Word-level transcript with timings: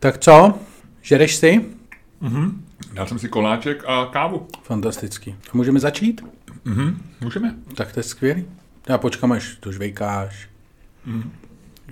Tak 0.00 0.18
co? 0.18 0.54
Žereš 1.02 1.36
si? 1.36 1.64
Mhm. 2.20 2.64
Dal 2.92 3.06
jsem 3.06 3.18
si 3.18 3.28
koláček 3.28 3.84
a 3.86 4.06
kávu. 4.06 4.46
Fantastický. 4.62 5.36
Můžeme 5.52 5.80
začít? 5.80 6.24
Mhm. 6.64 7.02
Můžeme. 7.20 7.54
Tak 7.74 7.92
to 7.92 8.00
je 8.00 8.04
skvělý. 8.04 8.44
Já 8.88 8.98
počkám, 8.98 9.32
až 9.32 9.56
to 9.60 9.72
žvejkáš. 9.72 10.48
Mhm. 11.06 11.32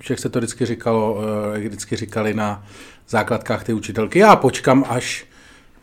Jak 0.09 0.19
se 0.19 0.29
to 0.29 0.39
vždycky 0.39 0.65
říkalo, 0.65 1.19
eh, 1.55 1.59
vždycky 1.59 1.95
říkali 1.95 2.33
na 2.33 2.65
základkách 3.07 3.63
ty 3.63 3.73
učitelky, 3.73 4.19
já 4.19 4.35
počkám, 4.35 4.85
až, 4.89 5.25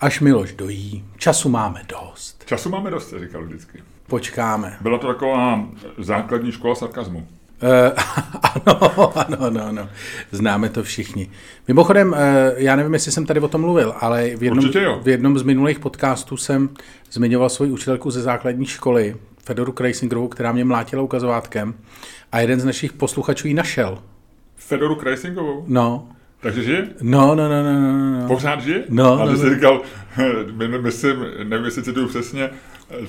až 0.00 0.20
Miloš 0.20 0.52
dojí. 0.52 1.04
Času 1.16 1.48
máme 1.48 1.82
dost. 1.88 2.43
Času 2.46 2.70
máme 2.70 2.91
dost, 2.91 3.09
se 3.11 3.18
říkal 3.18 3.45
vždycky. 3.45 3.82
Počkáme. 4.06 4.77
Byla 4.80 4.98
to 4.98 5.06
taková 5.06 5.68
základní 5.98 6.52
škola 6.52 6.75
sarkazmu. 6.75 7.27
Eh, 7.64 7.92
ano, 8.66 9.18
ano, 9.18 9.36
ano, 9.40 9.64
ano. 9.66 9.88
Známe 10.32 10.68
to 10.68 10.82
všichni. 10.82 11.30
Mimochodem, 11.68 12.14
eh, 12.14 12.52
já 12.56 12.76
nevím, 12.76 12.94
jestli 12.94 13.12
jsem 13.12 13.26
tady 13.26 13.40
o 13.40 13.48
tom 13.48 13.60
mluvil, 13.60 13.95
ale 14.00 14.30
v 14.36 14.42
jednom, 14.42 14.70
v 15.02 15.09
jednom 15.09 15.38
z 15.38 15.42
minulých 15.42 15.78
podcastů 15.78 16.36
jsem 16.36 16.69
zmiňoval 17.12 17.48
svoji 17.48 17.70
učitelku 17.70 18.10
ze 18.10 18.22
základní 18.22 18.66
školy, 18.66 19.16
Fedoru 19.45 19.72
Krejsingerovou, 19.72 20.28
která 20.28 20.52
mě 20.52 20.64
mlátila 20.64 21.02
ukazovátkem 21.02 21.74
a 22.32 22.41
jeden 22.41 22.60
z 22.60 22.64
našich 22.64 22.92
posluchačů 22.92 23.48
ji 23.48 23.55
našel. 23.55 23.98
Fedoru 24.56 24.94
Krajsingovou. 24.94 25.64
No, 25.66 26.08
Takže 26.41 26.62
žije? 26.62 26.88
no, 27.02 27.34
no, 27.34 27.48
no, 27.48 27.62
no, 27.62 27.80
no, 27.80 28.20
no. 28.20 28.28
Pořád 28.28 28.60
žije? 28.60 28.84
No, 28.88 29.20
A 29.20 29.24
no, 29.24 29.33
ty 29.33 29.38
jsi 29.38 29.44
no. 29.46 29.55
říkal, 29.55 29.83
my- 30.52 30.78
myslím, 30.78 31.16
nevím, 31.44 31.64
jestli 31.64 31.83
cituju 31.83 32.08
přesně, 32.08 32.50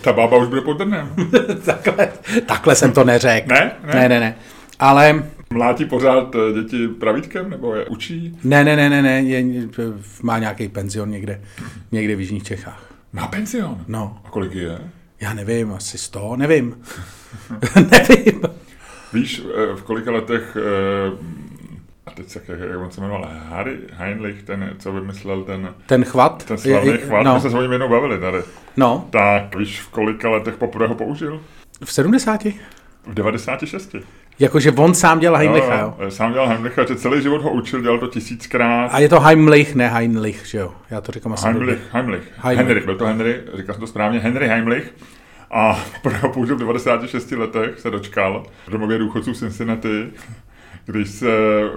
ta 0.01 0.13
bába 0.13 0.37
už 0.37 0.47
bude 0.47 0.61
pod 0.61 0.77
drnem. 0.77 1.15
takhle, 1.65 2.09
takhle 2.45 2.75
jsem 2.75 2.91
to 2.91 3.03
neřekl. 3.03 3.47
Ne? 3.53 3.71
Ne? 3.85 3.93
ne, 3.93 4.09
ne, 4.09 4.19
ne. 4.19 4.35
Ale 4.79 5.23
Mlátí 5.53 5.85
pořád 5.85 6.35
eh, 6.35 6.53
děti 6.53 6.87
pravítkem, 6.87 7.49
nebo 7.49 7.75
je 7.75 7.85
učí? 7.85 8.39
ne, 8.43 8.63
ne, 8.63 8.75
ne, 8.75 8.89
ne, 8.89 9.01
ne 9.01 9.21
je, 9.21 9.63
má 10.21 10.39
nějaký 10.39 10.67
penzion 10.67 11.09
někde, 11.09 11.41
někde 11.91 12.15
v 12.15 12.19
Jižních 12.19 12.43
Čechách. 12.43 12.93
Má 13.13 13.27
penzion. 13.27 13.77
No, 13.87 14.17
A 14.25 14.29
kolik 14.29 14.53
je? 14.55 14.79
já 15.21 15.33
nevím, 15.33 15.73
asi 15.73 15.97
100, 15.97 16.35
nevím. 16.35 16.77
nevím. 17.75 18.41
Víš, 19.13 19.41
eh, 19.55 19.75
v 19.75 19.83
kolika 19.83 20.11
letech, 20.11 20.57
eh, 20.59 21.11
a 22.07 22.11
teď 22.11 22.29
se, 22.29 22.41
jak, 22.47 22.59
jak 22.59 22.79
on 22.79 22.91
se 22.91 23.01
jmenoval, 23.01 23.29
Harry 23.49 23.77
Heinrich, 23.93 24.43
ten, 24.43 24.75
co 24.79 24.91
vymyslel 24.93 25.43
ten, 25.43 25.73
Ten 25.85 26.03
chvat? 26.05 26.45
ten 26.45 26.57
slavný 26.57 26.89
je- 26.89 26.93
je- 26.99 27.05
chvat, 27.05 27.23
no, 27.23 27.33
my 27.33 27.39
jsme 27.41 27.49
se 27.49 27.57
o 27.57 27.61
něm 27.61 27.71
jednou 27.71 27.89
bavili 27.89 28.19
tady. 28.19 28.37
no, 28.77 29.07
Tak 29.09 29.55
víš, 29.55 29.81
v 29.81 29.89
kolika 29.89 30.29
letech 30.29 30.57
poprvé 30.57 30.87
ho 30.87 30.95
použil? 30.95 31.41
v 31.85 31.91
70. 31.93 32.43
V 33.07 33.13
96. 33.13 33.95
Jakože 34.39 34.71
on 34.71 34.93
sám 34.93 35.19
dělal 35.19 35.37
Heinlicha, 35.37 35.79
jo? 35.79 35.95
jo. 35.99 36.11
Sám 36.11 36.33
dělal 36.33 36.47
Heimlicha, 36.47 36.85
že 36.85 36.95
celý 36.95 37.21
život 37.21 37.41
ho 37.41 37.51
učil, 37.51 37.81
dělal 37.81 37.99
to 37.99 38.07
tisíckrát. 38.07 38.93
A 38.93 38.99
je 38.99 39.09
to 39.09 39.19
Heimlich, 39.19 39.75
ne 39.75 39.87
Heinlich, 39.89 40.45
že 40.45 40.57
jo? 40.57 40.73
Já 40.89 41.01
to 41.01 41.11
říkám 41.11 41.33
asi 41.33 41.45
Heimlich, 41.45 41.65
blbě. 41.67 41.81
Heimlich. 41.91 42.23
Heimlich. 42.37 42.67
Henry, 42.67 42.85
byl 42.85 42.95
to 42.97 43.05
Henry, 43.05 43.41
říkal 43.53 43.75
jsem 43.75 43.79
to 43.81 43.87
správně, 43.87 44.19
Henry 44.19 44.47
Heimlich. 44.47 44.93
A 45.51 45.79
poprvé 46.01 46.17
ho 46.19 46.29
použil 46.29 46.55
v 46.55 46.59
96 46.59 47.31
letech, 47.31 47.79
se 47.79 47.89
dočkal 47.91 48.43
v 48.67 48.71
domově 48.71 48.97
důchodců 48.97 49.33
v 49.33 49.37
Cincinnati, 49.37 50.07
když 50.85 51.09
se 51.09 51.27
eh, 51.27 51.69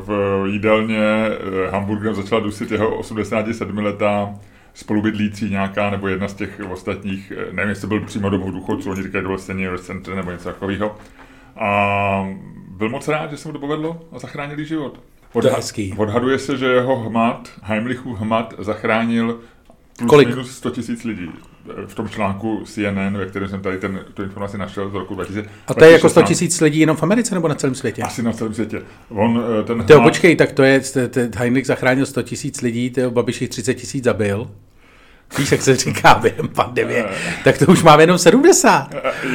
v 0.00 0.42
jídelně 0.46 0.98
eh, 0.98 1.70
hamburgerem 1.70 2.14
začala 2.14 2.40
dusit 2.40 2.70
jeho 2.70 3.00
87-letá 3.00 4.38
spolubydlící 4.74 5.50
nějaká, 5.50 5.90
nebo 5.90 6.08
jedna 6.08 6.28
z 6.28 6.34
těch 6.34 6.60
ostatních, 6.70 7.32
eh, 7.36 7.52
nevím, 7.52 7.68
jestli 7.68 7.88
byl 7.88 8.00
přímo 8.00 8.30
domov 8.30 8.50
důchodců, 8.50 8.90
oni 8.90 9.02
říkají, 9.02 9.24
byl 9.24 9.38
senior 9.38 9.78
center 9.78 10.14
nebo 10.14 10.30
něco 10.30 10.44
takového. 10.44 10.96
A 11.56 12.28
byl 12.68 12.88
moc 12.88 13.08
rád, 13.08 13.30
že 13.30 13.36
se 13.36 13.48
mu 13.48 13.52
to 13.52 13.58
povedlo 13.58 14.00
a 14.12 14.18
zachránil 14.18 14.58
jí 14.58 14.66
život. 14.66 15.00
Hezký. 15.56 15.94
Odhaduje 15.96 16.38
se, 16.38 16.56
že 16.56 16.66
jeho 16.66 16.96
hmat, 16.96 17.50
Heimlichův 17.62 18.18
hmat, 18.18 18.54
zachránil 18.58 19.40
plus 19.98 20.10
Kolik? 20.10 20.28
minus 20.28 20.56
100 20.56 20.70
tisíc 20.70 21.04
lidí. 21.04 21.30
V 21.86 21.94
tom 21.94 22.08
článku 22.08 22.62
CNN, 22.64 23.16
ve 23.18 23.26
kterém 23.26 23.48
jsem 23.48 23.60
tady 23.60 23.78
ten, 23.78 24.04
tu 24.14 24.22
informaci 24.22 24.58
našel 24.58 24.90
z 24.90 24.94
roku 24.94 25.14
2000. 25.14 25.48
A 25.66 25.74
to 25.74 25.84
je 25.84 25.92
jako 25.92 26.08
100 26.08 26.22
tisíc 26.22 26.60
lidí 26.60 26.80
jenom 26.80 26.96
v 26.96 27.02
Americe 27.02 27.34
nebo 27.34 27.48
na 27.48 27.54
celém 27.54 27.74
světě? 27.74 28.02
Asi 28.02 28.22
na 28.22 28.32
celém 28.32 28.54
světě. 28.54 28.82
On, 29.08 29.42
eh, 29.60 29.62
ten 29.64 29.84
Tyjo, 29.84 29.98
hmat- 30.00 30.04
počkej, 30.08 30.36
tak 30.36 30.52
to 30.52 30.62
je, 30.62 30.80
Heinrich 31.36 31.66
zachránil 31.66 32.06
100 32.06 32.22
tisíc 32.22 32.60
lidí, 32.62 32.90
tyjo, 32.90 33.10
Babiš 33.10 33.40
jich 33.40 33.50
30 33.50 33.74
tisíc 33.74 34.04
zabil. 34.04 34.50
Víš, 35.38 35.52
jak 35.52 35.62
se 35.62 35.76
říká 35.76 36.14
během 36.14 36.48
pandemie, 36.48 37.04
tak 37.44 37.58
to 37.58 37.66
už 37.66 37.82
máme 37.82 38.02
jenom 38.02 38.18
70. 38.18 38.88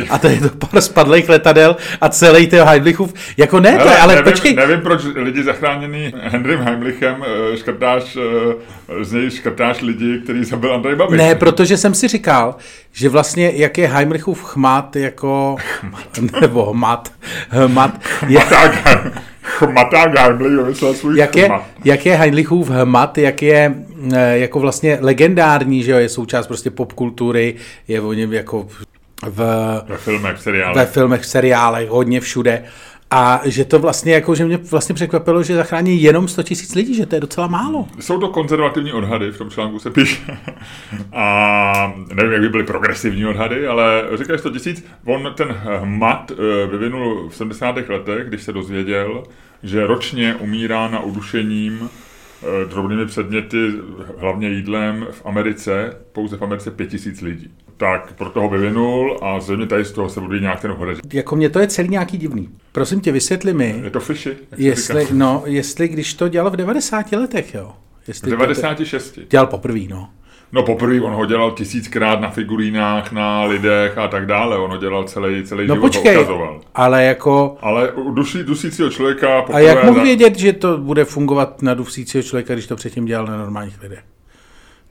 A 0.10 0.18
to 0.18 0.28
je 0.28 0.40
to 0.40 0.50
pár 0.50 0.82
spadlých 0.82 1.30
letadel 1.30 1.76
a 2.02 2.10
celý 2.10 2.48
ten 2.48 2.68
Heimlichův, 2.68 3.14
jako 3.38 3.60
ne, 3.60 3.78
to 3.78 3.90
je, 3.90 3.98
ale 3.98 4.16
nevím, 4.16 4.32
počkej, 4.32 4.56
nevím, 4.56 4.82
proč 4.82 5.02
lidi 5.16 5.44
zachráněný 5.44 6.14
Henrym 6.22 6.60
Heimlichem 6.60 7.26
eh, 7.54 7.58
škrtáš, 7.58 8.18
eh, 8.18 9.04
z 9.04 9.12
něj 9.12 9.32
škrtáš 9.32 9.82
lidi, 9.82 10.20
který 10.24 10.44
zabil 10.44 10.74
Andrej 10.74 10.96
Babiš. 10.96 11.18
Ne, 11.18 11.36
protože 11.36 11.78
jsem 11.78 11.94
si 11.94 12.08
říkal, 12.08 12.56
že 12.92 13.10
vlastně 13.10 13.52
jak 13.56 13.78
je 13.78 13.88
Heimlichův 13.88 14.44
chmat 14.44 14.96
jako, 14.96 15.56
nebo 16.42 16.74
hmat, 16.74 17.12
hmat, 17.50 18.02
je, 18.28 18.40
Chmaták 19.58 20.20
Heimlich 20.20 20.58
vymyslel 20.58 20.94
svůj 20.94 21.18
jak, 21.18 21.36
je, 21.36 21.46
chmat. 21.46 21.66
jak 21.86 22.06
je 22.06 22.16
Heinlichův 22.16 22.70
hmat, 22.70 23.18
jak 23.18 23.42
je 23.42 23.74
eh, 24.14 24.38
jako 24.38 24.60
vlastně 24.60 24.98
legendární, 25.02 25.84
že 25.84 25.92
jo, 25.92 25.98
je 25.98 26.10
součást 26.10 26.48
prostě 26.48 26.72
popkultury, 26.72 27.56
je 27.88 28.02
o 28.02 28.14
něm 28.14 28.34
jako 28.34 28.68
v, 29.28 29.40
Ve 29.88 29.98
filmech, 29.98 30.38
v 30.38 30.42
seriálech. 30.42 30.76
ve 30.76 30.86
filmech, 30.86 31.22
v 31.22 31.26
seriálech, 31.26 31.90
hodně 31.90 32.20
všude. 32.22 32.64
A 33.14 33.42
že 33.46 33.66
to 33.66 33.80
vlastně 33.80 34.14
jako, 34.14 34.36
že 34.36 34.46
mě 34.46 34.58
vlastně 34.58 34.96
překvapilo, 34.96 35.44
že 35.44 35.56
zachrání 35.56 36.02
jenom 36.02 36.28
100 36.28 36.44
tisíc 36.44 36.76
lidí, 36.76 36.96
že 36.96 37.06
to 37.06 37.16
je 37.16 37.22
docela 37.22 37.48
málo. 37.48 37.88
Jsou 38.00 38.20
to 38.20 38.28
konzervativní 38.28 38.94
odhady, 38.94 39.32
v 39.32 39.38
tom 39.38 39.50
článku 39.50 39.80
se 39.80 39.92
píše. 39.92 40.38
A 41.14 41.94
nevím, 42.14 42.32
jak 42.32 42.42
by 42.42 42.50
byly 42.50 42.64
progresivní 42.64 43.26
odhady, 43.26 43.68
ale 43.68 44.04
říkají 44.18 44.40
100 44.40 44.50
tisíc. 44.50 44.86
On 45.06 45.34
ten 45.36 45.48
hmat 45.64 46.32
eh, 46.32 46.68
vyvinul 46.68 47.30
v 47.30 47.36
70. 47.36 47.76
letech, 47.90 48.28
když 48.28 48.44
se 48.44 48.54
dozvěděl, 48.54 49.24
že 49.64 49.88
ročně 49.88 50.36
umírá 50.36 50.88
na 50.88 51.00
udušením 51.00 51.90
eh, 51.90 52.66
drobnými 52.66 53.06
předměty, 53.06 53.72
hlavně 54.18 54.50
jídlem 54.50 55.08
v 55.12 55.26
Americe, 55.26 55.98
pouze 56.12 56.38
v 56.38 56.42
Americe 56.42 56.72
5000 56.72 57.22
lidí. 57.22 57.52
Tak 57.82 58.14
proto 58.18 58.42
ho 58.42 58.50
vyvinul 58.50 59.20
a 59.22 59.40
zřejmě 59.40 59.66
tady 59.68 59.86
z 59.86 59.92
toho 59.92 60.10
se 60.10 60.20
bude 60.22 60.40
nějak 60.40 60.60
ten 60.62 60.72
hodec. 60.72 61.00
Jako 61.14 61.36
mě 61.36 61.50
to 61.50 61.60
je 61.60 61.68
celý 61.68 61.90
nějaký 61.90 62.18
divný. 62.18 62.50
Prosím 62.72 63.02
tě, 63.02 63.12
vysvětli 63.12 63.54
mi, 63.54 63.80
Je 63.84 63.90
to 63.90 64.00
fishy? 64.00 64.38
jestli, 64.58 65.08
no, 65.12 65.44
jestli 65.46 65.88
když 65.88 66.14
to 66.14 66.28
dělal 66.28 66.52
v 66.52 66.56
90 66.56 67.12
letech, 67.12 67.54
jo. 67.54 67.72
V 68.04 68.08
Jestli 68.08 68.30
to 68.30 68.36
96. 68.36 69.20
dělal 69.30 69.48
poprvé, 69.48 69.80
no. 69.90 70.10
No 70.52 70.64
poprvé 70.64 71.02
on 71.02 71.14
ho 71.14 71.26
dělal 71.26 71.52
tisíckrát 71.52 72.22
na 72.22 72.30
figurínách, 72.30 73.12
na 73.12 73.44
lidech 73.44 73.98
a 73.98 74.08
tak 74.08 74.26
dále. 74.26 74.58
On 74.58 74.72
ho 74.72 74.78
dělal 74.78 75.04
celý, 75.04 75.44
celý 75.44 75.68
No 75.68 75.76
život 75.76 75.88
počkej, 75.88 76.16
ho 76.16 76.22
ukazoval. 76.22 76.62
ale 76.76 77.04
jako... 77.04 77.58
Ale 77.62 77.92
u 77.92 78.12
duší, 78.12 78.44
dusícího 78.44 78.90
člověka 78.90 79.38
A 79.38 79.42
poprvé... 79.42 79.64
jak 79.64 79.84
mohl 79.84 79.98
za- 79.98 80.04
vědět, 80.04 80.38
že 80.40 80.54
to 80.54 80.78
bude 80.78 81.06
fungovat 81.06 81.62
na 81.62 81.74
dusícího 81.74 82.24
člověka, 82.24 82.54
když 82.54 82.68
to 82.68 82.76
předtím 82.76 83.06
dělal 83.06 83.26
na 83.28 83.38
normálních 83.38 83.82
lidech? 83.82 84.04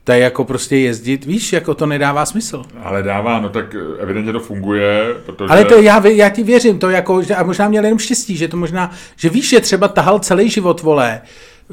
To 0.03 0.11
je 0.11 0.19
jako 0.19 0.43
prostě 0.45 0.77
jezdit, 0.77 1.25
víš, 1.25 1.53
jako 1.53 1.73
to 1.73 1.85
nedává 1.85 2.25
smysl. 2.25 2.63
Ale 2.83 3.03
dává, 3.03 3.39
no 3.39 3.49
tak 3.49 3.75
eh, 3.75 4.01
evidentně 4.01 4.33
to 4.33 4.39
funguje, 4.39 5.15
protože... 5.25 5.49
Ale 5.49 5.65
to 5.65 5.81
já, 5.81 6.07
já 6.07 6.29
ti 6.29 6.43
věřím, 6.43 6.79
to 6.79 6.89
jako, 6.89 7.21
a 7.37 7.43
možná 7.43 7.67
měl 7.67 7.83
jenom 7.83 7.99
štěstí, 7.99 8.37
že 8.37 8.47
to 8.47 8.57
možná, 8.57 8.91
že 9.15 9.29
víš, 9.29 9.49
že 9.49 9.59
třeba 9.59 9.87
tahal 9.87 10.19
celý 10.19 10.49
život, 10.49 10.81
vole, 10.81 11.21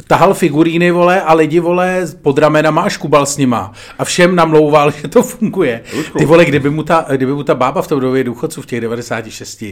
tahal 0.07 0.35
figuríny, 0.35 0.91
vole, 0.91 1.23
a 1.23 1.35
lidi, 1.35 1.61
vole, 1.61 2.07
pod 2.23 2.39
ramenama 2.39 2.83
a 2.83 2.89
škubal 2.89 3.27
s 3.27 3.37
nima. 3.37 3.73
A 3.99 4.05
všem 4.05 4.37
namlouval, 4.37 4.91
že 5.03 5.09
to 5.09 5.23
funguje. 5.23 5.81
Ty 6.19 6.25
vole, 6.25 6.45
kdyby 6.45 6.71
mu 6.71 6.83
ta, 6.83 7.07
kdyby 7.17 7.33
mu 7.33 7.43
ta 7.43 7.55
bába 7.55 7.83
v 7.83 7.89
tom 7.89 8.01
době 8.01 8.25
důchodců 8.25 8.63
v 8.63 8.67
těch 8.67 8.81
96, 8.81 9.65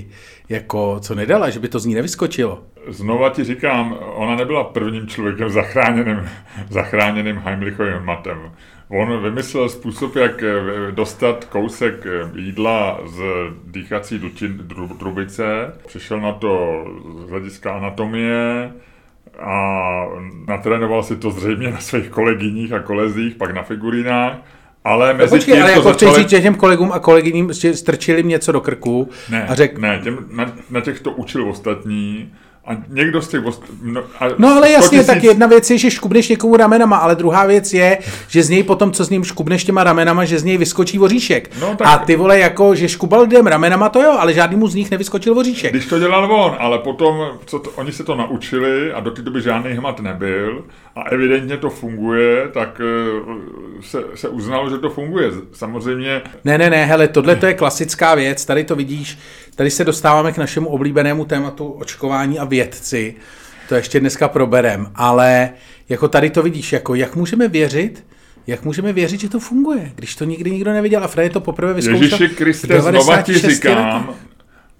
jako, 0.48 0.96
co 1.00 1.14
nedala, 1.14 1.50
že 1.50 1.60
by 1.60 1.68
to 1.68 1.78
z 1.78 1.86
ní 1.86 1.94
nevyskočilo. 1.94 2.62
Znova 2.88 3.30
ti 3.30 3.44
říkám, 3.44 3.96
ona 4.14 4.36
nebyla 4.36 4.64
prvním 4.64 5.06
člověkem 5.06 5.50
zachráněným, 5.50 6.20
zachráněným 6.70 7.36
Heimlichovým 7.36 8.04
matem. 8.04 8.38
On 8.88 9.22
vymyslel 9.22 9.68
způsob, 9.68 10.16
jak 10.16 10.42
eh, 10.42 10.92
dostat 10.92 11.44
kousek 11.44 12.06
eh, 12.06 12.40
jídla 12.40 13.00
z 13.06 13.22
dýchací 13.64 14.18
dučin, 14.18 14.58
dru, 14.58 14.88
trubice. 14.88 15.72
Přišel 15.86 16.20
na 16.20 16.32
to 16.32 16.84
z 17.26 17.30
hlediska 17.30 17.76
anatomie 17.76 18.72
a 19.38 20.06
natrénoval 20.48 21.02
si 21.02 21.16
to 21.16 21.30
zřejmě 21.30 21.70
na 21.70 21.80
svých 21.80 22.08
kolegyních 22.08 22.72
a 22.72 22.78
kolezích, 22.78 23.34
pak 23.34 23.54
na 23.54 23.62
figurínách. 23.62 24.32
Ale 24.84 25.12
No 25.12 25.18
mezi 25.18 25.30
počkej, 25.30 25.54
tím 25.54 25.62
ale 25.62 25.72
to 25.72 25.78
jako 25.78 25.92
chci 25.92 26.04
začali... 26.04 26.22
říct, 26.22 26.30
že 26.30 26.40
těm 26.40 26.54
kolegům 26.54 26.92
a 26.92 26.98
kolegyním 26.98 27.54
strčili 27.54 28.24
něco 28.24 28.52
do 28.52 28.60
krku 28.60 29.10
Ne, 29.30 29.46
a 29.46 29.54
řekl, 29.54 29.80
ne 29.80 30.00
těm, 30.04 30.18
na, 30.30 30.52
na 30.70 30.80
těch 30.80 31.00
to 31.00 31.10
učil 31.10 31.48
ostatní 31.48 32.32
a 32.66 32.70
někdo 32.88 33.22
z 33.22 33.28
těch... 33.28 33.44
ost- 33.44 33.62
No, 33.82 34.00
a 34.20 34.24
No 34.38 34.48
ale 34.48 34.66
100 34.68 34.72
jasně, 34.72 34.98
tisíc- 34.98 35.06
tak 35.06 35.24
jedna 35.24 35.46
věc 35.46 35.70
je, 35.70 35.78
že 35.78 35.90
škubneš 35.90 36.28
někomu 36.28 36.56
ramenama, 36.56 36.96
ale 36.96 37.16
druhá 37.16 37.46
věc 37.46 37.72
je, 37.74 37.98
že 38.28 38.42
z 38.42 38.48
něj 38.50 38.62
potom, 38.62 38.92
co 38.92 39.04
s 39.04 39.10
ním 39.10 39.24
škubneš 39.24 39.64
těma 39.64 39.84
ramenama, 39.84 40.24
že 40.24 40.38
z 40.38 40.44
něj 40.44 40.56
vyskočí 40.58 40.98
voříšek. 40.98 41.50
No, 41.60 41.74
tak- 41.76 41.88
A 41.88 41.98
ty 41.98 42.16
vole, 42.16 42.38
jako, 42.38 42.74
že 42.74 42.88
škubal 42.88 43.20
lidem 43.20 43.46
ramenama, 43.46 43.88
to 43.88 44.02
jo, 44.02 44.16
ale 44.18 44.32
žádnému 44.34 44.68
z 44.68 44.74
nich 44.74 44.90
nevyskočil 44.90 45.34
voříšek. 45.34 45.70
Když 45.70 45.86
to 45.86 45.98
dělal 45.98 46.32
on, 46.34 46.56
ale 46.58 46.78
potom 46.78 47.26
co 47.46 47.58
to, 47.58 47.70
oni 47.70 47.92
se 47.92 48.04
to 48.04 48.14
naučili 48.14 48.92
a 48.92 49.00
do 49.00 49.10
té 49.10 49.22
doby 49.22 49.42
žádný 49.42 49.72
hmat 49.72 50.00
nebyl 50.00 50.64
a 50.96 51.02
evidentně 51.02 51.56
to 51.56 51.70
funguje, 51.70 52.48
tak 52.48 52.80
eh, 52.80 53.82
se, 53.82 53.98
se 54.14 54.28
uznalo, 54.28 54.70
že 54.70 54.78
to 54.78 54.90
funguje. 54.90 55.30
Samozřejmě 55.52 56.22
Ne, 56.44 56.58
ne, 56.58 56.70
ne, 56.70 56.84
hele, 56.84 57.08
tohle 57.08 57.36
to 57.36 57.46
je 57.46 57.54
klasická 57.54 58.14
věc, 58.14 58.44
tady 58.44 58.64
to 58.64 58.76
vidíš, 58.76 59.18
tady 59.54 59.70
se 59.70 59.84
dostáváme 59.84 60.32
k 60.32 60.38
našemu 60.38 60.68
oblíbenému 60.68 61.24
tématu 61.24 61.66
očkování 61.68 62.38
a 62.38 62.44
vědci, 62.44 63.14
to 63.68 63.74
ještě 63.74 64.00
dneska 64.00 64.28
proberem, 64.28 64.86
ale 64.94 65.50
jako 65.88 66.08
tady 66.08 66.30
to 66.30 66.42
vidíš, 66.42 66.72
jako 66.72 66.94
jak 66.94 67.16
můžeme 67.16 67.48
věřit, 67.48 68.04
jak 68.46 68.64
můžeme 68.64 68.92
věřit, 68.92 69.20
že 69.20 69.28
to 69.28 69.40
funguje, 69.40 69.92
když 69.94 70.16
to 70.16 70.24
nikdy 70.24 70.50
nikdo 70.50 70.72
neviděl 70.72 71.04
a 71.04 71.08
Fred 71.08 71.32
to 71.32 71.40
poprvé 71.40 71.74
vyzkoušel 71.74 72.02
Ježíši 72.02 72.28
Kriste, 72.34 72.80
znova 72.80 73.22
ti 73.22 73.32
96 73.32 73.54
říkám, 73.54 74.06
letech. 74.08 74.22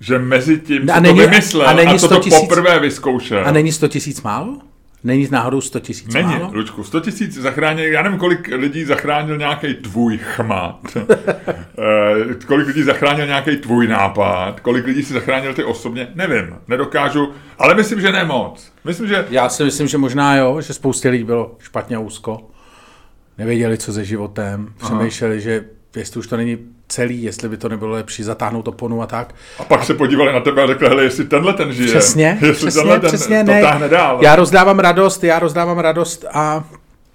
že 0.01 0.19
mezi 0.19 0.59
tím, 0.59 0.91
A 0.93 1.01
není- 1.01 1.21
to 1.21 1.27
vymyslel 1.29 1.67
a 1.67 1.71
a, 1.71 1.75
není 1.75 1.99
100 1.99 2.09
to 2.09 2.21
tisíc- 2.21 2.41
poprvé 2.41 2.79
vyzkoušel. 2.79 3.43
A 3.47 3.51
není 3.53 3.73
100 3.73 3.89
tisíc 3.89 4.23
málo? 4.23 4.59
Není 5.07 5.29
náhodou 5.31 5.61
100 5.61 5.81
tisíc 5.81 6.15
Není, 6.15 6.29
málo? 6.29 6.51
Lučku, 6.53 6.85
100 6.85 7.01
tisíc 7.01 7.35
zachránil, 7.35 7.93
já 7.93 8.03
nevím, 8.03 8.19
kolik 8.19 8.49
lidí 8.49 8.85
zachránil 8.85 9.39
nějaký 9.39 9.75
tvůj 9.75 10.19
chmat, 10.19 10.81
Eh, 11.79 12.35
kolik 12.47 12.67
lidí 12.67 12.83
zachránil 12.83 13.27
nějaký 13.27 13.57
tvůj 13.57 13.89
nápad, 13.89 14.61
kolik 14.61 14.87
lidí 14.87 15.03
si 15.03 15.13
zachránil 15.13 15.55
ty 15.55 15.65
osobně, 15.65 16.09
nevím, 16.15 16.57
nedokážu, 16.69 17.33
ale 17.59 17.75
myslím, 17.75 18.01
že 18.01 18.13
ne 18.13 18.25
moc. 18.25 18.73
Myslím, 18.85 19.09
že 19.09 19.27
Já 19.31 19.49
si 19.49 19.65
myslím, 19.65 19.89
že 19.89 19.99
možná 19.99 20.37
jo, 20.37 20.61
že 20.61 20.73
spoustě 20.73 21.09
lidí 21.09 21.25
bylo 21.25 21.57
špatně 21.59 21.99
úzko. 21.99 22.51
Nevěděli, 23.39 23.79
co 23.79 23.93
se 23.93 24.05
životem. 24.05 24.69
Přemýšleli, 24.85 25.41
že 25.41 25.65
jestli 25.97 26.21
už 26.21 26.27
to 26.27 26.37
není 26.37 26.59
celý, 26.89 27.23
jestli 27.23 27.49
by 27.49 27.57
to 27.57 27.69
nebylo 27.69 27.91
lepší 27.91 28.23
zatáhnout 28.23 28.69
oponu 28.69 29.03
a 29.03 29.07
tak. 29.07 29.35
a 29.59 29.65
pak 29.65 29.85
se 29.85 29.95
podívali 29.95 30.33
na 30.33 30.41
tebe 30.41 30.63
a 30.63 30.67
řekli, 30.67 30.89
hele, 30.89 31.03
jestli 31.03 31.25
tenhle 31.25 31.53
ten 31.53 31.73
žije, 31.73 31.89
Přesně, 31.89 32.39
jestli 32.41 32.53
přesně, 32.53 32.81
tenhle 32.81 33.01
ten 33.01 33.09
přesně, 33.09 33.45
to 33.45 33.51
ne. 33.51 33.61
táhne 33.63 33.89
dál. 33.89 34.19
Já 34.23 34.37
rozdávám 34.37 34.79
radost, 34.79 35.25
já 35.25 35.39
rozdávám 35.39 35.79
radost 35.79 36.25
a, 36.33 36.65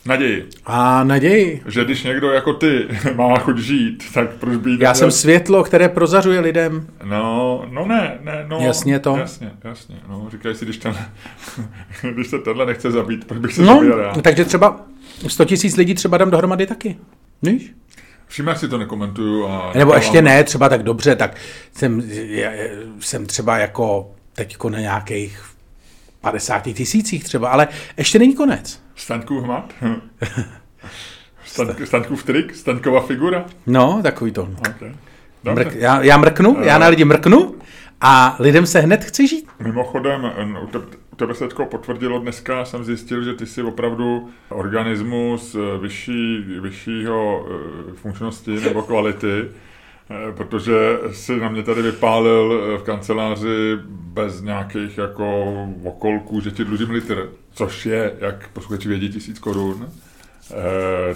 Naději, 0.06 0.50
a 0.65 1.03
naději. 1.03 1.62
že 1.68 1.85
když 1.85 2.03
někdo 2.03 2.31
jako 2.31 2.53
ty 2.53 2.88
má 3.15 3.39
chuť 3.39 3.57
žít, 3.57 4.03
tak 4.13 4.29
proč 4.29 4.56
by 4.57 4.69
jí 4.69 4.77
Já 4.79 4.94
jsem 4.94 5.12
světlo, 5.12 5.63
které 5.63 5.89
prozařuje 5.89 6.39
lidem. 6.39 6.88
No, 7.03 7.63
no 7.69 7.85
ne, 7.85 8.18
ne, 8.21 8.45
no. 8.47 8.59
Jasně 8.62 9.00
to. 9.00 9.18
Jasně, 9.18 9.51
jasně. 9.63 9.95
No, 10.09 10.27
říkají 10.31 10.56
si, 10.56 10.65
když, 10.65 10.77
ten, 10.77 10.95
když 12.13 12.27
se 12.27 12.39
tenhle 12.39 12.65
nechce 12.65 12.91
zabít, 12.91 13.25
proč 13.25 13.39
bych 13.39 13.53
se 13.53 13.62
No, 13.62 13.73
zabíjel 13.75 14.00
já. 14.00 14.13
takže 14.21 14.45
třeba 14.45 14.79
100 15.27 15.45
tisíc 15.45 15.75
lidí 15.77 15.94
třeba 15.94 16.18
dám 16.18 16.31
dohromady 16.31 16.68
taky. 16.68 16.97
Víš? 17.41 17.71
Vším, 18.31 18.50
si 18.56 18.68
to 18.68 18.78
nekomentuju. 18.78 19.48
A 19.48 19.51
Nebo 19.51 19.74
nechávám- 19.74 19.95
ještě 20.01 20.22
ne, 20.22 20.44
třeba 20.44 20.69
tak 20.69 20.83
dobře, 20.83 21.16
tak 21.16 21.36
jsem, 21.75 22.04
jsem 23.00 23.25
třeba 23.25 23.57
jako 23.57 24.12
teďko 24.33 24.69
na 24.69 24.80
nějakých 24.80 25.44
50 26.22 26.74
tisících 26.74 27.24
třeba, 27.24 27.50
ale 27.50 27.68
ještě 27.98 28.19
není 28.19 28.36
konec. 28.36 28.80
Staňkův 28.95 29.44
hmat? 29.44 29.74
Staň, 31.45 31.68
Staňkův 31.86 32.24
trik? 32.24 32.56
Staňková 32.56 33.01
figura? 33.01 33.45
No, 33.68 34.00
takový 34.04 34.31
to. 34.31 34.42
Okay. 34.42 34.95
Dobře. 35.44 35.63
Mrk, 35.66 35.75
já, 35.75 36.01
já 36.01 36.18
mrknu, 36.18 36.57
já 36.63 36.78
na 36.78 36.88
lidi 36.88 37.06
mrknu 37.06 37.56
a 38.01 38.36
lidem 38.39 38.66
se 38.66 38.80
hned 38.80 39.04
chce 39.04 39.28
žít. 39.28 39.48
Mimochodem, 39.60 40.31
tebe, 41.21 41.35
se 41.35 41.47
teďko 41.47 41.65
potvrdilo 41.65 42.19
dneska, 42.19 42.65
jsem 42.65 42.83
zjistil, 42.83 43.23
že 43.23 43.33
ty 43.33 43.45
jsi 43.45 43.63
opravdu 43.63 44.29
organismus 44.50 45.56
eh, 45.56 45.77
vyšší, 45.77 46.38
vyššího 46.59 47.45
eh, 47.50 47.94
funkčnosti 47.95 48.51
nebo 48.51 48.81
kvality, 48.88 49.45
eh, 50.09 50.31
protože 50.38 50.73
si 51.12 51.39
na 51.39 51.50
mě 51.50 51.63
tady 51.63 51.81
vypálil 51.81 52.77
v 52.77 52.83
kanceláři 52.83 53.77
bez 53.89 54.41
nějakých 54.41 54.97
jako 54.97 55.53
okolků, 55.83 56.41
že 56.41 56.51
ti 56.51 56.65
dlužím 56.65 56.89
litr, 56.89 57.29
což 57.53 57.85
je, 57.85 58.13
jak 58.19 58.50
posluchači 58.50 58.88
vědí, 58.88 59.09
tisíc 59.09 59.39
korun. 59.39 59.89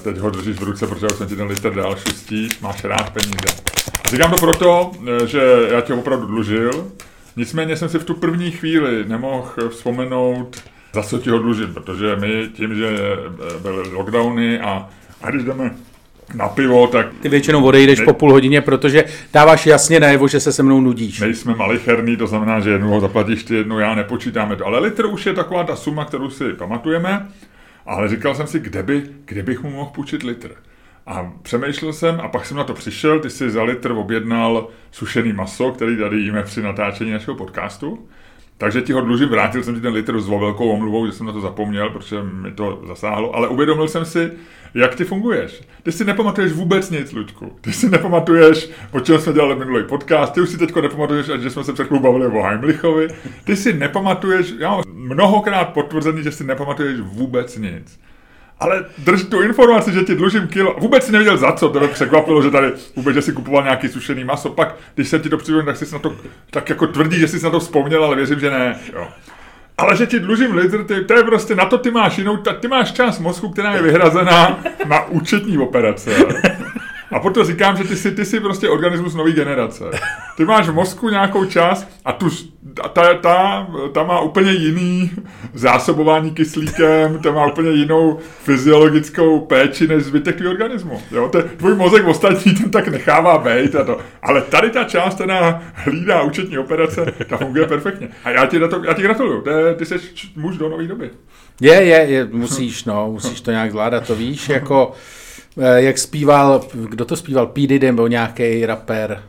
Teď 0.03 0.17
ho 0.17 0.29
držíš 0.29 0.59
v 0.59 0.63
ruce, 0.63 0.87
protože 0.87 1.09
jsem 1.09 1.27
ti 1.27 1.35
ten 1.35 1.47
litr 1.47 1.73
dal, 1.73 1.95
šustíš, 1.95 2.59
máš 2.59 2.83
rád 2.83 3.13
peníze. 3.13 3.63
A 4.05 4.09
říkám 4.09 4.31
to 4.31 4.37
proto, 4.37 4.91
že 5.25 5.67
já 5.71 5.81
tě 5.81 5.93
opravdu 5.93 6.27
dlužil, 6.27 6.91
nicméně 7.35 7.77
jsem 7.77 7.89
si 7.89 7.99
v 7.99 8.03
tu 8.03 8.13
první 8.13 8.51
chvíli 8.51 9.05
nemohl 9.07 9.69
vzpomenout, 9.69 10.63
za 10.93 11.03
co 11.03 11.17
ti 11.19 11.29
ho 11.29 11.39
dlužím, 11.39 11.73
protože 11.73 12.15
my 12.15 12.49
tím, 12.53 12.75
že 12.75 12.87
eh, 12.87 13.59
byly 13.61 13.89
lockdowny 13.91 14.59
a, 14.59 14.89
a 15.21 15.31
když 15.31 15.43
jdeme 15.43 15.75
na 16.35 16.47
pivo, 16.49 16.87
tak 16.87 17.07
Ty 17.21 17.29
většinou 17.29 17.65
odejdeš 17.65 17.99
Ne- 17.99 18.05
po 18.05 18.13
půl 18.13 18.31
hodině, 18.31 18.61
protože 18.61 19.03
dáváš 19.33 19.65
jasně 19.65 19.99
najevo, 19.99 20.27
že 20.27 20.39
se 20.39 20.51
se 20.51 20.63
mnou 20.63 20.81
nudíš. 20.81 21.19
nejsme 21.19 21.55
malicherní, 21.55 22.17
to 22.17 22.27
znamená, 22.27 22.59
že 22.59 22.69
jednou 22.69 22.99
zaplatíš 22.99 23.43
ty, 23.43 23.55
jednou 23.55 23.79
já, 23.79 23.95
nepočítáme 23.95 24.55
to. 24.55 24.65
Ale 24.65 24.79
litr 24.79 25.05
už 25.05 25.25
je 25.25 25.33
taková 25.33 25.63
ta 25.63 25.75
suma, 25.75 26.05
kterou 26.05 26.29
si 26.29 26.53
pamatujeme, 26.53 27.27
ale 27.85 28.09
říkal 28.09 28.35
jsem 28.35 28.47
si, 28.47 28.59
kde, 28.59 28.83
by, 28.83 29.03
kde 29.25 29.43
bych 29.43 29.63
mu 29.63 29.69
mohl 29.69 29.91
půjčit 29.95 30.23
litr. 30.23 30.49
A 31.07 31.31
přemýšlel 31.41 31.93
jsem 31.93 32.19
a 32.19 32.27
pak 32.27 32.45
jsem 32.45 32.57
na 32.57 32.63
to 32.63 32.73
přišel, 32.73 33.19
ty 33.19 33.29
si 33.29 33.49
za 33.49 33.63
litr 33.63 33.91
objednal 33.91 34.67
sušený 34.91 35.33
maso, 35.33 35.71
který 35.71 35.97
tady 35.97 36.17
jíme 36.17 36.43
při 36.43 36.61
natáčení 36.61 37.11
našeho 37.11 37.37
podcastu. 37.37 38.07
Takže 38.57 38.81
ti 38.81 38.93
ho 38.93 39.01
dlužím, 39.01 39.29
vrátil 39.29 39.63
jsem 39.63 39.75
ti 39.75 39.81
ten 39.81 39.93
litr 39.93 40.21
s 40.21 40.27
velkou 40.27 40.69
omluvou, 40.69 41.05
že 41.05 41.11
jsem 41.11 41.25
na 41.25 41.33
to 41.33 41.41
zapomněl, 41.41 41.89
protože 41.89 42.23
mi 42.23 42.51
to 42.51 42.81
zasáhlo, 42.87 43.35
ale 43.35 43.47
uvědomil 43.47 43.87
jsem 43.87 44.05
si, 44.05 44.31
jak 44.73 44.95
ty 44.95 45.05
funguješ. 45.05 45.61
Ty 45.83 45.91
si 45.91 46.05
nepamatuješ 46.05 46.51
vůbec 46.51 46.89
nic, 46.89 47.11
Luďku. 47.11 47.57
Ty 47.61 47.73
si 47.73 47.89
nepamatuješ, 47.89 48.69
o 48.91 48.99
čem 48.99 49.19
jsme 49.19 49.33
dělali 49.33 49.55
minulý 49.55 49.83
podcast, 49.83 50.33
ty 50.33 50.41
už 50.41 50.49
si 50.49 50.57
teď 50.57 50.75
nepamatuješ, 50.75 51.25
že 51.39 51.49
jsme 51.49 51.63
se 51.63 51.73
před 51.73 51.91
bavili 51.91 52.27
o 52.27 52.43
Heimlichovi. 52.43 53.07
Ty 53.43 53.55
si 53.55 53.73
nepamatuješ, 53.73 54.53
já 54.59 54.69
mám 54.69 54.83
mnohokrát 54.93 55.65
potvrzený, 55.65 56.23
že 56.23 56.31
si 56.31 56.43
nepamatuješ 56.43 56.99
vůbec 56.99 57.57
nic. 57.57 57.99
Ale 58.59 58.85
drž 58.97 59.23
tu 59.23 59.41
informaci, 59.41 59.91
že 59.91 60.03
ti 60.03 60.15
dlužím 60.15 60.47
kilo. 60.47 60.75
Vůbec 60.79 61.05
si 61.05 61.11
nevěděl 61.11 61.37
za 61.37 61.51
co, 61.51 61.69
to 61.69 61.79
mě 61.79 61.87
překvapilo, 61.87 62.41
že 62.41 62.51
tady 62.51 62.71
vůbec, 62.95 63.15
že 63.15 63.21
si 63.21 63.33
kupoval 63.33 63.63
nějaký 63.63 63.87
sušený 63.87 64.23
maso. 64.23 64.49
Pak, 64.49 64.75
když 64.95 65.09
jsem 65.09 65.21
ti 65.21 65.29
to 65.29 65.37
přivedl, 65.37 65.65
tak 65.65 65.77
jsi 65.77 65.93
na 65.93 65.99
to 65.99 66.15
tak 66.49 66.69
jako 66.69 66.87
tvrdí, 66.87 67.19
že 67.19 67.27
jsi 67.27 67.43
na 67.43 67.49
to 67.49 67.59
vzpomněl, 67.59 68.03
ale 68.03 68.15
věřím, 68.15 68.39
že 68.39 68.49
ne. 68.49 68.79
Jo. 68.93 69.07
Ale 69.77 69.95
že 69.95 70.05
ti 70.05 70.19
dlužím 70.19 70.55
litr, 70.55 70.83
ty, 70.83 71.03
to 71.03 71.13
je 71.13 71.23
prostě, 71.23 71.55
na 71.55 71.65
to 71.65 71.77
ty 71.77 71.91
máš 71.91 72.17
jinou, 72.17 72.37
ty 72.37 72.67
máš 72.67 72.91
část 72.91 73.19
mozku, 73.19 73.49
která 73.49 73.75
je 73.75 73.81
vyhrazená 73.81 74.59
na 74.85 75.05
účetní 75.05 75.57
operace. 75.57 76.11
A 77.15 77.19
proto 77.19 77.43
říkám, 77.43 77.77
že 77.77 77.83
ty 77.83 77.95
jsi, 77.95 78.11
ty 78.11 78.25
jsi 78.25 78.39
prostě 78.39 78.69
organismus 78.69 79.15
nový 79.15 79.33
generace. 79.33 79.83
Ty 80.37 80.45
máš 80.45 80.69
v 80.69 80.73
mozku 80.73 81.09
nějakou 81.09 81.45
část 81.45 81.87
a 82.05 82.11
tu, 82.11 82.29
ta, 82.93 83.13
ta, 83.13 83.67
ta 83.91 84.03
má 84.03 84.19
úplně 84.19 84.51
jiný 84.51 85.11
zásobování 85.53 86.31
kyslíkem, 86.31 87.19
ta 87.23 87.31
má 87.31 87.45
úplně 87.45 87.69
jinou 87.69 88.19
fyziologickou 88.43 89.39
péči 89.39 89.87
než 89.87 90.03
zbytek 90.03 90.35
tvýho 90.35 90.51
organismu. 90.51 91.01
Jo? 91.11 91.27
Te, 91.27 91.43
tvůj 91.43 91.75
mozek 91.75 92.07
ostatní 92.07 92.53
ten 92.53 92.71
tak 92.71 92.87
nechává 92.87 93.37
být 93.37 93.75
a 93.75 93.83
to. 93.83 93.97
Ale 94.21 94.41
tady 94.41 94.69
ta 94.69 94.83
část, 94.83 95.15
která 95.15 95.61
hlídá 95.73 96.21
účetní 96.21 96.57
operace, 96.57 97.13
ta 97.29 97.37
funguje 97.37 97.67
perfektně. 97.67 98.07
A 98.23 98.29
já 98.29 98.45
ti, 98.45 98.59
to, 98.59 98.81
já 98.85 98.93
ti 98.93 99.01
gratuluju, 99.01 99.43
ty 99.75 99.85
jsi 99.85 99.95
muž 100.35 100.57
do 100.57 100.69
nové 100.69 100.87
doby. 100.87 101.09
Je, 101.61 101.73
je, 101.73 101.97
je, 101.97 102.25
musíš, 102.31 102.85
no, 102.85 103.11
musíš 103.11 103.41
to 103.41 103.51
nějak 103.51 103.71
zvládat, 103.71 104.07
to 104.07 104.15
víš, 104.15 104.49
jako, 104.49 104.93
jak 105.75 105.97
zpíval, 105.97 106.65
kdo 106.73 107.05
to 107.05 107.15
zpíval, 107.15 107.47
P. 107.47 107.67
Diddy, 107.67 107.91
byl 107.91 108.09
nějaký 108.09 108.65
rapper, 108.65 109.23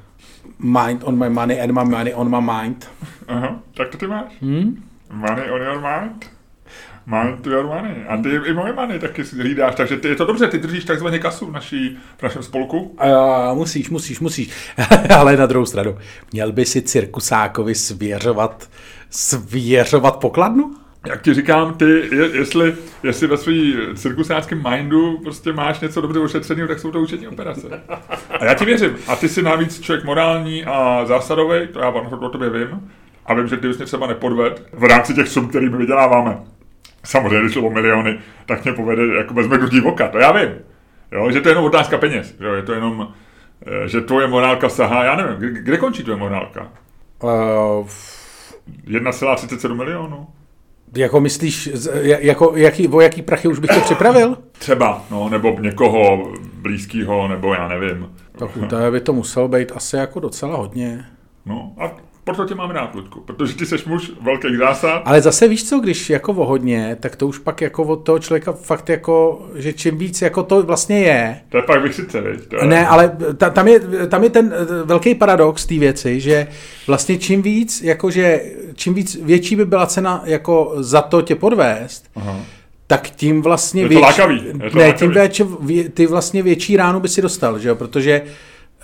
Mind 0.59 1.05
on 1.05 1.19
my 1.19 1.31
money 1.31 1.61
and 1.61 1.73
my 1.73 1.85
money 1.85 2.15
on 2.15 2.31
my 2.31 2.41
mind. 2.41 2.89
Aha, 3.29 3.61
tak 3.75 3.89
to 3.89 3.99
ty 3.99 4.07
máš. 4.07 4.33
Hmm? 4.41 4.85
Money 5.11 5.51
on 5.51 5.63
your 5.63 5.81
mind. 5.81 6.31
Mind 7.07 7.43
to 7.43 7.51
your 7.51 7.67
money. 7.67 8.05
A 8.09 8.17
ty 8.17 8.29
i 8.29 8.53
moje 8.53 8.73
money 8.73 8.99
taky 8.99 9.25
si 9.25 9.37
hlídáš, 9.37 9.75
takže 9.75 9.97
ty, 9.97 10.09
je 10.09 10.17
to 10.17 10.25
dobře, 10.25 10.49
ty 10.49 10.59
držíš 10.59 10.85
takzvaně 10.85 11.19
kasu 11.19 11.47
v, 11.47 11.53
naší, 11.53 11.99
v 12.19 12.23
našem 12.23 12.43
spolku. 12.43 12.97
A 12.99 13.55
musíš, 13.55 13.91
musíš, 13.91 14.21
musíš. 14.21 14.51
Ale 15.17 15.37
na 15.37 15.47
druhou 15.47 15.67
stranu, 15.67 15.99
měl 16.33 16.53
by 16.53 16.65
si 16.65 16.83
cirkusákovi 16.83 17.75
svěřovat, 17.75 18.71
svěřovat 19.11 20.17
pokladnu? 20.17 20.75
Jak 21.07 21.23
ti 21.23 21.35
říkám, 21.35 21.75
ty, 21.75 22.09
je, 22.13 22.31
jestli, 22.33 22.75
jestli 23.03 23.27
ve 23.27 23.37
svý 23.37 23.77
cirkusáckém 23.95 24.63
mindu 24.71 25.19
prostě 25.19 25.53
máš 25.53 25.81
něco 25.81 26.01
dobře 26.01 26.21
ošetřeného, 26.21 26.69
tak 26.69 26.79
jsou 26.79 26.91
to 26.91 27.01
účetní 27.01 27.29
operace. 27.29 27.83
A 28.31 28.45
já 28.45 28.55
ti 28.55 28.65
věřím. 28.65 28.97
A 29.09 29.17
ty 29.17 29.29
jsi 29.29 29.43
navíc 29.43 29.81
člověk 29.81 30.05
morální 30.05 30.65
a 30.65 31.05
zásadový, 31.07 31.67
to 31.67 31.79
já 31.79 31.89
o 31.89 32.29
tobě 32.29 32.51
vím. 32.51 32.91
A 33.27 33.35
vím, 33.35 33.49
že 33.49 33.57
ty 33.57 33.69
bys 33.69 33.77
mě 33.77 33.87
třeba 33.87 34.07
nepodved 34.07 34.69
v 34.73 34.85
rámci 34.85 35.15
těch 35.15 35.29
sum, 35.29 35.49
který 35.49 35.69
my 35.69 35.77
vyděláváme. 35.77 36.39
Samozřejmě, 37.05 37.41
když 37.41 37.57
o 37.57 37.71
miliony, 37.71 38.19
tak 38.47 38.65
mě 38.65 38.73
povede 38.73 39.03
jako 39.19 39.35
bez 39.35 39.47
medutí 39.47 39.81
oka, 39.81 40.09
to 40.09 40.19
já 40.19 40.33
vím. 40.33 40.55
Jo, 41.13 41.31
že 41.31 41.41
to 41.41 41.49
je 41.49 41.51
jenom 41.51 41.65
otázka 41.65 41.99
peněz, 41.99 42.35
jo, 42.41 42.55
je 42.55 42.63
to 42.63 42.73
jenom, 42.73 43.09
eh, 43.67 43.89
že 43.89 44.01
tvoje 44.01 44.27
morálka 44.27 44.69
sahá, 44.69 45.05
já 45.05 45.17
nevím, 45.17 45.37
kde, 45.37 45.61
kde 45.61 45.77
končí 45.77 46.03
tvoje 46.03 46.19
morálka? 46.19 46.69
Uh, 47.23 47.89
1,37 48.87 49.75
milionů. 49.75 50.27
Jako 50.95 51.21
myslíš, 51.21 51.71
jako, 52.03 52.57
jaký, 52.57 52.89
o 52.89 53.01
jaký 53.01 53.23
prachy 53.23 53.49
už 53.49 53.59
bych 53.59 53.71
to 53.71 53.81
připravil? 53.81 54.39
Třeba, 54.53 55.05
no, 55.11 55.29
nebo 55.29 55.57
někoho 55.61 56.33
blízkého, 56.63 57.29
nebo 57.29 57.55
já 57.55 57.69
nevím. 57.69 58.13
Tak 58.39 58.51
to 58.69 58.91
by 58.91 59.01
to 59.01 59.13
muselo 59.13 59.49
být 59.49 59.73
asi 59.75 59.97
jako 59.97 60.21
docela 60.21 60.57
hodně. 60.57 61.05
No, 61.47 61.73
a 61.79 61.91
proto 62.27 62.45
tě 62.45 62.55
máme 62.55 62.75
rád, 62.75 62.95
Ludku, 62.95 63.21
protože 63.21 63.55
ty 63.55 63.67
seš 63.67 63.85
muž 63.85 64.13
velkých 64.21 64.57
zásad. 64.59 65.03
Ale 65.05 65.21
zase 65.23 65.49
víš 65.49 65.69
co, 65.69 65.81
když 65.81 66.11
jako 66.11 66.33
o 66.33 66.45
hodně, 66.45 66.97
tak 67.01 67.17
to 67.17 67.27
už 67.27 67.39
pak 67.39 67.61
jako 67.61 67.83
od 67.83 67.97
toho 67.97 68.19
člověka 68.19 68.53
fakt 68.53 68.89
jako, 68.89 69.47
že 69.55 69.73
čím 69.73 69.99
víc 69.99 70.23
jako 70.23 70.43
to 70.43 70.63
vlastně 70.63 71.01
je, 71.01 71.41
To 71.49 71.57
je 71.57 71.63
pak 71.63 71.83
viď? 71.83 72.01
To 72.11 72.17
je... 72.57 72.67
Ne, 72.67 72.87
ale 72.87 73.17
ta, 73.37 73.51
tam, 73.51 73.69
je, 73.69 73.81
tam 74.09 74.23
je 74.25 74.31
ten 74.31 74.55
eh, 74.55 74.85
velký 74.85 75.15
paradox 75.15 75.67
té 75.67 75.75
věci, 75.75 76.21
že 76.21 76.47
vlastně 76.87 77.19
čím 77.19 77.43
víc, 77.43 77.83
jakože, 77.83 78.41
čím 78.75 78.95
víc 78.95 79.17
větší 79.23 79.57
by 79.57 79.65
byla 79.65 79.87
cena 79.87 80.23
jako 80.25 80.73
za 80.77 81.03
to 81.03 81.23
tě 81.23 81.35
podvést, 81.35 82.05
Aha. 82.17 82.41
tak 82.87 83.11
tím 83.11 83.43
vlastně 83.43 83.83
Je 83.83 83.89
to 83.89 84.01
lákavý, 84.01 84.43
je 84.47 84.71
to 84.71 84.79
ne, 84.79 84.85
lákavý. 84.87 84.93
tím 84.99 85.11
větší, 85.11 85.43
vě- 85.43 85.89
ty 85.95 86.07
vlastně 86.07 86.43
větší 86.43 86.77
ránu 86.77 87.01
by 87.01 87.09
si 87.09 87.23
dostal, 87.23 87.59
že 87.59 87.69
jo, 87.69 87.75
protože 87.75 88.23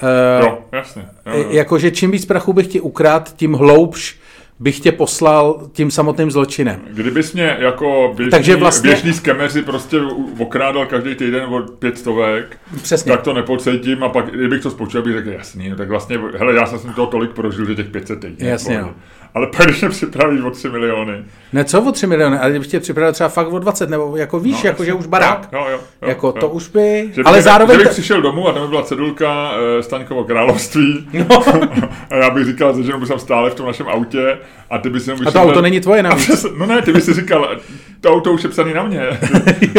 uh, 0.03 0.47
Jo, 0.47 0.59
jasně. 0.73 1.03
Jo, 1.27 1.33
jo. 1.39 1.45
jakože 1.51 1.91
čím 1.91 2.11
víc 2.11 2.27
prachu 2.27 2.53
bych 2.53 2.67
ti 2.67 2.81
ukrát, 2.81 3.37
tím 3.37 3.53
hloubš 3.53 4.17
bych 4.61 4.81
tě 4.81 4.93
poslal 4.93 5.69
tím 5.73 5.91
samotným 5.91 6.31
zločinem. 6.31 6.81
Kdybys 6.91 7.33
mě 7.33 7.57
jako 7.61 8.13
běžný, 8.17 8.31
Takže 8.31 8.57
vlastně- 8.57 8.91
běžný 8.91 9.13
skemeři 9.13 9.63
prostě 9.63 9.97
okrádal 10.39 10.87
každý 10.87 11.15
týden 11.15 11.45
o 11.45 11.63
pět 11.63 11.99
stovek, 11.99 12.57
Přesně. 12.83 13.13
tak 13.13 13.23
to 13.23 13.33
nepocítím 13.33 14.03
a 14.05 14.09
pak, 14.09 14.31
kdybych 14.31 14.63
to 14.63 14.71
spočítal, 14.71 15.03
bych 15.03 15.15
řekl, 15.17 15.29
jasný, 15.31 15.69
no 15.69 15.77
tak 15.77 15.89
vlastně, 15.89 16.19
hele, 16.37 16.55
já 16.55 16.67
jsem 16.67 16.93
toho 16.93 17.07
tolik 17.07 17.31
prožil, 17.31 17.67
že 17.67 17.75
těch 17.75 17.87
500 17.89 18.21
týdnů. 18.21 18.49
Jasně, 18.49 18.79
no. 18.81 18.95
Ale 19.35 19.47
pak, 19.57 19.67
když 19.67 19.81
mě 19.81 19.91
připraví 19.91 20.43
o 20.43 20.51
3 20.51 20.69
miliony. 20.69 21.25
Ne, 21.53 21.65
co 21.65 21.83
o 21.83 21.93
3 21.93 22.07
miliony, 22.07 22.39
ale 22.39 22.51
kdybych 22.51 22.69
tě 22.69 22.81
připravil 22.81 23.13
třeba 23.13 23.29
fakt 23.29 23.53
o 23.53 23.59
20, 23.59 23.91
nebo 23.91 24.17
jako 24.17 24.41
víš, 24.41 24.63
No, 24.63 24.69
jako 24.71 24.85
že 24.85 24.93
už 24.93 25.07
barák. 25.07 25.49
Jo, 25.53 25.65
jo, 25.71 25.79
jo, 26.03 26.09
jako 26.09 26.27
jo. 26.27 26.33
to 26.33 26.49
už 26.49 26.69
by, 26.69 27.11
Že 27.15 27.23
ale 27.25 27.39
bych, 27.39 27.45
zároveň... 27.45 27.75
Že 27.75 27.79
bych 27.79 27.87
ta- 27.87 27.93
přišel 27.93 28.23
domů 28.23 28.49
a 28.49 28.53
tam 28.53 28.63
by 28.63 28.69
byla 28.69 28.83
cedulka 28.83 29.53
e, 29.79 29.83
Staňkovo 29.83 30.25
království 30.25 31.09
No. 31.29 31.43
a 32.11 32.15
já 32.17 32.31
bych 32.31 32.45
říkal, 32.47 32.83
že 32.83 32.93
jsem 33.07 33.19
stále 33.19 33.51
v 33.51 33.55
tom 33.55 33.67
našem 33.67 33.89
autě 33.89 34.39
a 34.71 34.79
ty 34.79 34.91
bys 34.91 35.07
jenom 35.09 35.29
A 35.29 35.31
to 35.31 35.43
auto 35.43 35.63
není 35.63 35.81
tvoje 35.81 36.03
navíc. 36.03 36.25
přes, 36.25 36.47
no 36.59 36.67
ne, 36.67 36.83
ty 36.83 36.93
bys 36.93 37.05
si 37.05 37.15
říkal, 37.15 37.57
to 38.01 38.11
auto 38.11 38.33
už 38.33 38.43
je 38.45 38.51
psaný 38.51 38.75
na 38.75 38.83
mě. 38.83 39.01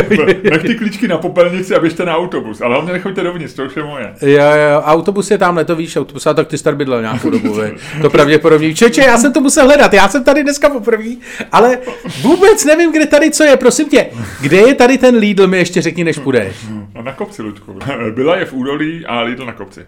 Nech 0.52 0.62
ty 0.62 0.76
klíčky 0.76 1.08
na 1.08 1.18
popelnici 1.18 1.76
a 1.76 1.80
běžte 1.80 2.06
na 2.06 2.18
autobus. 2.18 2.62
Ale 2.62 2.76
hlavně 2.76 2.94
nechoďte 2.94 3.24
dovnitř, 3.24 3.54
to 3.54 3.64
už 3.64 3.76
je 3.76 3.84
moje. 3.84 4.14
Jo, 4.22 4.44
jo, 4.46 4.82
autobus 4.82 5.32
je 5.32 5.38
tamhle, 5.38 5.66
to 5.66 5.76
víš, 5.76 5.96
autobus, 5.98 6.28
a 6.28 6.34
tak 6.34 6.48
ty 6.48 6.64
tady 6.64 6.76
bydlel 6.78 7.02
nějakou 7.02 7.30
dobu, 7.30 7.56
to 8.02 8.10
pravděpodobně. 8.10 8.76
Čeče, 8.76 9.02
já 9.02 9.18
jsem 9.18 9.34
to 9.34 9.43
musel 9.44 9.66
hledat, 9.66 9.94
já 9.94 10.08
jsem 10.08 10.24
tady 10.24 10.44
dneska 10.44 10.70
poprvé, 10.70 11.10
ale 11.52 11.78
vůbec 12.22 12.66
nevím, 12.66 12.92
kde 12.92 13.06
tady 13.06 13.32
co 13.32 13.44
je, 13.44 13.58
prosím 13.58 13.90
tě, 13.90 14.10
kde 14.42 14.58
je 14.58 14.76
tady 14.76 14.98
ten 14.98 15.16
Lidl, 15.16 15.48
mi 15.48 15.58
ještě 15.58 15.82
řekni, 15.82 16.04
než 16.04 16.20
půjdeš. 16.20 16.56
A 16.96 17.02
na 17.02 17.14
kopci, 17.14 17.42
Luďku. 17.42 17.76
Byla 18.16 18.38
je 18.38 18.46
v 18.46 18.54
údolí 18.54 19.06
a 19.06 19.22
Lidl 19.22 19.46
na 19.46 19.54
kopci. 19.54 19.86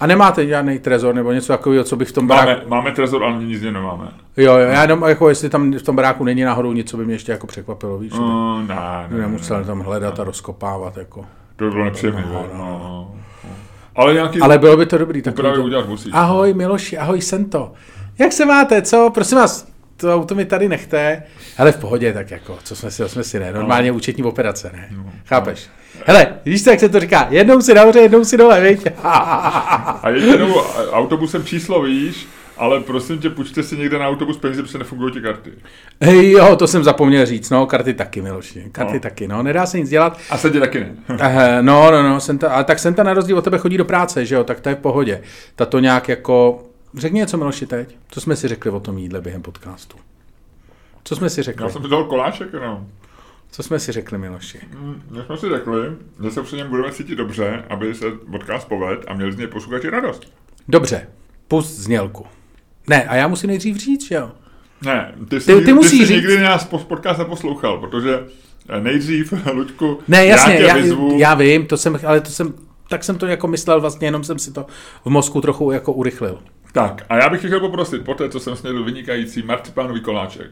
A 0.00 0.06
nemáte 0.06 0.46
žádný 0.46 0.78
trezor 0.78 1.14
nebo 1.14 1.32
něco 1.32 1.52
takového, 1.52 1.84
co 1.84 1.96
by 1.96 2.04
v 2.04 2.12
tom 2.12 2.26
baráku... 2.26 2.46
Máme, 2.46 2.62
máme 2.68 2.92
trezor, 2.92 3.24
ale 3.24 3.44
nic 3.44 3.62
nemáme. 3.62 4.08
Jo, 4.36 4.52
jo, 4.52 4.58
já 4.58 4.82
jenom, 4.82 5.04
jako 5.08 5.28
jestli 5.28 5.48
tam 5.48 5.72
v 5.72 5.82
tom 5.82 5.96
baráku 5.96 6.24
není 6.24 6.42
náhodou 6.42 6.72
něco, 6.72 6.96
by 6.96 7.04
mě 7.04 7.14
ještě 7.14 7.32
jako 7.32 7.46
překvapilo, 7.46 7.98
víš, 7.98 8.12
Uh, 8.12 8.58
ne, 8.68 8.74
ne, 8.74 9.08
ne, 9.10 9.18
nemusel 9.18 9.64
tam 9.64 9.80
hledat 9.80 10.20
a 10.20 10.24
rozkopávat, 10.24 10.96
jako. 10.96 11.24
to 11.56 11.64
by 11.64 11.70
bylo 11.70 11.84
nepříjemné. 11.84 12.24
No, 12.26 12.32
No, 12.32 12.58
no, 12.58 12.64
no, 12.64 12.78
no. 12.78 13.14
Ale 13.96 14.14
nějaký 14.14 14.40
Ale 14.40 14.58
bylo 14.58 14.76
by 14.76 14.86
to 14.86 14.98
dobrý. 14.98 15.22
Tak 15.22 15.34
udělat 15.64 15.88
musíš. 15.88 16.12
Ahoj 16.14 16.54
Miloši, 16.54 16.98
ahoj 16.98 17.20
Sento. 17.20 17.72
Jak 18.18 18.32
se 18.32 18.44
máte, 18.44 18.82
co? 18.82 19.10
Prosím 19.14 19.38
vás, 19.38 19.68
to 19.96 20.14
auto 20.14 20.34
mi 20.34 20.44
tady 20.44 20.68
nechte. 20.68 21.22
Ale 21.58 21.72
v 21.72 21.76
pohodě, 21.76 22.12
tak 22.12 22.30
jako, 22.30 22.58
co 22.64 22.76
jsme 22.76 22.90
si, 22.90 23.08
jsme 23.08 23.24
si 23.24 23.38
ne, 23.38 23.52
normálně 23.52 23.92
účetní 23.92 24.24
operace, 24.24 24.70
ne? 24.72 24.88
Chápeš? 25.26 25.66
Hele, 26.06 26.26
víš 26.44 26.64
co, 26.64 26.70
jak 26.70 26.80
se 26.80 26.88
to 26.88 27.00
říká? 27.00 27.26
Jednou 27.30 27.60
si 27.60 27.74
nahoře, 27.74 27.98
jednou 28.00 28.24
si 28.24 28.36
dole, 28.36 28.60
viď? 28.60 28.86
A 29.02 30.08
jednou 30.14 30.54
autobusem 30.90 31.44
číslo 31.44 31.82
víš, 31.82 32.26
ale 32.56 32.80
prosím 32.80 33.18
tě, 33.18 33.30
půjčte 33.30 33.62
si 33.62 33.76
někde 33.76 33.98
na 33.98 34.08
autobus 34.08 34.36
peníze, 34.36 34.62
protože 34.62 34.78
nefungují 34.78 35.12
ti 35.12 35.20
karty. 35.20 35.50
Hej, 36.00 36.30
jo, 36.30 36.56
to 36.56 36.66
jsem 36.66 36.84
zapomněl 36.84 37.26
říct, 37.26 37.50
no, 37.50 37.66
karty 37.66 37.94
taky, 37.94 38.22
Miloši, 38.22 38.64
karty 38.72 38.94
No. 38.94 39.00
taky, 39.00 39.28
no, 39.28 39.42
nedá 39.42 39.66
se 39.66 39.78
nic 39.78 39.88
dělat. 39.88 40.18
A 40.30 40.38
se 40.38 40.50
ti 40.50 40.60
taky 40.60 40.80
ne. 40.80 40.90
Eh, 41.20 41.62
No, 41.62 41.90
no, 41.90 42.02
no, 42.02 42.20
Senta, 42.20 42.50
ale 42.50 42.64
tak 42.64 42.78
Senta 42.78 43.02
na 43.02 43.14
rozdíl 43.14 43.38
od 43.38 43.44
tebe 43.44 43.58
chodí 43.58 43.76
do 43.76 43.84
práce, 43.84 44.26
že 44.26 44.34
jo, 44.34 44.44
tak 44.44 44.60
to 44.60 44.68
je 44.68 44.74
v 44.74 44.78
pohodě. 44.78 45.20
Ta 45.56 45.66
to 45.66 45.78
nějak 45.78 46.08
jako, 46.08 46.62
řekni 46.96 47.18
něco 47.18 47.36
Miloši 47.36 47.66
teď, 47.66 47.96
co 48.08 48.20
jsme 48.20 48.36
si 48.36 48.48
řekli 48.48 48.70
o 48.70 48.80
tom 48.80 48.98
jídle 48.98 49.20
během 49.20 49.42
podcastu? 49.42 49.96
Co 51.04 51.16
jsme 51.16 51.30
si 51.30 51.42
řekli? 51.42 51.64
Já 51.64 51.70
jsem 51.70 51.82
dal 51.90 52.04
koláček 52.04 52.52
jenom. 52.52 52.86
Co 53.50 53.62
jsme 53.62 53.78
si 53.78 53.92
řekli, 53.92 54.18
Miloši? 54.18 54.58
Hm, 54.72 55.02
My 55.10 55.20
jsme 55.26 55.36
si 55.36 55.48
řekli, 55.48 55.78
že 56.24 56.30
se 56.30 56.42
při 56.42 56.56
něm 56.56 56.68
budeme 56.68 56.92
cítit 56.92 57.14
dobře, 57.14 57.64
aby 57.70 57.94
se 57.94 58.04
podcast 58.30 58.68
poved 58.68 59.04
a 59.08 59.14
měli 59.14 59.32
z 59.32 59.36
něj 59.36 59.46
posluchači 59.46 59.90
radost. 59.90 60.32
Dobře, 60.68 61.06
pust 61.48 61.70
znělku. 61.78 62.26
Ne, 62.88 63.04
a 63.04 63.14
já 63.16 63.28
musím 63.28 63.48
nejdřív 63.48 63.76
říct, 63.76 64.04
že 64.04 64.14
jo? 64.14 64.30
Ne, 64.84 65.14
ty 65.28 65.40
jsi, 65.40 65.46
Ty- 65.52 65.58
ty 65.58 65.64
ty, 65.64 65.72
musíš 65.72 66.00
jsi 66.00 66.06
říct. 66.06 66.16
nikdy 66.16 66.40
nás 66.40 66.64
po- 66.64 66.78
podcast 66.78 67.18
neposlouchal, 67.18 67.78
protože 67.78 68.20
eh, 68.68 68.80
nejdřív, 68.80 69.32
Luďku, 69.52 69.98
Ne, 70.08 70.26
jasně, 70.26 70.52
já 70.54 70.58
tě 70.58 70.64
já, 70.66 70.74
vyzvu, 70.74 71.18
já 71.18 71.34
vím, 71.34 71.66
to 71.66 71.76
jsem, 71.76 71.98
ale 72.06 72.20
to 72.20 72.30
jsem, 72.30 72.54
tak 72.88 73.04
jsem 73.04 73.18
to 73.18 73.26
jako 73.26 73.46
myslel 73.48 73.80
vlastně, 73.80 74.06
jenom 74.06 74.24
jsem 74.24 74.38
si 74.38 74.52
to 74.52 74.66
v 75.04 75.08
mozku 75.10 75.40
trochu 75.40 75.70
jako 75.70 75.92
urychlil. 75.92 76.38
Tak, 76.72 77.04
a 77.08 77.16
já 77.16 77.28
bych 77.30 77.40
tě 77.40 77.46
chtěl 77.46 77.60
poprosit, 77.60 78.04
po 78.04 78.14
té, 78.14 78.28
co 78.28 78.40
jsem 78.40 78.56
snědl 78.56 78.84
vynikající 78.84 79.42
marcipánový 79.42 80.00
koláček, 80.00 80.50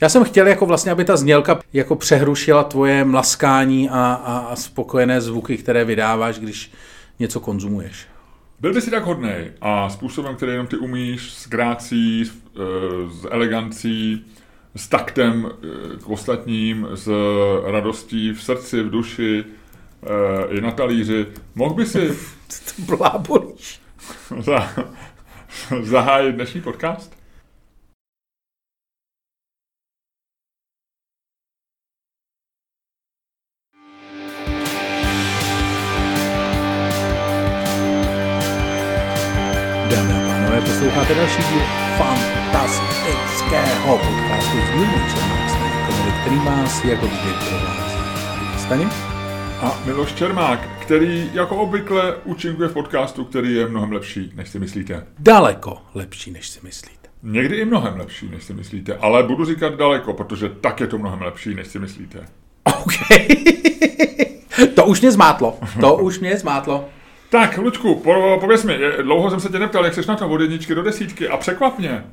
Já 0.00 0.08
jsem 0.08 0.24
chtěl 0.24 0.46
jako 0.46 0.66
vlastně, 0.66 0.92
aby 0.92 1.04
ta 1.04 1.16
znělka 1.16 1.60
jako 1.72 1.96
přehrušila 1.96 2.64
tvoje 2.64 3.04
mlaskání 3.04 3.90
a, 3.90 3.94
a, 3.94 4.38
a 4.38 4.56
spokojené 4.56 5.20
zvuky, 5.20 5.56
které 5.56 5.84
vydáváš, 5.84 6.38
když 6.38 6.72
něco 7.18 7.40
konzumuješ. 7.40 8.06
Byl 8.60 8.74
by 8.74 8.80
si 8.80 8.90
tak 8.90 9.04
hodnej 9.04 9.52
a 9.60 9.88
způsobem, 9.88 10.36
který 10.36 10.52
jenom 10.52 10.66
ty 10.66 10.76
umíš, 10.76 11.32
s 11.32 11.48
grácí, 11.48 12.24
s, 12.24 12.30
eh, 12.30 13.10
s 13.10 13.28
elegancí, 13.30 14.24
s 14.76 14.88
taktem 14.88 15.50
eh, 15.50 15.96
k 15.96 16.08
ostatním, 16.08 16.88
s 16.94 17.10
radostí 17.64 18.32
v 18.32 18.42
srdci, 18.42 18.82
v 18.82 18.90
duši, 18.90 19.44
eh, 20.02 20.56
i 20.56 20.60
na 20.60 20.70
talíři, 20.70 21.26
mohl 21.54 21.74
by 21.74 21.86
si 21.86 22.12
Blábolíš. 22.78 23.80
za, 25.52 25.76
zahájit 25.82 26.34
dnešní 26.34 26.60
podcast? 26.60 27.22
Posloucháte 40.82 41.14
další 41.14 41.42
díl 41.42 41.62
fantastického 41.98 43.98
podcastu 43.98 44.56
z 44.56 44.72
dílny 44.72 45.10
Staněk 45.48 45.86
Komedy, 45.86 46.12
který 46.20 46.36
vás 46.36 46.84
jako 46.84 47.06
vždy 47.06 47.30
provází. 47.48 47.98
Staně? 48.58 49.11
A 49.62 49.82
Miloš 49.86 50.14
Čermák, 50.14 50.68
který 50.80 51.30
jako 51.34 51.56
obvykle 51.56 52.16
účinkuje 52.24 52.68
v 52.68 52.72
podcastu, 52.72 53.24
který 53.24 53.54
je 53.54 53.68
mnohem 53.68 53.92
lepší, 53.92 54.32
než 54.34 54.48
si 54.48 54.58
myslíte. 54.58 55.06
Daleko 55.18 55.78
lepší, 55.94 56.30
než 56.30 56.48
si 56.48 56.60
myslíte. 56.62 57.08
Někdy 57.22 57.56
i 57.56 57.64
mnohem 57.64 57.96
lepší, 57.96 58.28
než 58.28 58.44
si 58.44 58.54
myslíte, 58.54 58.94
ale 58.94 59.22
budu 59.22 59.44
říkat 59.44 59.74
daleko, 59.74 60.12
protože 60.12 60.48
tak 60.48 60.80
je 60.80 60.86
to 60.86 60.98
mnohem 60.98 61.22
lepší, 61.22 61.54
než 61.54 61.66
si 61.66 61.78
myslíte. 61.78 62.26
OK. 62.64 62.92
to 64.74 64.84
už 64.84 65.00
mě 65.00 65.12
zmátlo. 65.12 65.58
To 65.80 65.96
už 65.96 66.18
mě 66.18 66.36
zmátlo. 66.36 66.88
Tak, 67.30 67.58
Lučku, 67.58 67.94
po, 67.94 68.38
pověz 68.40 68.64
mi, 68.64 68.78
dlouho 69.02 69.30
jsem 69.30 69.40
se 69.40 69.48
tě 69.48 69.58
neptal, 69.58 69.84
jak 69.84 69.94
jsi 69.94 70.00
na 70.08 70.16
tom 70.16 70.32
od 70.32 70.40
jedničky 70.40 70.74
do 70.74 70.82
desítky 70.82 71.28
a 71.28 71.36
překvap 71.36 71.78
mě. 71.78 72.04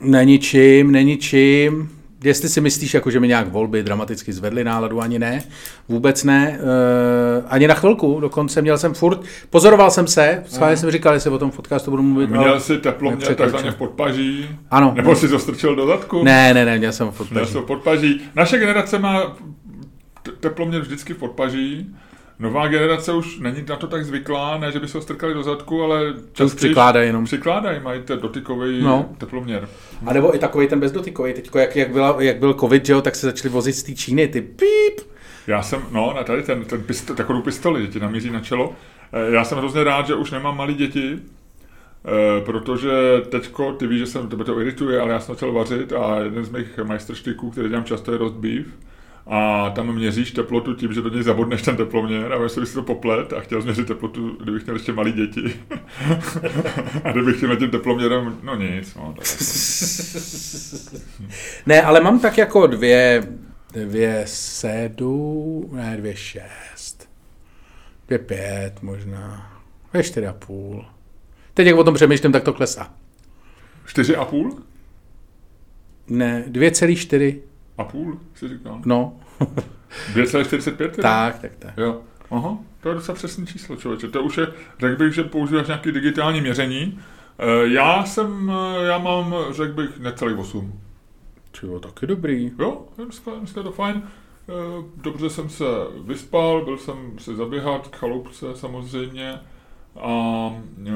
Není 0.00 0.38
čím, 0.38 0.92
není 0.92 1.16
čím. 1.16 1.90
Jestli 2.24 2.48
si 2.48 2.60
myslíš, 2.60 2.94
jako, 2.94 3.10
že 3.10 3.20
mi 3.20 3.28
nějak 3.28 3.48
volby 3.48 3.82
dramaticky 3.82 4.32
zvedly 4.32 4.64
náladu, 4.64 5.00
ani 5.00 5.18
ne. 5.18 5.42
Vůbec 5.88 6.24
ne. 6.24 6.58
E, 6.60 7.42
ani 7.48 7.68
na 7.68 7.74
chvilku. 7.74 8.20
Dokonce 8.20 8.62
měl 8.62 8.78
jsem 8.78 8.94
furt, 8.94 9.20
pozoroval 9.50 9.90
jsem 9.90 10.06
se, 10.06 10.42
schválně 10.48 10.76
jsem 10.76 10.90
říkal, 10.90 11.14
jestli 11.14 11.30
o 11.30 11.38
tom 11.38 11.50
podcastu 11.50 11.90
budu 11.90 12.02
mluvit. 12.02 12.30
Měl 12.30 12.40
ale- 12.44 12.60
jsi 12.60 12.78
teploměr 12.78 13.18
nepřekročil. 13.18 13.52
takzvaně 13.52 13.70
v 13.70 13.76
podpaží? 13.78 14.48
Ano. 14.70 14.92
Nebo 14.96 15.16
jsi 15.16 15.28
to 15.28 15.38
strčil 15.38 15.76
do 15.76 15.86
zadku? 15.86 16.24
Ne, 16.24 16.54
ne, 16.54 16.64
ne, 16.64 16.78
měl 16.78 16.92
jsem 16.92 17.10
furt. 17.10 17.30
Měl 17.30 17.46
jsi 17.46 17.52
to 17.52 17.62
v 17.62 17.66
podpaží. 17.66 18.20
Naše 18.34 18.58
generace 18.58 18.98
má 18.98 19.36
t- 20.22 20.30
teploměr 20.40 20.82
vždycky 20.82 21.14
v 21.14 21.18
podpaží. 21.18 21.94
Nová 22.38 22.68
generace 22.68 23.12
už 23.12 23.38
není 23.38 23.64
na 23.68 23.76
to 23.76 23.86
tak 23.86 24.04
zvyklá, 24.04 24.58
ne, 24.58 24.72
že 24.72 24.80
by 24.80 24.88
se 24.88 24.98
ho 24.98 25.02
strkali 25.02 25.34
do 25.34 25.42
zadku, 25.42 25.82
ale 25.82 26.14
už 26.44 26.54
přikládají 26.54 27.06
jenom. 27.06 27.24
Přikládají, 27.24 27.80
mají 27.80 28.02
ten 28.02 28.18
dotykový 28.18 28.82
No. 28.82 29.08
teploměr. 29.18 29.68
A 30.06 30.12
nebo 30.12 30.34
i 30.36 30.38
takový 30.38 30.68
ten 30.68 30.80
bezdotykový. 30.80 31.32
Teď, 31.32 31.50
jak, 31.54 31.76
jak, 31.76 31.92
byla, 31.92 32.16
jak 32.18 32.38
byl 32.38 32.54
covid, 32.54 32.86
že 32.86 32.92
jo, 32.92 33.00
tak 33.02 33.14
se 33.14 33.26
začali 33.26 33.48
vozit 33.52 33.74
z 33.74 33.82
té 33.82 33.92
Číny, 33.94 34.28
ty 34.28 34.40
píp. 34.40 35.00
Já 35.46 35.62
jsem, 35.62 35.82
no, 35.92 36.12
na 36.16 36.22
tady 36.24 36.42
ten, 36.42 36.64
ten 36.64 36.82
pisto, 36.82 37.14
takovou 37.14 37.42
pistoli, 37.42 37.82
že 37.82 37.88
ti 37.88 38.00
namíří 38.00 38.30
na 38.30 38.40
čelo. 38.40 38.72
Eh, 39.12 39.34
Já 39.34 39.44
jsem 39.44 39.58
hrozně 39.58 39.84
rád, 39.84 40.06
že 40.06 40.14
už 40.14 40.30
nemám 40.30 40.56
malé 40.56 40.72
děti, 40.74 41.18
E, 42.06 42.40
protože 42.44 42.90
teďko, 43.28 43.72
ty 43.72 43.86
víš, 43.86 43.98
že 43.98 44.06
jsem, 44.06 44.28
tebe 44.28 44.44
to 44.44 44.60
irituje, 44.60 45.00
ale 45.00 45.12
já 45.12 45.20
jsem 45.20 45.34
začal 45.34 45.52
vařit 45.52 45.92
a 45.92 46.18
jeden 46.20 46.44
z 46.44 46.48
mých 46.50 46.78
majstrštiků, 46.84 47.50
který 47.50 47.68
dělám 47.68 47.84
často, 47.84 48.12
je 48.12 48.18
roast 48.18 48.34
beef 48.34 48.66
a 49.26 49.70
tam 49.70 49.94
měříš 49.94 50.30
teplotu 50.30 50.74
tím, 50.74 50.92
že 50.92 51.02
do 51.02 51.08
něj 51.08 51.22
zabodneš 51.22 51.62
ten 51.62 51.76
teploměr 51.76 52.32
a 52.32 52.42
jestli 52.42 52.66
si 52.66 52.74
to 52.74 52.82
poplet 52.82 53.32
a 53.32 53.40
chtěl 53.40 53.62
změřit 53.62 53.86
teplotu, 53.86 54.36
kdybych 54.42 54.64
měl 54.64 54.76
ještě 54.76 54.92
malý 54.92 55.12
děti. 55.12 55.60
a 57.04 57.12
kdybych 57.12 57.36
chtěl 57.36 57.56
tím 57.56 57.70
teploměrem, 57.70 58.38
no 58.42 58.56
nic. 58.56 58.94
No, 58.94 59.14
tak 59.18 59.26
ne, 61.66 61.82
ale 61.82 62.00
mám 62.00 62.20
tak 62.20 62.38
jako 62.38 62.66
dvě, 62.66 63.28
dvě 63.72 64.24
sedm, 64.26 65.70
ne, 65.72 65.96
dvě 65.96 66.16
šest, 66.16 67.08
dvě 68.06 68.18
pět 68.18 68.82
možná, 68.82 69.52
dvě 69.92 70.02
čtyři 70.02 70.26
a 70.26 70.32
půl. 70.32 70.84
Teď 71.54 71.66
jak 71.66 71.76
o 71.76 71.84
tom 71.84 71.94
přemýšlím, 71.94 72.32
tak 72.32 72.44
to 72.44 72.52
klesá. 72.52 72.94
Čtyři 73.86 74.16
a 74.16 74.24
půl? 74.24 74.58
Ne, 76.08 76.44
dvě 76.46 76.70
celý 76.70 76.96
čtyři. 76.96 77.42
A 77.78 77.84
půl, 77.84 78.18
si 78.34 78.48
říkal? 78.48 78.80
No. 78.84 79.16
2,45? 80.14 80.90
Tak, 81.02 81.38
tak, 81.38 81.56
tak. 81.58 81.74
Jo. 81.76 82.00
Aha, 82.30 82.58
to 82.80 82.88
je 82.88 82.94
docela 82.94 83.14
přesné 83.14 83.46
číslo, 83.46 83.76
člověče. 83.76 84.08
To 84.08 84.22
už 84.22 84.38
je, 84.38 84.46
řekl 84.78 84.96
bych, 84.96 85.14
že 85.14 85.24
používáš 85.24 85.66
nějaké 85.66 85.92
digitální 85.92 86.40
měření. 86.40 87.00
Eh, 87.38 87.68
já 87.68 88.04
jsem, 88.04 88.50
eh, 88.50 88.84
já 88.84 88.98
mám, 88.98 89.34
řekl 89.50 89.72
bych, 89.72 89.98
necelý 89.98 90.34
8. 90.34 90.80
Čivo, 91.52 91.80
taky 91.80 92.06
dobrý. 92.06 92.52
Jo, 92.58 92.84
myslím, 93.06 93.40
myslím, 93.40 93.64
to 93.64 93.72
fajn. 93.72 94.02
Eh, 94.48 94.84
dobře 94.96 95.30
jsem 95.30 95.48
se 95.48 95.64
vyspal, 96.04 96.64
byl 96.64 96.78
jsem 96.78 97.18
si 97.18 97.36
zaběhat 97.36 97.88
k 97.88 97.96
chaloupce 97.96 98.46
samozřejmě 98.54 99.40
a 99.96 100.50
e, 100.86 100.90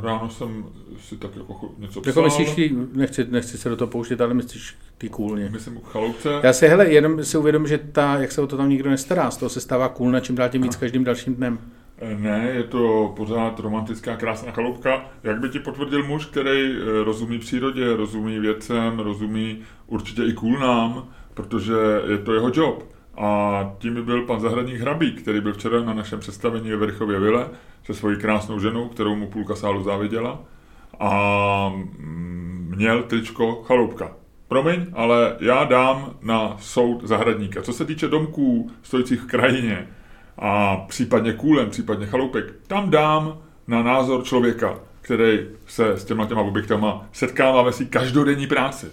ráno 0.00 0.30
jsem 0.30 0.64
si 1.00 1.16
tak 1.16 1.36
jako 1.36 1.70
něco 1.78 2.00
psal. 2.00 2.10
Jako 2.10 2.22
myslíš, 2.22 2.74
nechci, 2.92 3.26
nechci 3.30 3.58
se 3.58 3.68
do 3.68 3.76
toho 3.76 3.88
pouštět, 3.88 4.20
ale 4.20 4.34
myslíš 4.34 4.76
ty 4.98 5.08
kůlně. 5.08 5.48
Myslím 5.52 5.80
chaloupce. 5.80 6.40
Já 6.42 6.52
si, 6.52 6.68
hele, 6.68 6.88
jenom 6.88 7.24
si 7.24 7.38
uvědom, 7.38 7.66
že 7.66 7.78
ta, 7.78 8.18
jak 8.18 8.32
se 8.32 8.40
o 8.40 8.46
to 8.46 8.56
tam 8.56 8.68
nikdo 8.68 8.90
nestará, 8.90 9.30
z 9.30 9.36
toho 9.36 9.50
se 9.50 9.60
stává 9.60 9.88
kůlna 9.88 10.20
čím 10.20 10.34
dál 10.34 10.48
tím 10.48 10.62
víc 10.62 10.76
každým 10.76 11.04
dalším 11.04 11.34
dnem. 11.34 11.58
E, 11.98 12.14
ne, 12.14 12.50
je 12.54 12.62
to 12.62 13.12
pořád 13.16 13.60
romantická, 13.60 14.16
krásná 14.16 14.52
chaloupka. 14.52 15.10
Jak 15.22 15.40
by 15.40 15.48
ti 15.48 15.58
potvrdil 15.58 16.06
muž, 16.06 16.26
který 16.26 16.72
e, 16.72 17.04
rozumí 17.04 17.38
přírodě, 17.38 17.96
rozumí 17.96 18.38
věcem, 18.38 18.98
rozumí 18.98 19.58
určitě 19.86 20.24
i 20.24 20.32
kůlnám, 20.32 21.08
protože 21.34 21.74
je 22.10 22.18
to 22.18 22.34
jeho 22.34 22.50
job. 22.54 22.97
A 23.18 23.72
tím 23.78 24.04
byl 24.04 24.22
pan 24.22 24.40
zahradník 24.40 24.80
Hrabík, 24.80 25.22
který 25.22 25.40
byl 25.40 25.52
včera 25.52 25.80
na 25.80 25.94
našem 25.94 26.20
představení 26.20 26.70
ve 26.70 26.76
Verchově 26.76 27.20
Vile 27.20 27.48
se 27.84 27.94
svojí 27.94 28.16
krásnou 28.18 28.60
ženou, 28.60 28.88
kterou 28.88 29.16
mu 29.16 29.26
půlka 29.26 29.54
sálu 29.54 29.82
záviděla. 29.82 30.38
A 31.00 31.68
mm, 31.68 32.72
měl 32.76 33.02
tričko 33.02 33.62
chaloupka. 33.66 34.12
Promiň, 34.48 34.86
ale 34.92 35.36
já 35.40 35.64
dám 35.64 36.14
na 36.22 36.56
soud 36.60 37.04
zahradníka. 37.04 37.62
Co 37.62 37.72
se 37.72 37.84
týče 37.84 38.08
domků 38.08 38.70
stojících 38.82 39.20
v 39.20 39.26
krajině 39.26 39.88
a 40.38 40.76
případně 40.76 41.32
kůlem, 41.32 41.70
případně 41.70 42.06
chaloupek, 42.06 42.54
tam 42.66 42.90
dám 42.90 43.38
na 43.66 43.82
názor 43.82 44.24
člověka, 44.24 44.78
který 45.00 45.38
se 45.66 45.92
s 45.92 46.04
těma 46.04 46.26
těma 46.26 46.40
objektama 46.40 47.06
setkává 47.12 47.62
ve 47.62 47.72
své 47.72 47.84
každodenní 47.84 48.46
práci. 48.46 48.86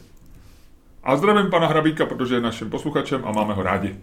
A 1.04 1.16
zdravím 1.16 1.52
pana 1.52 1.68
Hrabíka, 1.68 2.06
protože 2.06 2.36
je 2.36 2.42
naším 2.42 2.70
posluchačem 2.70 3.22
a 3.26 3.32
máme 3.32 3.54
ho 3.54 3.64
rádi. 3.64 3.96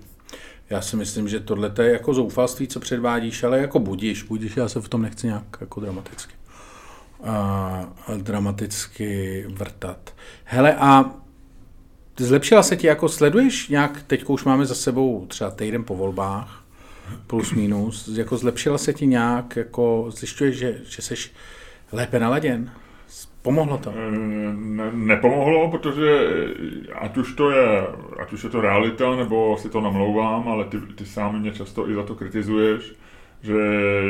Já 0.73 0.81
si 0.81 0.97
myslím, 0.97 1.29
že 1.29 1.41
tohle 1.41 1.73
je 1.83 1.93
jako 1.93 2.15
zoufalství, 2.15 2.69
co 2.69 2.81
předvádíš, 2.81 3.45
ale 3.45 3.59
jako 3.59 3.79
budíš, 3.79 4.23
budíš, 4.23 4.57
já 4.57 4.69
se 4.69 4.81
v 4.81 4.89
tom 4.89 5.03
nechci 5.03 5.27
nějak 5.27 5.57
jako 5.61 5.81
dramaticky 5.81 6.35
a, 7.23 7.93
dramaticky 8.17 9.45
vrtat. 9.49 10.15
Hele, 10.45 10.75
a 10.75 11.15
zlepšila 12.19 12.63
se 12.63 12.77
ti, 12.77 12.87
jako 12.87 13.09
sleduješ 13.09 13.69
nějak, 13.69 14.03
teď 14.03 14.25
už 14.25 14.45
máme 14.45 14.67
za 14.67 14.75
sebou 14.75 15.27
třeba 15.27 15.51
týden 15.51 15.85
po 15.85 15.97
volbách, 15.97 16.65
plus 17.27 17.53
minus, 17.53 18.09
jako 18.09 18.37
zlepšila 18.37 18.79
se 18.79 18.93
ti 18.93 19.07
nějak, 19.07 19.57
jako 19.57 20.11
zjišťuješ, 20.17 20.57
že, 20.57 20.81
že 20.85 21.03
jsi 21.03 21.15
lépe 21.93 22.21
naladěn? 22.21 22.71
Pomohlo 23.43 23.79
to? 23.79 23.91
Eh, 23.91 24.11
ne, 24.55 24.91
nepomohlo, 24.93 25.71
protože 25.71 26.29
ať 26.95 27.17
už 27.17 27.33
to 27.33 27.51
je, 27.51 27.87
ať 28.23 28.33
už 28.33 28.45
je 28.45 28.51
to 28.51 28.61
realita, 28.61 29.17
nebo 29.17 29.57
si 29.59 29.69
to 29.69 29.81
namlouvám, 29.81 30.49
ale 30.49 30.65
ty, 30.65 30.81
ty 30.81 31.07
sám 31.07 31.41
mě 31.41 31.53
často 31.53 31.91
i 31.91 31.95
za 31.95 32.03
to 32.03 32.15
kritizuješ, 32.15 32.93
že 33.43 33.59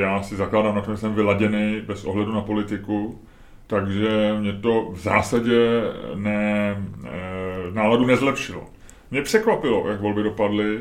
já 0.01 0.23
si 0.23 0.37
zakládám 0.37 0.75
na 0.75 0.81
tom, 0.81 0.95
že 0.95 1.01
jsem 1.01 1.15
vyladěný 1.15 1.81
bez 1.87 2.05
ohledu 2.05 2.33
na 2.33 2.41
politiku, 2.41 3.21
takže 3.67 4.37
mě 4.41 4.53
to 4.53 4.91
v 4.93 4.99
zásadě 4.99 5.83
ne, 6.15 6.77
eh, 7.05 7.73
náladu 7.73 8.07
nezlepšilo. 8.07 8.67
Mě 9.11 9.23
překvapilo, 9.23 9.89
jak 9.89 10.01
volby 10.01 10.23
dopadly. 10.23 10.81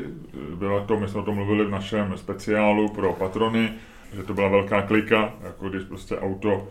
Byla 0.54 0.80
to, 0.80 1.00
my 1.00 1.08
jsme 1.08 1.20
o 1.20 1.24
tom 1.24 1.34
mluvili 1.34 1.64
v 1.64 1.70
našem 1.70 2.12
speciálu 2.16 2.88
pro 2.88 3.12
patrony, 3.12 3.72
že 4.16 4.22
to 4.22 4.34
byla 4.34 4.48
velká 4.48 4.82
klika, 4.82 5.32
jako 5.42 5.68
když 5.68 5.82
prostě 5.84 6.18
auto 6.18 6.68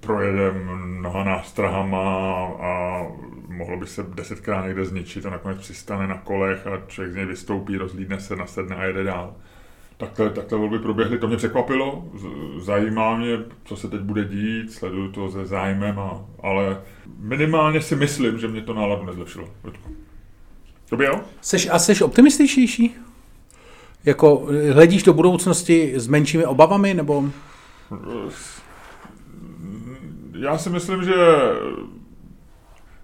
projede 0.00 0.52
mnoha 0.52 1.24
nástrahama 1.24 2.34
a 2.60 3.02
mohlo 3.48 3.76
by 3.76 3.86
se 3.86 4.02
desetkrát 4.14 4.66
někde 4.66 4.84
zničit 4.84 5.26
a 5.26 5.30
nakonec 5.30 5.58
přistane 5.58 6.06
na 6.06 6.18
kolech 6.18 6.66
a 6.66 6.82
člověk 6.86 7.12
z 7.12 7.16
něj 7.16 7.26
vystoupí, 7.26 7.76
rozlídne 7.76 8.20
se, 8.20 8.36
nasedne 8.36 8.76
a 8.76 8.84
jede 8.84 9.04
dál. 9.04 9.34
Takhle, 9.96 10.30
takhle 10.30 10.58
volby 10.58 10.78
proběhly, 10.78 11.18
to 11.18 11.28
mě 11.28 11.36
překvapilo, 11.36 12.04
zajímá 12.58 13.16
mě, 13.16 13.38
co 13.64 13.76
se 13.76 13.88
teď 13.88 14.00
bude 14.00 14.24
dít, 14.24 14.72
sleduju 14.72 15.12
to 15.12 15.30
se 15.30 15.46
zájmem, 15.46 15.98
a, 15.98 16.24
ale 16.42 16.80
minimálně 17.18 17.80
si 17.80 17.96
myslím, 17.96 18.38
že 18.38 18.48
mě 18.48 18.60
to 18.60 18.74
náladu 18.74 19.06
nezlepšilo. 19.06 19.48
by 20.96 21.04
jo? 21.04 21.20
Seš, 21.40 21.68
a 21.72 21.78
jsi 21.78 22.04
optimističtější? 22.04 22.94
Jako 24.04 24.48
hledíš 24.72 25.02
do 25.02 25.12
budoucnosti 25.12 25.92
s 25.96 26.06
menšími 26.06 26.46
obavami, 26.46 26.94
nebo? 26.94 27.24
Já 30.34 30.58
si 30.58 30.70
myslím, 30.70 31.04
že 31.04 31.14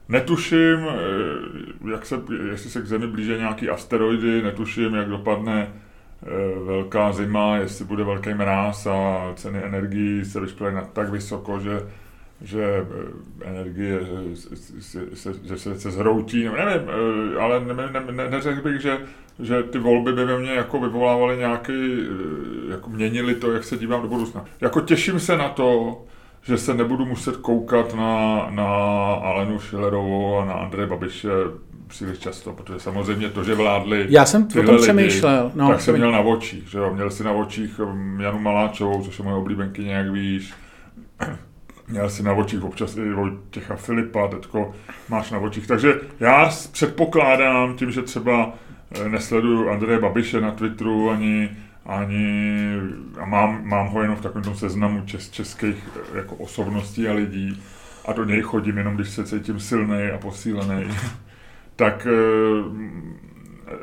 netuším, 0.08 0.78
eh, 0.88 1.90
jak 1.90 2.06
se, 2.06 2.20
jestli 2.50 2.70
se 2.70 2.82
k 2.82 2.86
Zemi 2.86 3.06
blíže 3.06 3.38
nějaký 3.38 3.68
asteroidy, 3.68 4.42
netuším, 4.42 4.94
jak 4.94 5.08
dopadne 5.08 5.72
eh, 6.22 6.26
velká 6.64 7.12
zima, 7.12 7.56
jestli 7.56 7.84
bude 7.84 8.04
velký 8.04 8.34
mráz 8.34 8.86
a 8.86 9.32
ceny 9.34 9.58
energií 9.58 10.24
se 10.24 10.40
vyšplí 10.40 10.66
na 10.74 10.84
tak 10.84 11.10
vysoko, 11.10 11.60
že, 11.60 11.82
že 12.42 12.64
eh, 12.64 13.44
energie 13.44 14.00
se, 14.34 14.56
se, 15.14 15.58
se, 15.58 15.80
se 15.80 15.90
zhroutí, 15.90 16.44
nevím, 16.44 16.88
ale 17.40 17.60
ne, 17.60 17.74
ne, 17.74 18.12
ne, 18.12 18.30
neřekl 18.30 18.62
bych, 18.62 18.80
že, 18.80 18.98
že 19.38 19.62
ty 19.62 19.78
volby 19.78 20.12
by 20.12 20.24
ve 20.24 20.38
mně 20.38 20.52
jako 20.52 20.80
vyvolávaly 20.80 21.36
nějaký, 21.36 22.06
jako 22.70 22.90
měnili 22.90 23.34
to, 23.34 23.52
jak 23.52 23.64
se 23.64 23.76
dívám 23.76 24.02
do 24.02 24.08
budoucna. 24.08 24.44
Jako 24.60 24.80
těším 24.80 25.20
se 25.20 25.36
na 25.36 25.48
to, 25.48 25.98
že 26.42 26.58
se 26.58 26.74
nebudu 26.74 27.06
muset 27.06 27.36
koukat 27.36 27.94
na, 27.94 28.46
na 28.50 28.66
Alenu 29.14 29.58
Schillerovou 29.58 30.38
a 30.38 30.44
na 30.44 30.54
Andreje 30.54 30.86
Babiše 30.86 31.28
příliš 31.86 32.18
často, 32.18 32.52
protože 32.52 32.80
samozřejmě 32.80 33.28
to, 33.28 33.44
že 33.44 33.54
vládli 33.54 34.06
Já 34.08 34.24
jsem 34.24 34.48
o 34.60 34.62
tom 34.62 34.76
přemýšlel. 34.76 35.52
No, 35.54 35.68
tak 35.68 35.80
jsem 35.80 35.96
měl 35.96 36.12
na 36.12 36.20
očích, 36.20 36.68
že 36.68 36.78
jo? 36.78 36.94
Měl 36.94 37.10
si 37.10 37.24
na 37.24 37.32
očích 37.32 37.80
um, 37.80 38.20
Janu 38.20 38.38
Maláčovou, 38.38 39.02
což 39.02 39.18
je 39.18 39.24
moje 39.24 39.36
oblíbenkyně, 39.36 39.92
jak 39.92 40.10
víš. 40.10 40.54
Měl 41.88 42.10
si 42.10 42.22
na 42.22 42.32
očích 42.32 42.64
občas 42.64 42.96
i 42.96 43.12
Vojtěcha 43.12 43.76
Filipa, 43.76 44.28
teďko 44.28 44.72
máš 45.08 45.30
na 45.30 45.38
očích. 45.38 45.66
Takže 45.66 45.94
já 46.20 46.50
předpokládám 46.72 47.76
tím, 47.76 47.90
že 47.90 48.02
třeba 48.02 48.52
eh, 48.90 49.08
nesleduju 49.08 49.70
Andreje 49.70 49.98
Babiše 49.98 50.40
na 50.40 50.50
Twitteru 50.50 51.10
ani 51.10 51.50
ani, 51.86 52.74
a 53.20 53.26
mám, 53.26 53.60
mám 53.64 53.86
ho 53.86 54.02
jenom 54.02 54.16
v 54.16 54.20
takovém 54.20 54.44
tom 54.44 54.54
seznamu 54.54 55.02
čes, 55.06 55.30
českých 55.30 55.88
jako 56.14 56.34
osobností 56.34 57.08
a 57.08 57.12
lidí. 57.12 57.62
A 58.04 58.12
do 58.12 58.24
něj 58.24 58.42
chodím 58.42 58.78
jenom, 58.78 58.94
když 58.94 59.08
se 59.08 59.24
cítím 59.24 59.60
silný 59.60 60.10
a 60.14 60.18
posílený, 60.18 60.84
tak 61.76 62.06
e, 62.06 62.10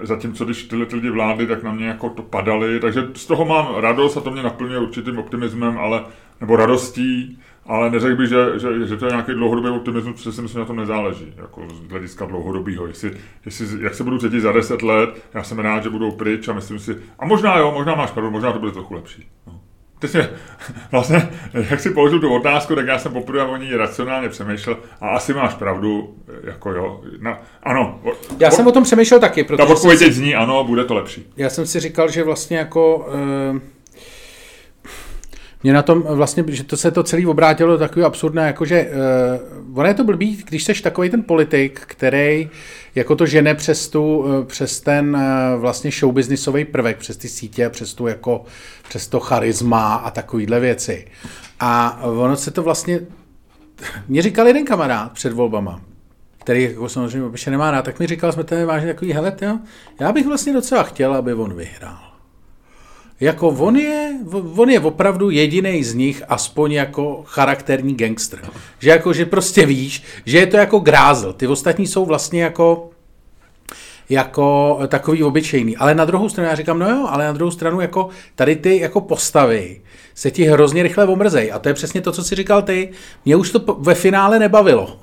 zatímco 0.06 0.46
když 0.46 0.64
tyhle 0.64 0.88
lidi 0.94 1.10
vlády, 1.10 1.48
tak 1.48 1.64
na 1.64 1.72
mě 1.72 1.88
jako 1.88 2.10
to 2.10 2.22
padaly, 2.22 2.80
takže 2.80 3.08
z 3.14 3.26
toho 3.26 3.46
mám 3.46 3.76
radost 3.76 4.18
a 4.18 4.22
to 4.22 4.32
mě 4.32 4.44
naplňuje 4.44 4.80
určitým 4.80 5.18
optimismem, 5.18 5.78
ale, 5.78 6.06
nebo 6.42 6.56
radostí, 6.56 7.40
ale 7.68 7.90
neřekl 7.90 8.16
bych, 8.16 8.30
že, 8.30 8.60
že, 8.60 8.88
že 8.88 8.98
to 8.98 9.06
je 9.06 9.12
nějaký 9.12 9.34
dlouhodobý 9.34 9.70
optimismus, 9.70 10.16
protože 10.16 10.32
si 10.32 10.42
myslím, 10.42 10.54
že 10.54 10.60
na 10.60 10.66
tom 10.66 10.76
nezáleží, 10.76 11.34
jako 11.38 11.62
z 11.70 11.90
hlediska 11.90 12.26
dlouhodobého. 12.26 12.88
Jestli, 12.88 13.12
jestli, 13.46 13.84
jak 13.84 13.96
se 13.96 14.04
budou 14.04 14.18
cítit 14.18 14.42
za 14.42 14.52
deset 14.52 14.82
let, 14.82 15.10
já 15.34 15.44
jsem 15.44 15.60
rád, 15.60 15.84
že 15.84 15.90
budou 15.90 16.12
pryč 16.12 16.48
a 16.48 16.54
myslím 16.54 16.80
si, 16.80 16.98
a 17.20 17.26
možná 17.26 17.58
jo, 17.58 17.72
možná 17.72 17.96
máš 17.96 18.12
pravdu, 18.12 18.32
možná 18.32 18.52
to 18.52 18.60
bude 18.60 18.72
trochu 18.72 18.94
lepší. 18.94 19.28
No. 19.48 19.60
Teď 20.00 20.14
mě, 20.14 20.30
vlastně, 20.92 21.30
jak 21.70 21.80
si 21.80 21.90
položil 21.90 22.20
tu 22.20 22.34
otázku, 22.34 22.76
tak 22.76 22.88
já 22.88 23.00
jsem 23.00 23.14
poprvé 23.14 23.44
o 23.44 23.58
ní 23.58 23.76
racionálně 23.76 24.30
přemýšlel 24.30 24.78
a 25.02 25.10
asi 25.10 25.34
máš 25.34 25.54
pravdu, 25.54 26.16
jako 26.44 26.72
jo. 26.72 27.02
Na, 27.20 27.42
ano. 27.64 28.02
Já 28.40 28.48
o, 28.48 28.52
jsem 28.52 28.68
o 28.68 28.72
tom 28.72 28.84
přemýšlel 28.84 29.20
taky, 29.20 29.44
protože... 29.44 29.58
Ta 29.58 29.74
odpověď 29.74 30.00
si, 30.00 30.14
zní, 30.14 30.36
ano, 30.36 30.64
bude 30.64 30.84
to 30.86 30.94
lepší. 30.94 31.26
Já 31.38 31.50
jsem 31.50 31.66
si 31.66 31.80
říkal, 31.80 32.12
že 32.12 32.24
vlastně 32.24 32.58
jako... 32.58 33.10
Uh, 33.52 33.60
mě 35.68 35.74
na 35.74 35.82
tom 35.82 36.02
vlastně, 36.02 36.44
že 36.48 36.64
to 36.64 36.78
se 36.78 36.92
to 36.92 37.04
celý 37.04 37.26
obrátilo 37.26 37.72
do 37.72 37.78
takového 37.78 38.08
absurdné, 38.08 38.48
jakože 38.48 38.90
uh, 39.66 39.80
ono 39.80 39.88
je 39.88 39.94
to 39.94 40.04
blbý, 40.04 40.44
když 40.48 40.64
seš 40.64 40.82
takový 40.82 41.10
ten 41.10 41.24
politik, 41.24 41.82
který 41.86 42.50
jako 42.96 43.16
to 43.16 43.26
žene 43.26 43.56
přes, 43.56 43.90
tu, 43.90 44.18
uh, 44.18 44.46
přes 44.46 44.82
ten 44.82 45.16
uh, 45.16 45.62
vlastně 45.62 45.92
showbiznisový 45.92 46.66
prvek, 46.66 46.98
přes 46.98 47.18
ty 47.18 47.30
sítě, 47.30 47.70
přes, 47.70 47.94
tu 47.94 48.08
jako, 48.08 48.46
přes 48.90 49.08
to 49.08 49.20
charisma 49.20 49.96
a 49.96 50.12
takovýhle 50.12 50.60
věci. 50.60 51.08
A 51.60 52.00
ono 52.04 52.36
se 52.36 52.52
to 52.52 52.64
vlastně, 52.64 53.00
mě 54.08 54.22
říkal 54.22 54.48
jeden 54.48 54.66
kamarád 54.66 55.12
před 55.12 55.34
volbama, 55.34 55.82
který 56.44 56.64
jako 56.64 56.90
samozřejmě 56.90 57.32
nemá 57.50 57.72
rád, 57.72 57.86
tak 57.86 58.00
mi 58.00 58.08
říkal, 58.08 58.32
jsme 58.32 58.44
ten 58.44 58.66
vážně 58.66 58.88
takový, 58.88 59.14
hele, 59.14 59.36
jo, 59.42 59.60
já 60.00 60.12
bych 60.12 60.28
vlastně 60.28 60.54
docela 60.54 60.84
chtěl, 60.84 61.14
aby 61.14 61.34
on 61.34 61.54
vyhrál. 61.54 62.07
Jako 63.20 63.48
on 63.48 63.76
je, 63.76 64.14
on 64.56 64.70
je 64.70 64.80
opravdu 64.80 65.30
jediný 65.30 65.84
z 65.84 65.94
nich, 65.94 66.24
aspoň 66.28 66.72
jako 66.72 67.24
charakterní 67.26 67.96
gangster. 67.96 68.40
Že 68.80 68.90
jako, 68.90 69.14
že 69.14 69.26
prostě 69.26 69.66
víš, 69.66 70.04
že 70.26 70.38
je 70.38 70.48
to 70.48 70.58
jako 70.58 70.80
grázl. 70.80 71.34
Ty 71.34 71.48
ostatní 71.48 71.88
jsou 71.88 72.06
vlastně 72.06 72.44
jako 72.44 72.90
jako 74.10 74.80
takový 74.88 75.24
obyčejný. 75.24 75.78
Ale 75.78 75.96
na 75.96 76.06
druhou 76.06 76.30
stranu 76.30 76.50
já 76.50 76.56
říkám, 76.56 76.80
no 76.80 76.90
jo, 76.90 77.08
ale 77.10 77.26
na 77.26 77.32
druhou 77.32 77.52
stranu 77.52 77.82
jako 77.82 78.10
tady 78.36 78.56
ty 78.56 78.80
jako 78.80 79.02
postavy 79.02 79.82
se 80.16 80.32
ti 80.32 80.44
hrozně 80.44 80.84
rychle 80.84 81.06
omrzej. 81.06 81.52
A 81.54 81.60
to 81.60 81.70
je 81.70 81.74
přesně 81.74 82.02
to, 82.02 82.12
co 82.12 82.24
si 82.24 82.36
říkal 82.36 82.62
ty. 82.62 82.90
Mě 83.26 83.36
už 83.36 83.52
to 83.52 83.60
ve 83.80 83.96
finále 83.96 84.40
nebavilo. 84.40 85.00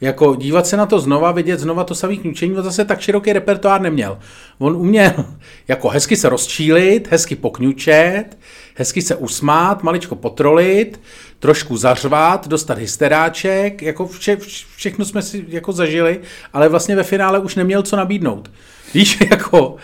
Jako 0.00 0.34
dívat 0.34 0.66
se 0.66 0.76
na 0.76 0.86
to 0.86 1.00
znova, 1.00 1.32
vidět 1.32 1.60
znova 1.60 1.84
to 1.84 1.94
samý 1.94 2.18
kňučení, 2.18 2.56
on 2.56 2.64
zase 2.64 2.84
tak 2.84 3.00
široký 3.00 3.32
repertoár 3.32 3.80
neměl. 3.80 4.18
On 4.58 4.76
uměl 4.76 5.12
jako 5.68 5.88
hezky 5.88 6.16
se 6.16 6.28
rozčílit, 6.28 7.08
hezky 7.10 7.36
pokňučet, 7.36 8.38
hezky 8.74 9.02
se 9.02 9.16
usmát, 9.16 9.82
maličko 9.82 10.14
potrolit, 10.14 11.00
trošku 11.38 11.76
zařvat, 11.76 12.48
dostat 12.48 12.78
hysteráček, 12.78 13.82
jako 13.82 14.06
vše, 14.06 14.36
všechno 14.76 15.04
jsme 15.04 15.22
si 15.22 15.44
jako 15.48 15.72
zažili, 15.72 16.20
ale 16.52 16.68
vlastně 16.68 16.96
ve 16.96 17.02
finále 17.02 17.38
už 17.38 17.54
neměl 17.54 17.82
co 17.82 17.96
nabídnout. 17.96 18.50
Víš, 18.94 19.18
jako 19.30 19.76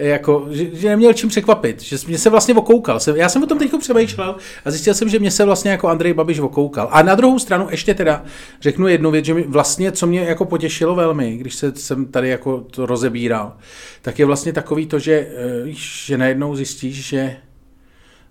jako, 0.00 0.46
že, 0.50 0.66
že 0.72 0.88
neměl 0.88 1.12
čím 1.12 1.28
překvapit, 1.28 1.82
že 1.82 1.96
mě 2.06 2.18
se 2.18 2.30
vlastně 2.30 2.54
okoukal. 2.54 3.00
Já 3.14 3.28
jsem 3.28 3.42
o 3.42 3.46
tom 3.46 3.58
teď 3.58 3.70
přemýšlel 3.80 4.36
a 4.64 4.70
zjistil 4.70 4.94
jsem, 4.94 5.08
že 5.08 5.18
mě 5.18 5.30
se 5.30 5.44
vlastně 5.44 5.70
jako 5.70 5.88
Andrej 5.88 6.12
Babiš 6.12 6.38
okoukal. 6.38 6.88
A 6.90 7.02
na 7.02 7.14
druhou 7.14 7.38
stranu 7.38 7.66
ještě 7.70 7.94
teda 7.94 8.24
řeknu 8.60 8.88
jednu 8.88 9.10
věc, 9.10 9.24
že 9.24 9.34
mi 9.34 9.42
vlastně, 9.42 9.92
co 9.92 10.06
mě 10.06 10.20
jako 10.20 10.44
potěšilo 10.44 10.94
velmi, 10.94 11.36
když 11.36 11.54
se, 11.54 11.72
jsem 11.76 12.06
tady 12.06 12.28
jako 12.28 12.60
to 12.60 12.86
rozebíral, 12.86 13.56
tak 14.02 14.18
je 14.18 14.26
vlastně 14.26 14.52
takový 14.52 14.86
to, 14.86 14.98
že, 14.98 15.12
eh, 15.12 15.66
že 16.06 16.18
najednou 16.18 16.56
zjistíš, 16.56 17.06
že 17.06 17.36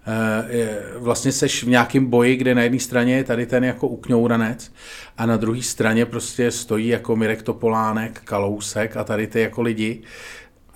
eh, 0.07 0.79
vlastně 0.97 1.31
seš 1.31 1.63
v 1.63 1.67
nějakém 1.67 2.05
boji, 2.05 2.35
kde 2.35 2.55
na 2.55 2.61
jedné 2.61 2.79
straně 2.79 3.15
je 3.15 3.23
tady 3.23 3.45
ten 3.45 3.63
jako 3.63 3.87
ukňouranec 3.87 4.71
a 5.17 5.25
na 5.25 5.37
druhé 5.37 5.61
straně 5.61 6.05
prostě 6.05 6.51
stojí 6.51 6.87
jako 6.87 7.15
Mirek 7.15 7.41
Topolánek, 7.41 8.21
Kalousek 8.23 8.97
a 8.97 9.03
tady 9.03 9.27
ty 9.27 9.39
jako 9.39 9.61
lidi, 9.61 10.01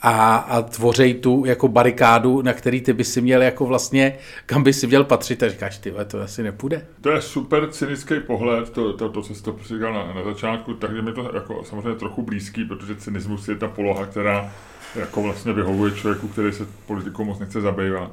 a, 0.03 0.35
a 0.35 0.61
tvořej 0.61 1.13
tu 1.13 1.43
jako 1.45 1.67
barikádu, 1.67 2.41
na 2.41 2.53
který 2.53 2.81
ty 2.81 2.93
by 2.93 3.03
si 3.03 3.21
měl 3.21 3.41
jako 3.41 3.65
vlastně, 3.65 4.17
kam 4.45 4.63
by 4.63 4.73
si 4.73 4.87
měl 4.87 5.03
patřit 5.03 5.43
a 5.43 5.49
říkáš, 5.49 5.77
ty 5.77 5.93
to 6.07 6.21
asi 6.21 6.43
nepůjde. 6.43 6.85
To 7.01 7.09
je 7.09 7.21
super 7.21 7.67
cynický 7.71 8.19
pohled, 8.19 8.69
to, 8.69 8.93
to, 8.93 9.09
to 9.09 9.21
co 9.21 9.35
jsi 9.35 9.43
to 9.43 9.55
říkal 9.63 9.93
na, 9.93 10.13
na 10.13 10.23
začátku, 10.23 10.73
takže 10.73 11.01
mi 11.01 11.13
to 11.13 11.31
jako 11.33 11.63
samozřejmě 11.63 11.95
trochu 11.95 12.21
blízký, 12.21 12.65
protože 12.65 12.95
cynismus 12.95 13.47
je 13.47 13.55
ta 13.55 13.67
poloha, 13.67 14.05
která 14.05 14.51
jako 14.95 15.21
vlastně 15.21 15.53
vyhovuje 15.53 15.91
člověku, 15.91 16.27
který 16.27 16.51
se 16.51 16.67
politikou 16.87 17.23
moc 17.23 17.39
nechce 17.39 17.61
zabývat 17.61 18.11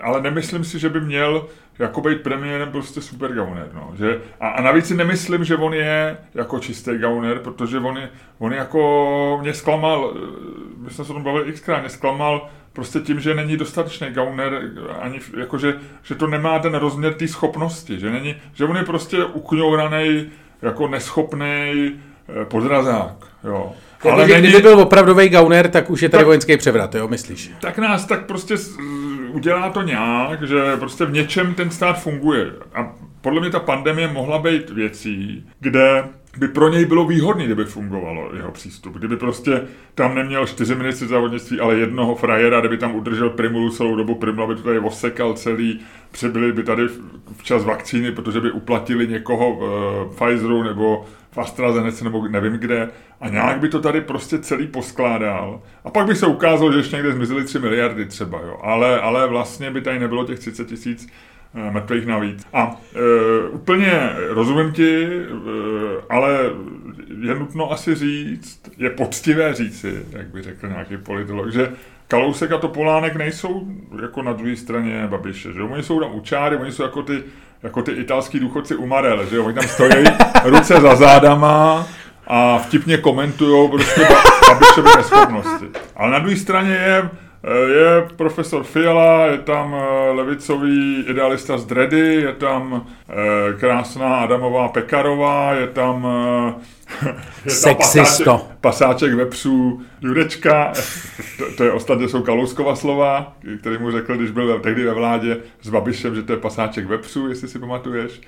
ale 0.00 0.22
nemyslím 0.22 0.64
si, 0.64 0.78
že 0.78 0.88
by 0.88 1.00
měl 1.00 1.46
jako 1.78 2.00
být 2.00 2.22
premiérem 2.22 2.72
prostě 2.72 3.00
super 3.00 3.32
gauner. 3.32 3.70
No. 3.74 3.92
Že, 3.98 4.20
a, 4.40 4.48
a 4.48 4.62
navíc 4.62 4.86
si 4.86 4.94
nemyslím, 4.94 5.44
že 5.44 5.56
on 5.56 5.74
je 5.74 6.18
jako 6.34 6.58
čistý 6.58 6.90
gauner, 6.98 7.38
protože 7.38 7.78
on, 7.78 7.96
je, 7.98 8.08
on 8.38 8.52
jako 8.52 9.38
mě 9.42 9.54
zklamal, 9.54 10.14
my 10.76 10.90
jsme 10.90 11.04
se 11.04 11.10
o 11.10 11.14
tom 11.14 11.24
bavili 11.24 11.52
xkrát, 11.52 11.80
mě 11.80 11.88
zklamal 11.88 12.48
prostě 12.72 13.00
tím, 13.00 13.20
že 13.20 13.34
není 13.34 13.56
dostatečný 13.56 14.10
gauner, 14.10 14.62
ani 15.00 15.20
jako, 15.36 15.58
že, 15.58 15.78
že 16.02 16.14
to 16.14 16.26
nemá 16.26 16.58
ten 16.58 16.74
rozměr 16.74 17.14
té 17.14 17.28
schopnosti, 17.28 17.98
že, 17.98 18.10
není, 18.10 18.34
že 18.54 18.64
on 18.64 18.76
je 18.76 18.84
prostě 18.84 19.24
ukňouraný, 19.24 20.30
jako 20.62 20.88
neschopný 20.88 21.72
eh, 22.28 22.44
podrazák. 22.44 23.26
Jo. 23.44 23.72
Ale 24.02 24.26
není... 24.26 24.40
kdyby 24.40 24.62
byl 24.62 24.80
opravdový 24.80 25.28
gauner, 25.28 25.68
tak 25.68 25.90
už 25.90 26.02
je 26.02 26.08
tady 26.08 26.20
tak, 26.20 26.26
vojenský 26.26 26.56
převrat, 26.56 26.94
jo, 26.94 27.08
myslíš? 27.08 27.50
Tak 27.60 27.78
nás 27.78 28.04
tak 28.04 28.26
prostě 28.26 28.54
udělá 29.32 29.70
to 29.70 29.82
nějak, 29.82 30.42
že 30.42 30.76
prostě 30.78 31.04
v 31.04 31.12
něčem 31.12 31.54
ten 31.54 31.70
stát 31.70 32.02
funguje. 32.02 32.46
A 32.74 32.92
podle 33.20 33.40
mě 33.40 33.50
ta 33.50 33.60
pandemie 33.60 34.08
mohla 34.08 34.38
být 34.38 34.70
věcí, 34.70 35.46
kde 35.60 36.04
by 36.38 36.48
pro 36.48 36.68
něj 36.68 36.84
bylo 36.84 37.06
výhodný, 37.06 37.44
kdyby 37.44 37.64
fungovalo 37.64 38.30
jeho 38.36 38.50
přístup. 38.50 38.96
Kdyby 38.96 39.16
prostě 39.16 39.62
tam 39.94 40.14
neměl 40.14 40.46
čtyři 40.46 40.74
ministry 40.74 41.08
závodnictví, 41.08 41.60
ale 41.60 41.76
jednoho 41.76 42.14
frajera, 42.14 42.60
kdyby 42.60 42.76
tam 42.76 42.94
udržel 42.94 43.30
Primulu 43.30 43.70
celou 43.70 43.96
dobu, 43.96 44.14
Primula 44.14 44.46
by 44.46 44.54
to 44.54 44.62
tady 44.62 44.78
osekal 44.78 45.34
celý, 45.34 45.80
přibyli 46.10 46.52
by 46.52 46.62
tady 46.62 46.82
včas 47.36 47.64
vakcíny, 47.64 48.12
protože 48.12 48.40
by 48.40 48.50
uplatili 48.50 49.08
někoho 49.08 49.56
v 49.56 49.62
uh, 49.62 50.14
Pfizeru 50.14 50.62
nebo 50.62 51.04
v 51.32 51.38
AstraZeneca 51.38 52.04
nebo 52.04 52.28
nevím 52.28 52.52
kde 52.52 52.88
a 53.20 53.28
nějak 53.28 53.60
by 53.60 53.68
to 53.68 53.80
tady 53.80 54.00
prostě 54.00 54.38
celý 54.38 54.66
poskládal. 54.66 55.62
A 55.84 55.90
pak 55.90 56.06
by 56.06 56.14
se 56.14 56.26
ukázalo, 56.26 56.72
že 56.72 56.78
ještě 56.78 56.96
někde 56.96 57.12
zmizely 57.12 57.44
3 57.44 57.58
miliardy 57.58 58.06
třeba, 58.06 58.40
jo. 58.40 58.58
Ale, 58.62 59.00
ale 59.00 59.28
vlastně 59.28 59.70
by 59.70 59.80
tady 59.80 59.98
nebylo 59.98 60.24
těch 60.24 60.38
30 60.38 60.68
tisíc 60.68 61.08
e, 61.54 61.70
mrtvých 61.70 62.06
navíc. 62.06 62.46
A 62.52 62.80
e, 62.94 63.48
úplně 63.48 64.10
rozumím 64.28 64.72
ti, 64.72 65.06
e, 65.06 65.20
ale 66.08 66.38
je 67.20 67.34
nutno 67.34 67.72
asi 67.72 67.94
říct, 67.94 68.60
je 68.78 68.90
poctivé 68.90 69.54
říci, 69.54 70.02
jak 70.10 70.26
by 70.26 70.42
řekl 70.42 70.68
nějaký 70.68 70.96
politolog, 70.96 71.52
že 71.52 71.72
Kalousek 72.08 72.52
a 72.52 72.58
Topolánek 72.58 73.16
nejsou 73.16 73.66
jako 74.02 74.22
na 74.22 74.32
druhé 74.32 74.56
straně 74.56 75.06
Babiše, 75.06 75.52
že 75.52 75.62
Oni 75.62 75.82
jsou 75.82 76.00
tam 76.00 76.14
učáry, 76.14 76.56
oni 76.56 76.72
jsou 76.72 76.82
jako 76.82 77.02
ty, 77.02 77.22
jako 77.62 77.82
ty 77.82 77.92
italský 77.92 78.40
důchodci 78.40 78.76
u 78.76 78.86
Marele, 78.86 79.26
že 79.26 79.36
jo? 79.36 79.44
Oni 79.44 79.54
tam 79.54 79.68
stojí 79.68 80.04
ruce 80.44 80.80
za 80.80 80.94
zádama 80.94 81.86
a 82.26 82.58
vtipně 82.58 82.96
komentují 82.96 83.70
prostě 83.70 84.08
Babišovy 84.48 84.90
neschopnosti. 84.96 85.66
Ale 85.96 86.10
na 86.10 86.18
druhé 86.18 86.36
straně 86.36 86.72
je 86.72 87.10
je 87.48 88.08
profesor 88.16 88.64
Fiala, 88.64 89.26
je 89.26 89.38
tam 89.38 89.74
eh, 89.74 90.10
levicový 90.10 91.04
idealista 91.08 91.58
z 91.58 91.66
Dredy, 91.66 92.14
je 92.14 92.32
tam 92.32 92.86
eh, 93.08 93.14
krásná 93.58 94.16
Adamová 94.16 94.68
Pekarová, 94.68 95.52
je 95.52 95.66
tam 95.66 96.06
je 97.44 97.50
Sexisto. 97.50 98.24
Pasáček, 98.24 98.58
pasáček 98.60 99.14
vepřů 99.14 99.80
Jurečka, 100.00 100.72
to, 101.38 101.44
to 101.56 101.64
je 101.64 101.72
ostatně 101.72 102.08
jsou 102.08 102.22
Kalouskova 102.22 102.76
slova, 102.76 103.36
který 103.60 103.78
mu 103.78 103.90
řekl, 103.90 104.16
když 104.16 104.30
byl 104.30 104.60
tehdy 104.60 104.84
ve 104.84 104.94
vládě 104.94 105.36
s 105.62 105.68
Babišem, 105.68 106.14
že 106.14 106.22
to 106.22 106.32
je 106.32 106.38
pasáček 106.38 106.86
vepřů, 106.86 107.28
jestli 107.28 107.48
si 107.48 107.58
pamatuješ. 107.58 108.20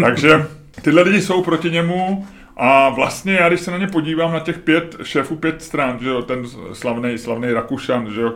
Takže 0.00 0.46
tyhle 0.82 1.02
lidi 1.02 1.22
jsou 1.22 1.42
proti 1.42 1.70
němu 1.70 2.26
a 2.56 2.88
vlastně 2.88 3.34
já, 3.34 3.48
když 3.48 3.60
se 3.60 3.70
na 3.70 3.78
ně 3.78 3.86
podívám, 3.86 4.32
na 4.32 4.40
těch 4.40 4.58
pět 4.58 4.96
šéfů 5.02 5.36
pět 5.36 5.62
stran, 5.62 5.98
že 6.02 6.08
jo, 6.08 6.22
ten 6.22 6.46
slavný, 6.72 7.18
slavný 7.18 7.52
Rakušan, 7.52 8.10
že 8.10 8.20
jo, 8.20 8.34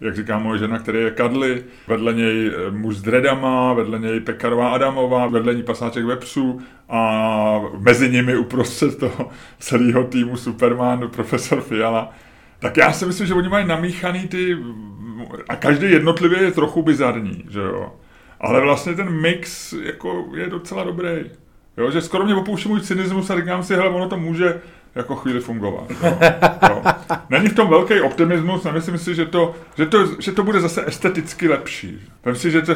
jak 0.00 0.16
říká 0.16 0.38
moje 0.38 0.58
žena, 0.58 0.78
který 0.78 0.98
je 0.98 1.10
Kadly, 1.10 1.64
vedle 1.86 2.14
něj 2.14 2.46
eh, 2.46 2.70
muž 2.70 2.96
s 2.96 3.02
dredama, 3.02 3.72
vedle 3.72 3.98
něj 3.98 4.20
Pekarová 4.20 4.68
Adamová, 4.68 5.26
vedle 5.26 5.54
ní 5.54 5.62
pasáček 5.62 6.04
vepřů 6.04 6.60
a 6.88 7.60
mezi 7.78 8.10
nimi 8.10 8.36
uprostřed 8.36 8.98
toho 8.98 9.30
celého 9.58 10.04
týmu 10.04 10.36
Superman 10.36 11.08
profesor 11.08 11.60
Fiala. 11.60 12.12
Tak 12.58 12.76
já 12.76 12.92
si 12.92 13.06
myslím, 13.06 13.26
že 13.26 13.34
oni 13.34 13.48
mají 13.48 13.66
namíchaný 13.66 14.28
ty... 14.28 14.56
A 15.48 15.56
každý 15.56 15.90
jednotlivě 15.90 16.42
je 16.42 16.52
trochu 16.52 16.82
bizarní, 16.82 17.44
že 17.50 17.60
jo. 17.60 17.92
Ale 18.40 18.60
vlastně 18.60 18.94
ten 18.94 19.10
mix 19.10 19.72
jako 19.72 20.28
je 20.34 20.46
docela 20.46 20.84
dobrý. 20.84 21.30
Jo, 21.78 21.90
že 21.90 22.00
skoro 22.00 22.24
mě 22.24 22.34
opouští 22.34 22.68
můj 22.68 22.80
cynismus 22.80 23.30
a 23.30 23.36
říkám 23.36 23.62
si, 23.62 23.74
hele, 23.74 23.88
ono 23.88 24.08
to 24.08 24.16
může 24.16 24.60
jako 24.94 25.16
chvíli 25.16 25.40
fungovat. 25.40 25.90
Jo. 25.90 26.18
Jo. 26.68 26.82
Není 27.30 27.48
v 27.48 27.54
tom 27.54 27.68
velký 27.68 28.00
optimismus, 28.00 28.64
nemyslím 28.64 28.98
si, 28.98 29.14
že 29.14 29.26
to, 29.26 29.54
že 29.76 29.86
to, 29.86 30.06
že 30.20 30.32
to 30.32 30.42
bude 30.42 30.60
zase 30.60 30.84
esteticky 30.86 31.48
lepší. 31.48 32.00
Myslím 32.26 32.50
si, 32.50 32.50
že 32.50 32.62
to, 32.62 32.74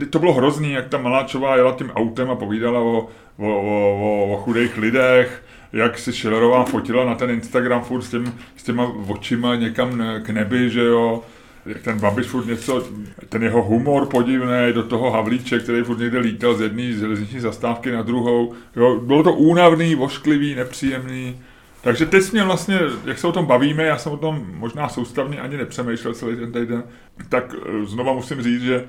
že 0.00 0.06
to 0.06 0.18
bylo 0.18 0.32
hrozný, 0.32 0.72
jak 0.72 0.88
ta 0.88 0.98
Maláčová 0.98 1.56
jela 1.56 1.72
tím 1.72 1.90
autem 1.90 2.30
a 2.30 2.34
povídala 2.34 2.80
o, 2.80 3.08
o, 3.38 3.46
o, 3.46 4.32
o 4.32 4.36
chudých 4.36 4.76
lidech, 4.76 5.42
jak 5.72 5.98
si 5.98 6.12
Schillerová 6.12 6.64
fotila 6.64 7.04
na 7.04 7.14
ten 7.14 7.30
Instagram 7.30 7.82
furt 7.82 8.02
s, 8.02 8.10
těm, 8.10 8.32
s 8.56 8.62
těma 8.62 8.92
očima 9.08 9.56
někam 9.56 10.02
k 10.22 10.30
nebi, 10.30 10.70
že 10.70 10.80
jo 10.80 11.22
jak 11.70 11.82
ten 11.82 11.98
Babiš 11.98 12.26
furt 12.26 12.46
něco, 12.46 12.88
ten 13.28 13.42
jeho 13.42 13.62
humor 13.62 14.06
podivný, 14.06 14.72
do 14.72 14.82
toho 14.82 15.10
Havlíček, 15.10 15.62
který 15.62 15.82
furt 15.82 15.98
někde 15.98 16.18
lítal 16.18 16.54
z 16.54 16.60
jedné 16.60 16.92
železniční 16.92 17.40
zastávky 17.40 17.90
na 17.90 18.02
druhou. 18.02 18.54
Jo, 18.76 19.00
bylo 19.00 19.22
to 19.22 19.32
únavný, 19.32 19.94
vošklivý, 19.94 20.54
nepříjemný. 20.54 21.40
Takže 21.82 22.06
teď 22.06 22.32
mě 22.32 22.44
vlastně, 22.44 22.80
jak 23.04 23.18
se 23.18 23.26
o 23.26 23.32
tom 23.32 23.46
bavíme, 23.46 23.84
já 23.84 23.98
jsem 23.98 24.12
o 24.12 24.16
tom 24.16 24.46
možná 24.54 24.88
soustavně 24.88 25.40
ani 25.40 25.56
nepřemýšlel 25.56 26.14
celý 26.14 26.36
ten 26.36 26.52
týden, 26.52 26.82
tak 27.28 27.54
eh, 27.54 27.86
znova 27.86 28.12
musím 28.12 28.42
říct, 28.42 28.62
že 28.62 28.84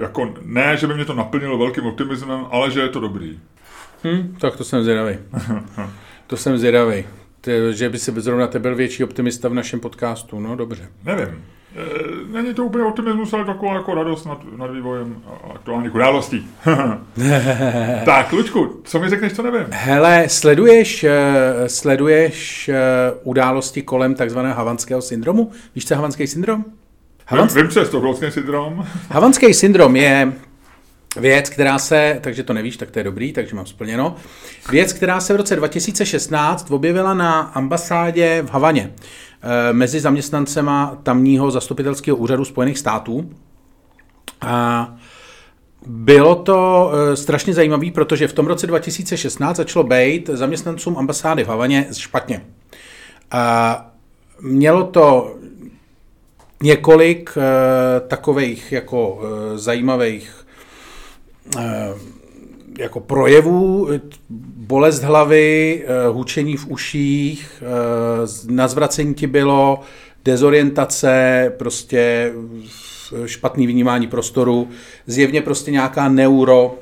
jako 0.00 0.34
ne, 0.42 0.76
že 0.76 0.86
by 0.86 0.94
mě 0.94 1.04
to 1.04 1.14
naplnilo 1.14 1.58
velkým 1.58 1.86
optimismem, 1.86 2.40
ale 2.50 2.70
že 2.70 2.80
je 2.80 2.88
to 2.88 3.00
dobrý. 3.00 3.40
Hm, 4.04 4.36
tak 4.40 4.56
to 4.56 4.64
jsem 4.64 4.82
zvědavý. 4.82 5.18
to 6.26 6.36
jsem 6.36 6.58
zvědavý. 6.58 7.04
Že 7.70 7.88
by 7.88 7.98
si 7.98 8.12
zrovna 8.16 8.46
ty 8.46 8.58
byl 8.58 8.74
větší 8.74 9.04
optimista 9.04 9.48
v 9.48 9.54
našem 9.54 9.80
podcastu, 9.80 10.40
no 10.40 10.56
dobře. 10.56 10.88
Nevím. 11.04 11.44
E, 11.76 12.32
není 12.32 12.54
to 12.54 12.64
úplně 12.64 12.84
optimismus, 12.84 13.32
ale 13.32 13.44
taková 13.44 13.74
jako 13.74 13.94
radost 13.94 14.24
nad, 14.24 14.38
nad 14.56 14.70
vývojem 14.70 15.22
aktuálních 15.54 15.94
událostí. 15.94 16.48
tak, 18.04 18.32
Lučku, 18.32 18.80
co 18.84 19.00
mi 19.00 19.08
řekneš, 19.08 19.32
co 19.32 19.42
nevím? 19.42 19.66
Hele, 19.70 20.28
sleduješ, 20.28 21.04
eh, 21.04 21.68
sleduješ 21.68 22.68
eh, 22.68 22.74
události 23.22 23.82
kolem 23.82 24.14
takzvaného 24.14 24.56
havanského 24.56 25.02
syndromu? 25.02 25.50
Víš, 25.74 25.86
co 25.86 25.94
je 25.94 25.96
havanský 25.96 26.26
syndrom? 26.26 26.64
Havans... 27.26 27.54
Vím, 27.54 27.68
co 27.68 27.80
je 27.80 27.86
stokholmský 27.86 28.30
syndrom. 28.30 28.86
Havanský 29.10 29.54
syndrom 29.54 29.96
je 29.96 30.32
věc, 31.16 31.50
která 31.50 31.78
se, 31.78 32.18
takže 32.20 32.42
to 32.42 32.52
nevíš, 32.52 32.76
tak 32.76 32.90
to 32.90 32.98
je 32.98 33.04
dobrý, 33.04 33.32
takže 33.32 33.56
mám 33.56 33.66
splněno. 33.66 34.16
Věc, 34.70 34.92
která 34.92 35.20
se 35.20 35.32
v 35.32 35.36
roce 35.36 35.56
2016 35.56 36.70
objevila 36.70 37.14
na 37.14 37.40
ambasádě 37.40 38.42
v 38.46 38.50
Havaně 38.50 38.90
eh, 38.92 39.33
mezi 39.72 40.00
zaměstnancema 40.00 40.98
tamního 41.02 41.50
zastupitelského 41.50 42.16
úřadu 42.16 42.44
Spojených 42.44 42.78
států. 42.78 43.30
A 44.40 44.94
bylo 45.86 46.34
to 46.34 46.90
eh, 46.92 47.16
strašně 47.16 47.54
zajímavé, 47.54 47.90
protože 47.90 48.28
v 48.28 48.32
tom 48.32 48.46
roce 48.46 48.66
2016 48.66 49.56
začalo 49.56 49.84
být 49.84 50.30
zaměstnancům 50.32 50.98
ambasády 50.98 51.44
v 51.44 51.48
Havaně 51.48 51.86
špatně. 51.92 52.44
A 53.30 53.86
mělo 54.40 54.84
to 54.84 55.36
několik 56.62 57.36
uh, 57.36 57.42
takových 58.08 58.72
jako 58.72 59.20
zajímavých 59.54 60.46
jako 62.78 63.00
projevů, 63.00 63.88
bolest 64.56 65.02
hlavy, 65.02 65.84
uh, 66.08 66.16
hučení 66.16 66.56
v 66.56 66.66
uších, 66.70 67.62
uh, 67.62 68.54
na 68.54 68.68
zvracení 68.68 69.14
ti 69.14 69.26
bylo, 69.26 69.80
dezorientace, 70.24 71.52
prostě 71.58 72.32
špatný 73.26 73.66
vnímání 73.66 74.06
prostoru, 74.06 74.68
zjevně 75.06 75.42
prostě 75.42 75.70
nějaká 75.70 76.08
neuro, 76.08 76.78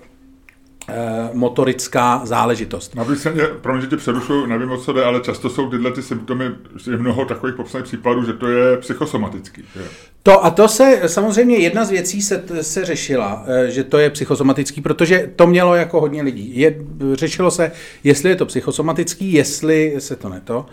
Eh, 0.88 1.30
motorická 1.32 2.20
záležitost. 2.24 2.98
Aby 2.98 3.16
se 3.16 3.30
mě, 3.30 3.42
promiň, 3.42 3.82
že 3.82 3.88
tě 3.88 3.96
přerušu, 3.96 4.46
nevím 4.46 4.70
o 4.70 4.78
co 4.78 4.92
jde, 4.92 5.04
ale 5.04 5.20
často 5.20 5.50
jsou 5.50 5.70
tyhle 5.70 5.92
ty 5.92 6.02
symptomy, 6.02 6.44
je 6.90 6.96
mnoho 6.96 7.24
takových 7.24 7.56
popsaných 7.56 7.84
případů, 7.84 8.24
že 8.24 8.32
to 8.32 8.48
je 8.48 8.76
psychosomatický. 8.76 9.64
Je. 9.76 9.82
To 10.22 10.44
a 10.44 10.50
to 10.50 10.68
se, 10.68 11.00
samozřejmě 11.06 11.56
jedna 11.56 11.84
z 11.84 11.90
věcí 11.90 12.22
se, 12.22 12.44
se 12.60 12.84
řešila, 12.84 13.44
eh, 13.46 13.70
že 13.70 13.84
to 13.84 13.98
je 13.98 14.10
psychosomatický, 14.10 14.80
protože 14.80 15.30
to 15.36 15.46
mělo 15.46 15.74
jako 15.74 16.00
hodně 16.00 16.22
lidí. 16.22 16.52
Je, 16.54 16.74
řešilo 17.12 17.50
se, 17.50 17.72
jestli 18.04 18.30
je 18.30 18.36
to 18.36 18.46
psychosomatický, 18.46 19.32
jestli 19.32 19.94
se 19.98 20.16
to 20.16 20.28
neto. 20.28 20.66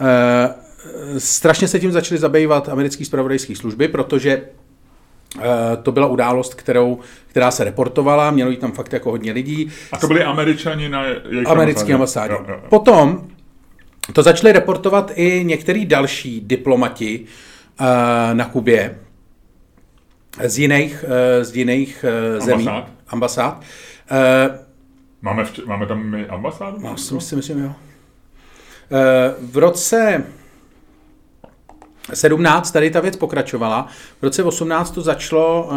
E, 0.00 1.20
strašně 1.20 1.68
se 1.68 1.80
tím 1.80 1.92
začaly 1.92 2.18
zabývat 2.18 2.68
americké 2.68 3.04
spravodajské 3.04 3.56
služby, 3.56 3.88
protože 3.88 4.42
Eh, 5.40 5.76
to 5.82 5.92
byla 5.92 6.06
událost, 6.06 6.54
kterou, 6.54 6.98
která 7.26 7.50
se 7.50 7.64
reportovala, 7.64 8.30
mělo 8.30 8.50
jí 8.50 8.56
tam 8.56 8.72
fakt 8.72 8.92
jako 8.92 9.10
hodně 9.10 9.32
lidí. 9.32 9.70
A 9.92 9.98
to 9.98 10.06
byli 10.06 10.24
američani 10.24 10.88
na 10.88 11.04
jejich 11.04 11.48
Americký 11.48 11.92
ambasádě. 11.92 12.32
Jo, 12.32 12.44
jo, 12.48 12.54
jo. 12.54 12.62
Potom 12.68 13.26
to 14.12 14.22
začali 14.22 14.52
reportovat 14.52 15.12
i 15.14 15.44
některý 15.44 15.86
další 15.86 16.40
diplomati 16.40 17.24
na 18.32 18.44
Kubě 18.44 18.98
z 20.42 20.58
jiných, 20.58 21.04
uh, 21.04 21.44
z 21.44 21.56
jiných 21.56 22.04
uh, 22.38 22.44
zemí. 22.44 22.68
Ambasád. 22.68 22.90
Ambasád. 23.08 23.62
Máme, 25.22 25.44
v, 25.44 25.66
máme 25.66 25.86
tam 25.86 26.06
my 26.06 26.26
ambasádu? 26.26 26.78
No, 26.80 26.96
si 26.96 27.14
myslím, 27.14 27.36
myslím, 27.36 27.64
jo. 27.64 27.74
V 29.40 29.56
roce 29.56 30.24
17 32.14 32.70
tady 32.70 32.90
ta 32.90 33.00
věc 33.00 33.16
pokračovala. 33.16 33.88
V 34.20 34.22
roce 34.22 34.42
18 34.42 34.90
to 34.90 35.02
začalo, 35.02 35.70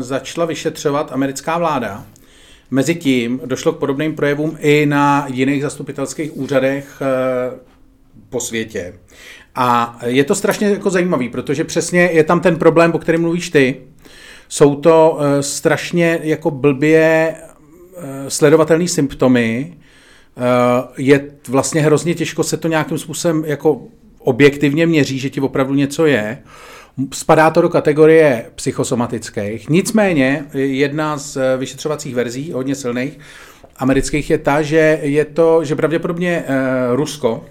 začala 0.00 0.46
vyšetřovat 0.46 1.12
americká 1.12 1.58
vláda. 1.58 2.04
Mezitím 2.70 3.40
došlo 3.44 3.72
k 3.72 3.78
podobným 3.78 4.16
projevům 4.16 4.56
i 4.60 4.86
na 4.86 5.26
jiných 5.30 5.62
zastupitelských 5.62 6.36
úřadech 6.36 7.02
po 8.30 8.40
světě. 8.40 8.94
A 9.60 9.98
je 10.06 10.24
to 10.24 10.34
strašně 10.34 10.68
jako 10.68 10.90
zajímavý, 10.90 11.28
protože 11.28 11.64
přesně 11.64 12.00
je 12.00 12.24
tam 12.24 12.40
ten 12.40 12.56
problém, 12.56 12.92
o 12.94 12.98
kterém 12.98 13.20
mluvíš 13.20 13.50
ty. 13.50 13.76
Jsou 14.48 14.74
to 14.74 15.18
uh, 15.18 15.40
strašně 15.40 16.18
jako 16.22 16.50
blbě 16.50 17.34
uh, 17.34 18.02
sledovatelné 18.28 18.88
symptomy. 18.88 19.72
Uh, 20.36 20.44
je 20.96 21.30
vlastně 21.48 21.80
hrozně 21.80 22.14
těžko 22.14 22.42
se 22.42 22.56
to 22.56 22.68
nějakým 22.68 22.98
způsobem 22.98 23.44
jako 23.46 23.82
objektivně 24.18 24.86
měří, 24.86 25.18
že 25.18 25.30
ti 25.30 25.40
opravdu 25.40 25.74
něco 25.74 26.06
je. 26.06 26.38
Spadá 27.12 27.50
to 27.50 27.62
do 27.62 27.68
kategorie 27.68 28.46
psychosomatických. 28.54 29.68
Nicméně 29.68 30.44
jedna 30.54 31.18
z 31.18 31.38
vyšetřovacích 31.56 32.14
verzí, 32.14 32.52
hodně 32.52 32.74
silných, 32.74 33.18
amerických 33.76 34.30
je 34.30 34.38
ta, 34.38 34.62
že 34.62 34.98
je 35.02 35.24
to, 35.24 35.64
že 35.64 35.76
pravděpodobně 35.76 36.44
Rusko 36.94 37.44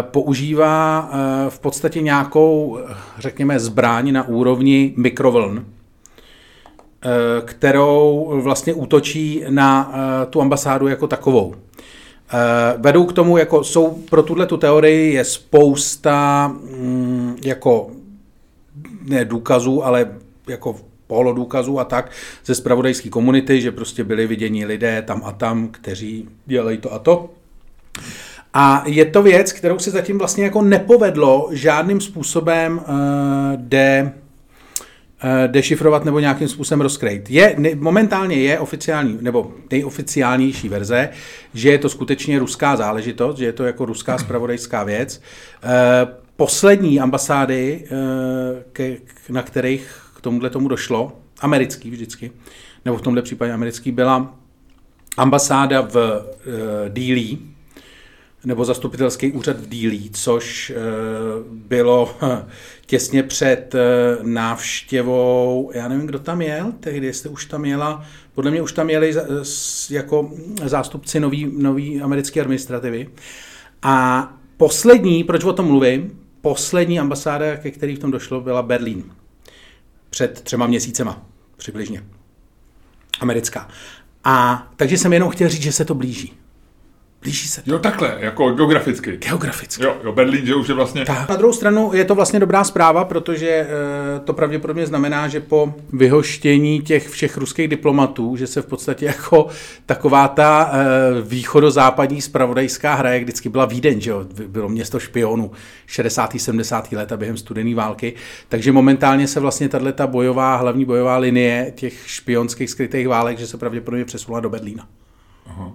používá 0.00 1.10
uh, 1.10 1.50
v 1.50 1.58
podstatě 1.58 2.00
nějakou, 2.00 2.78
řekněme, 3.18 3.60
zbraň 3.60 4.12
na 4.12 4.28
úrovni 4.28 4.94
mikrovln, 4.96 5.64
kterou 7.44 8.32
vlastně 8.42 8.74
útočí 8.74 9.44
na 9.48 9.92
tu 10.30 10.40
ambasádu 10.40 10.88
jako 10.88 11.06
takovou. 11.06 11.54
Eh, 12.34 12.74
vedou 12.78 13.04
k 13.04 13.12
tomu, 13.12 13.36
jako 13.36 13.64
jsou 13.64 13.90
pro 13.90 14.22
tuhle 14.22 14.46
tu 14.46 14.56
teorii 14.56 15.14
je 15.14 15.24
spousta 15.24 16.48
mm, 16.48 17.36
jako 17.44 17.90
ne 19.02 19.24
důkazů, 19.24 19.84
ale 19.84 20.14
jako 20.48 20.76
důkazů 21.34 21.78
a 21.78 21.84
tak 21.84 22.10
ze 22.44 22.54
spravodajské 22.54 23.08
komunity, 23.08 23.60
že 23.60 23.72
prostě 23.72 24.04
byli 24.04 24.26
viděni 24.26 24.66
lidé 24.66 25.02
tam 25.02 25.22
a 25.24 25.32
tam, 25.32 25.68
kteří 25.68 26.28
dělají 26.46 26.78
to 26.78 26.92
a 26.92 26.98
to. 26.98 27.30
A 28.54 28.82
je 28.86 29.04
to 29.04 29.22
věc, 29.22 29.52
kterou 29.52 29.78
se 29.78 29.90
zatím 29.90 30.18
vlastně 30.18 30.44
jako 30.44 30.62
nepovedlo 30.62 31.48
žádným 31.52 32.00
způsobem 32.00 32.78
uh, 32.78 32.84
de 33.56 34.12
Eh, 35.24 35.48
dešifrovat 35.48 36.04
nebo 36.04 36.20
nějakým 36.20 36.48
způsobem 36.48 36.80
rozkrejt. 36.80 37.30
Je, 37.30 37.56
momentálně 37.74 38.36
je 38.36 38.58
oficiální, 38.58 39.18
nebo 39.20 39.52
nejoficiálnější 39.70 40.68
verze, 40.68 41.08
že 41.54 41.70
je 41.70 41.78
to 41.78 41.88
skutečně 41.88 42.38
ruská 42.38 42.76
záležitost, 42.76 43.38
že 43.38 43.44
je 43.44 43.52
to 43.52 43.64
jako 43.64 43.84
ruská 43.84 44.18
spravodajská 44.18 44.84
věc. 44.84 45.22
Eh, 45.62 46.06
poslední 46.36 47.00
ambasády, 47.00 47.88
na 49.28 49.42
kterých 49.42 50.02
k 50.16 50.20
tomuhle 50.20 50.50
tomu 50.50 50.68
došlo, 50.68 51.12
americký 51.40 51.90
vždycky, 51.90 52.32
nebo 52.84 52.96
v 52.96 53.02
tomhle 53.02 53.22
případě 53.22 53.52
americký, 53.52 53.92
byla 53.92 54.34
ambasáda 55.16 55.80
v 55.80 56.24
Dílí, 56.88 57.51
nebo 58.44 58.64
zastupitelský 58.64 59.32
úřad 59.32 59.56
v 59.60 59.68
Dílí, 59.68 60.10
což 60.10 60.72
bylo 61.44 62.16
těsně 62.92 63.22
před 63.22 63.74
eh, 63.74 64.18
návštěvou, 64.22 65.70
já 65.74 65.88
nevím, 65.88 66.06
kdo 66.06 66.18
tam 66.18 66.42
jel, 66.42 66.72
tehdy, 66.80 67.06
jestli 67.06 67.28
už 67.28 67.44
tam 67.44 67.64
jela, 67.64 68.04
podle 68.34 68.50
mě 68.50 68.62
už 68.62 68.72
tam 68.72 68.90
jeli 68.90 69.14
jako 69.90 70.30
zástupci 70.64 71.20
nový, 71.20 71.52
nový 71.58 72.00
americké 72.00 72.40
administrativy. 72.40 73.10
A 73.82 74.28
poslední, 74.56 75.24
proč 75.24 75.44
o 75.44 75.52
tom 75.52 75.66
mluvím, 75.66 76.18
poslední 76.40 77.00
ambasáda, 77.00 77.56
ke 77.56 77.70
který 77.70 77.96
v 77.96 77.98
tom 77.98 78.10
došlo, 78.10 78.40
byla 78.40 78.62
Berlín. 78.62 79.04
Před 80.10 80.40
třema 80.40 80.66
měsícema, 80.66 81.26
přibližně. 81.56 82.04
Americká. 83.20 83.68
A 84.24 84.66
takže 84.76 84.98
jsem 84.98 85.12
jenom 85.12 85.30
chtěl 85.30 85.48
říct, 85.48 85.62
že 85.62 85.72
se 85.72 85.84
to 85.84 85.94
blíží. 85.94 86.32
Blíží 87.22 87.48
se 87.48 87.62
to. 87.62 87.70
Jo, 87.70 87.78
takhle, 87.78 88.16
jako 88.18 88.50
geograficky. 88.50 89.16
Geograficky. 89.16 89.84
Jo, 89.84 89.96
jo 90.04 90.12
Berlín, 90.12 90.46
že 90.46 90.54
už 90.54 90.68
je 90.68 90.74
vlastně... 90.74 91.04
Tak. 91.04 91.28
Na 91.28 91.36
druhou 91.36 91.52
stranu 91.52 91.90
je 91.94 92.04
to 92.04 92.14
vlastně 92.14 92.40
dobrá 92.40 92.64
zpráva, 92.64 93.04
protože 93.04 93.48
e, 93.48 93.66
to 94.24 94.32
pravděpodobně 94.32 94.86
znamená, 94.86 95.28
že 95.28 95.40
po 95.40 95.74
vyhoštění 95.92 96.80
těch 96.80 97.08
všech 97.08 97.36
ruských 97.36 97.68
diplomatů, 97.68 98.36
že 98.36 98.46
se 98.46 98.62
v 98.62 98.66
podstatě 98.66 99.06
jako 99.06 99.46
taková 99.86 100.28
ta 100.28 100.70
e, 100.72 101.22
východozápadní 101.22 102.22
spravodajská 102.22 102.94
hra, 102.94 103.12
jak 103.12 103.22
vždycky 103.22 103.48
byla 103.48 103.64
Vídeň, 103.64 104.00
že 104.00 104.10
jo, 104.10 104.24
bylo 104.46 104.68
město 104.68 105.00
špionů 105.00 105.50
60. 105.86 106.34
70. 106.36 106.92
let 106.92 107.12
a 107.12 107.16
během 107.16 107.36
studené 107.36 107.74
války, 107.74 108.14
takže 108.48 108.72
momentálně 108.72 109.28
se 109.28 109.40
vlastně 109.40 109.68
tahle 109.68 109.92
ta 109.92 110.06
bojová, 110.06 110.56
hlavní 110.56 110.84
bojová 110.84 111.16
linie 111.16 111.72
těch 111.76 111.94
špionských 112.06 112.70
skrytých 112.70 113.08
válek, 113.08 113.38
že 113.38 113.46
se 113.46 113.56
pravděpodobně 113.56 114.04
přesunula 114.04 114.40
do 114.40 114.50
Berlína. 114.50 114.88
Aha. 115.46 115.72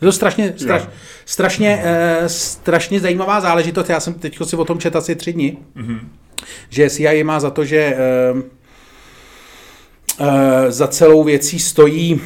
Je 0.00 0.06
to 0.06 0.12
strašně, 0.12 0.54
straš, 0.56 0.88
strašně, 1.24 1.84
uh, 1.84 2.26
strašně 2.26 3.00
zajímavá 3.00 3.40
záležitost. 3.40 3.88
Já 3.88 4.00
jsem 4.00 4.14
teď 4.14 4.38
si 4.44 4.56
o 4.56 4.64
tom 4.64 4.78
četl 4.78 4.98
asi 4.98 5.16
tři 5.16 5.32
dny, 5.32 5.56
mm-hmm. 5.76 6.00
že 6.68 6.90
CIA 6.90 7.24
má 7.24 7.40
za 7.40 7.50
to, 7.50 7.64
že 7.64 7.96
uh, 8.32 8.42
eh, 10.20 10.72
za 10.72 10.86
celou 10.86 11.24
věcí 11.24 11.58
stojí 11.58 12.20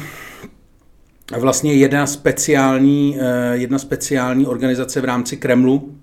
vlastně 1.39 1.73
jedna 1.73 2.07
speciální, 2.07 3.17
eh, 3.19 3.57
jedna 3.57 3.79
speciální 3.79 4.45
organizace 4.45 5.01
v 5.01 5.05
rámci 5.05 5.37
Kremlu, 5.37 5.95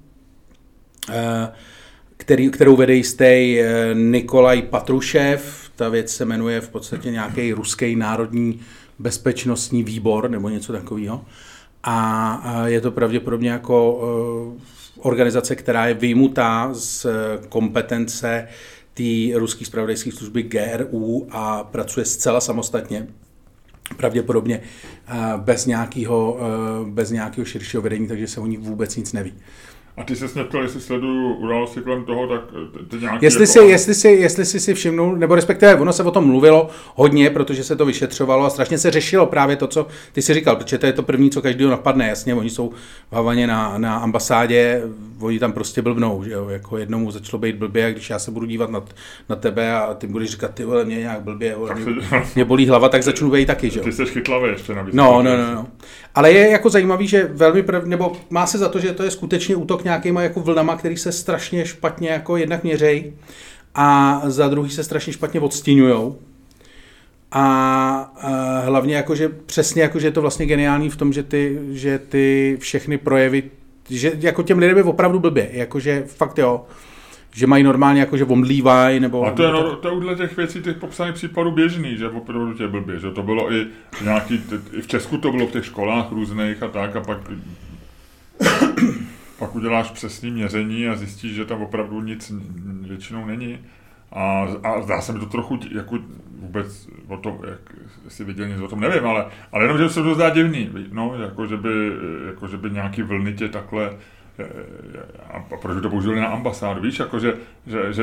eh, 1.10 1.48
který, 2.16 2.50
kterou 2.50 2.76
vede 2.76 2.94
jistý 2.94 3.58
Nikolaj 3.94 4.62
Patrušev. 4.62 5.70
Ta 5.76 5.88
věc 5.88 6.14
se 6.14 6.24
jmenuje 6.24 6.60
v 6.60 6.68
podstatě 6.68 7.10
nějaký 7.10 7.52
ruský 7.52 7.96
národní 7.96 8.60
bezpečnostní 8.98 9.82
výbor 9.82 10.30
nebo 10.30 10.48
něco 10.48 10.72
takového. 10.72 11.24
A 11.88 12.62
je 12.66 12.80
to 12.80 12.90
pravděpodobně 12.90 13.50
jako 13.50 14.00
organizace, 14.98 15.56
která 15.56 15.86
je 15.86 15.94
vyjmutá 15.94 16.68
z 16.72 17.06
kompetence 17.48 18.48
té 18.94 19.02
ruské 19.34 19.64
spravodajské 19.64 20.12
služby 20.12 20.42
GRU 20.42 21.26
a 21.30 21.64
pracuje 21.64 22.06
zcela 22.06 22.40
samostatně 22.40 23.06
pravděpodobně 23.96 24.60
bez 25.36 25.66
nějakého, 25.66 26.38
bez 26.84 27.10
nějakého 27.10 27.44
širšího 27.44 27.82
vedení, 27.82 28.08
takže 28.08 28.28
se 28.28 28.40
o 28.40 28.46
ní 28.46 28.56
vůbec 28.56 28.96
nic 28.96 29.12
neví. 29.12 29.34
A 29.96 30.04
ty 30.04 30.16
se 30.16 30.38
neptal, 30.38 30.62
jestli 30.62 30.80
sleduju 30.80 31.34
události 31.34 31.80
kolem 31.80 32.04
toho, 32.04 32.26
tak 32.26 32.40
ty 32.88 32.96
nějaký... 32.96 33.24
Jestli, 33.24 33.42
jako... 33.42 33.52
si, 33.52 33.58
jestli, 33.58 33.94
si, 33.94 34.08
jestli 34.08 34.44
si 34.44 34.60
si 34.60 34.74
všimnul, 34.74 35.16
nebo 35.16 35.34
respektive 35.34 35.74
ono 35.74 35.92
se 35.92 36.02
o 36.02 36.10
tom 36.10 36.26
mluvilo 36.26 36.68
hodně, 36.94 37.30
protože 37.30 37.64
se 37.64 37.76
to 37.76 37.86
vyšetřovalo 37.86 38.44
a 38.44 38.50
strašně 38.50 38.78
se 38.78 38.90
řešilo 38.90 39.26
právě 39.26 39.56
to, 39.56 39.66
co 39.66 39.86
ty 40.12 40.22
si 40.22 40.34
říkal, 40.34 40.56
protože 40.56 40.78
to 40.78 40.86
je 40.86 40.92
to 40.92 41.02
první, 41.02 41.30
co 41.30 41.42
každého 41.42 41.70
napadne, 41.70 42.08
jasně, 42.08 42.34
oni 42.34 42.50
jsou 42.50 42.72
v 43.10 43.14
Havaně 43.14 43.46
na, 43.46 43.78
na 43.78 43.96
ambasádě, 43.96 44.82
oni 45.20 45.38
tam 45.38 45.52
prostě 45.52 45.82
blbnou, 45.82 46.24
že 46.24 46.32
jo, 46.32 46.48
jako 46.48 46.78
jednomu 46.78 47.10
začalo 47.10 47.40
být 47.40 47.56
blbě 47.56 47.86
a 47.86 47.90
když 47.90 48.10
já 48.10 48.18
se 48.18 48.30
budu 48.30 48.46
dívat 48.46 48.70
na, 48.70 48.82
na 49.28 49.36
tebe 49.36 49.72
a 49.72 49.94
ty 49.94 50.06
budeš 50.06 50.30
říkat, 50.30 50.54
ty 50.54 50.64
vole, 50.64 50.84
mě 50.84 50.96
nějak 50.96 51.20
blbě, 51.20 51.54
vole, 51.54 51.74
mě, 51.74 51.84
mě, 52.34 52.44
bolí 52.44 52.68
hlava, 52.68 52.88
tak 52.88 53.02
začnu 53.02 53.30
být 53.30 53.46
taky, 53.46 53.70
že 53.70 53.78
jo. 53.78 53.84
Ty 53.84 53.92
jsi 53.92 54.06
chytlavý 54.06 54.48
ještě 54.48 54.74
navíc. 54.74 54.94
No, 54.94 55.22
no, 55.22 55.36
no, 55.36 55.54
no. 55.54 55.66
Ale 56.14 56.32
je 56.32 56.50
jako 56.50 56.70
zajímavý, 56.70 57.08
že 57.08 57.30
velmi, 57.32 57.62
prv, 57.62 57.84
nebo 57.84 58.12
má 58.30 58.46
se 58.46 58.58
za 58.58 58.68
to, 58.68 58.80
že 58.80 58.92
to 58.92 59.02
je 59.02 59.10
skutečně 59.10 59.56
útok 59.56 59.84
nějakýma 59.86 60.22
jako 60.22 60.40
vlnama, 60.40 60.76
který 60.76 60.96
se 60.96 61.12
strašně 61.12 61.66
špatně 61.66 62.08
jako 62.08 62.36
jednak 62.36 62.64
měřej 62.64 63.12
a 63.74 64.20
za 64.24 64.48
druhý 64.48 64.70
se 64.70 64.84
strašně 64.84 65.12
špatně 65.12 65.40
odstíňujou. 65.40 66.18
A, 67.32 67.44
a 68.20 68.60
hlavně 68.60 68.96
jako, 68.96 69.14
že 69.14 69.28
přesně 69.28 69.82
jako, 69.82 69.98
že 69.98 70.06
je 70.06 70.10
to 70.10 70.20
vlastně 70.20 70.46
geniální 70.46 70.90
v 70.90 70.96
tom, 70.96 71.12
že 71.12 71.22
ty, 71.22 71.58
že 71.70 71.98
ty 71.98 72.56
všechny 72.60 72.98
projevy, 72.98 73.42
že 73.90 74.12
jako 74.20 74.42
těm 74.42 74.58
lidem 74.58 74.76
je 74.76 74.84
opravdu 74.84 75.18
blbě, 75.18 75.48
jakože 75.52 76.04
fakt 76.06 76.38
jo, 76.38 76.64
že 77.34 77.46
mají 77.46 77.62
normálně 77.64 78.00
jako, 78.00 78.16
že 78.16 78.24
omdlívají, 78.24 79.00
nebo... 79.00 79.26
A 79.26 79.30
to 79.30 79.42
je, 79.42 79.52
no, 79.52 79.76
to 79.76 80.10
je 80.10 80.16
těch 80.16 80.36
věcí, 80.36 80.62
těch 80.62 80.76
popsaných 80.76 81.14
případů 81.14 81.50
běžný, 81.50 81.96
že 81.96 82.08
opravdu 82.08 82.54
tě 82.54 82.68
blbě, 82.68 82.98
že 82.98 83.10
to 83.10 83.22
bylo 83.22 83.52
i 83.52 83.66
nějaký, 84.04 84.40
i 84.72 84.80
v 84.80 84.86
Česku 84.86 85.18
to 85.18 85.32
bylo 85.32 85.46
v 85.46 85.50
těch 85.50 85.64
školách 85.64 86.12
různých 86.12 86.62
a 86.62 86.68
tak 86.68 86.96
a 86.96 87.00
pak 87.00 87.18
pak 89.38 89.54
uděláš 89.54 89.90
přesné 89.90 90.30
měření 90.30 90.88
a 90.88 90.96
zjistíš, 90.96 91.34
že 91.34 91.44
tam 91.44 91.62
opravdu 91.62 92.02
nic 92.02 92.32
většinou 92.80 93.26
není. 93.26 93.58
A, 94.12 94.46
a 94.62 94.82
zdá 94.82 95.00
se 95.00 95.12
mi 95.12 95.20
to 95.20 95.26
trochu 95.26 95.58
jako 95.74 95.98
vůbec 96.38 96.88
o 97.08 97.16
tom, 97.16 97.38
jak 97.50 97.60
si 98.08 98.24
viděl 98.24 98.48
něco 98.48 98.64
o 98.64 98.68
tom, 98.68 98.80
nevím, 98.80 99.06
ale, 99.06 99.26
ale 99.52 99.64
jenom, 99.64 99.78
že 99.78 99.88
se 99.88 100.02
to 100.02 100.14
zdá 100.14 100.30
divný, 100.30 100.70
no, 100.92 101.14
jako, 101.22 101.46
že 101.46 101.56
by, 101.56 101.92
jako, 102.26 102.48
že 102.48 102.56
by 102.56 102.70
nějaký 102.70 103.02
vlny 103.02 103.32
tě 103.32 103.48
takhle 103.48 103.96
a 105.30 105.56
proč 105.62 105.82
to 105.82 105.90
použili 105.90 106.20
na 106.20 106.26
ambasádu, 106.26 106.82
víš, 106.82 106.98
jako 106.98 107.18
že, 107.20 107.34
že, 107.66 107.92
že 107.92 108.02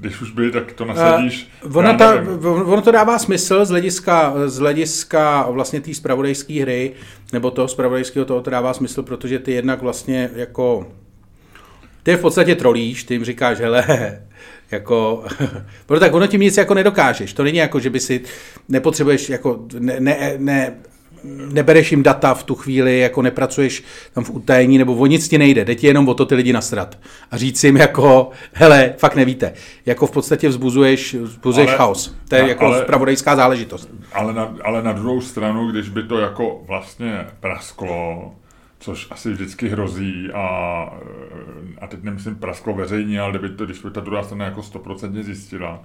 když 0.00 0.20
už 0.20 0.30
byli, 0.30 0.50
tak 0.50 0.72
to 0.72 0.84
nasadíš. 0.84 1.48
Uh, 1.64 1.76
ono, 1.76 1.96
ta, 1.98 2.14
ono 2.64 2.82
to 2.82 2.90
dává 2.90 3.18
smysl 3.18 3.64
z 3.64 3.70
hlediska, 3.70 4.34
z 4.46 4.58
hlediska 4.58 5.46
vlastně 5.50 5.80
té 5.80 5.94
spravodajské 5.94 6.62
hry, 6.62 6.92
nebo 7.32 7.50
toho 7.50 7.68
spravodajského 7.68 8.24
toho 8.24 8.40
to 8.40 8.50
dává 8.50 8.74
smysl, 8.74 9.02
protože 9.02 9.38
ty 9.38 9.52
jednak 9.52 9.82
vlastně 9.82 10.30
jako 10.34 10.86
ty 12.02 12.16
v 12.16 12.20
podstatě 12.20 12.54
trolíš, 12.54 13.04
ty 13.04 13.14
jim 13.14 13.24
říkáš, 13.24 13.58
hele, 13.58 13.84
jako, 14.70 15.24
proto 15.86 16.00
tak 16.00 16.14
ono 16.14 16.26
tím 16.26 16.40
nic 16.40 16.56
jako 16.56 16.74
nedokážeš. 16.74 17.32
To 17.32 17.44
není 17.44 17.58
jako, 17.58 17.80
že 17.80 17.90
by 17.90 18.00
si 18.00 18.20
nepotřebuješ, 18.68 19.28
jako 19.28 19.66
ne, 19.78 20.00
ne, 20.00 20.34
ne 20.38 20.74
nebereš 21.52 21.90
jim 21.90 22.02
data 22.02 22.34
v 22.34 22.42
tu 22.42 22.54
chvíli, 22.54 22.98
jako 22.98 23.22
nepracuješ 23.22 23.84
tam 24.12 24.24
v 24.24 24.30
utajení, 24.30 24.78
nebo 24.78 24.94
o 24.94 25.06
nic 25.06 25.28
ti 25.28 25.38
nejde, 25.38 25.64
jde 25.64 25.74
ti 25.74 25.86
jenom 25.86 26.08
o 26.08 26.14
to 26.14 26.26
ty 26.26 26.34
lidi 26.34 26.52
nasrat. 26.52 26.98
A 27.30 27.36
říct 27.36 27.64
jim 27.64 27.76
jako, 27.76 28.30
hele, 28.52 28.94
fakt 28.98 29.16
nevíte. 29.16 29.52
Jako 29.86 30.06
v 30.06 30.10
podstatě 30.10 30.48
vzbuzuješ, 30.48 31.14
vzbuzuješ 31.14 31.68
ale, 31.68 31.78
chaos. 31.78 32.14
To 32.28 32.34
je 32.34 32.42
na, 32.42 32.48
jako 32.48 32.66
ale, 32.66 32.82
spravodajská 32.82 33.36
záležitost. 33.36 33.90
Ale 34.12 34.34
na, 34.34 34.56
ale 34.64 34.82
na 34.82 34.92
druhou 34.92 35.20
stranu, 35.20 35.70
když 35.70 35.88
by 35.88 36.02
to 36.02 36.18
jako 36.18 36.62
vlastně 36.66 37.26
prasklo, 37.40 38.32
což 38.80 39.06
asi 39.10 39.32
vždycky 39.32 39.68
hrozí 39.68 40.28
a, 40.34 40.48
a 41.80 41.86
teď 41.86 42.02
nemyslím 42.02 42.36
prasklo 42.36 42.74
veřejně, 42.74 43.20
ale 43.20 43.30
kdyby 43.30 43.48
to, 43.48 43.64
když 43.64 43.78
by 43.78 43.90
ta 43.90 44.00
druhá 44.00 44.22
strana 44.22 44.44
jako 44.44 44.62
stoprocentně 44.62 45.22
zjistila, 45.22 45.82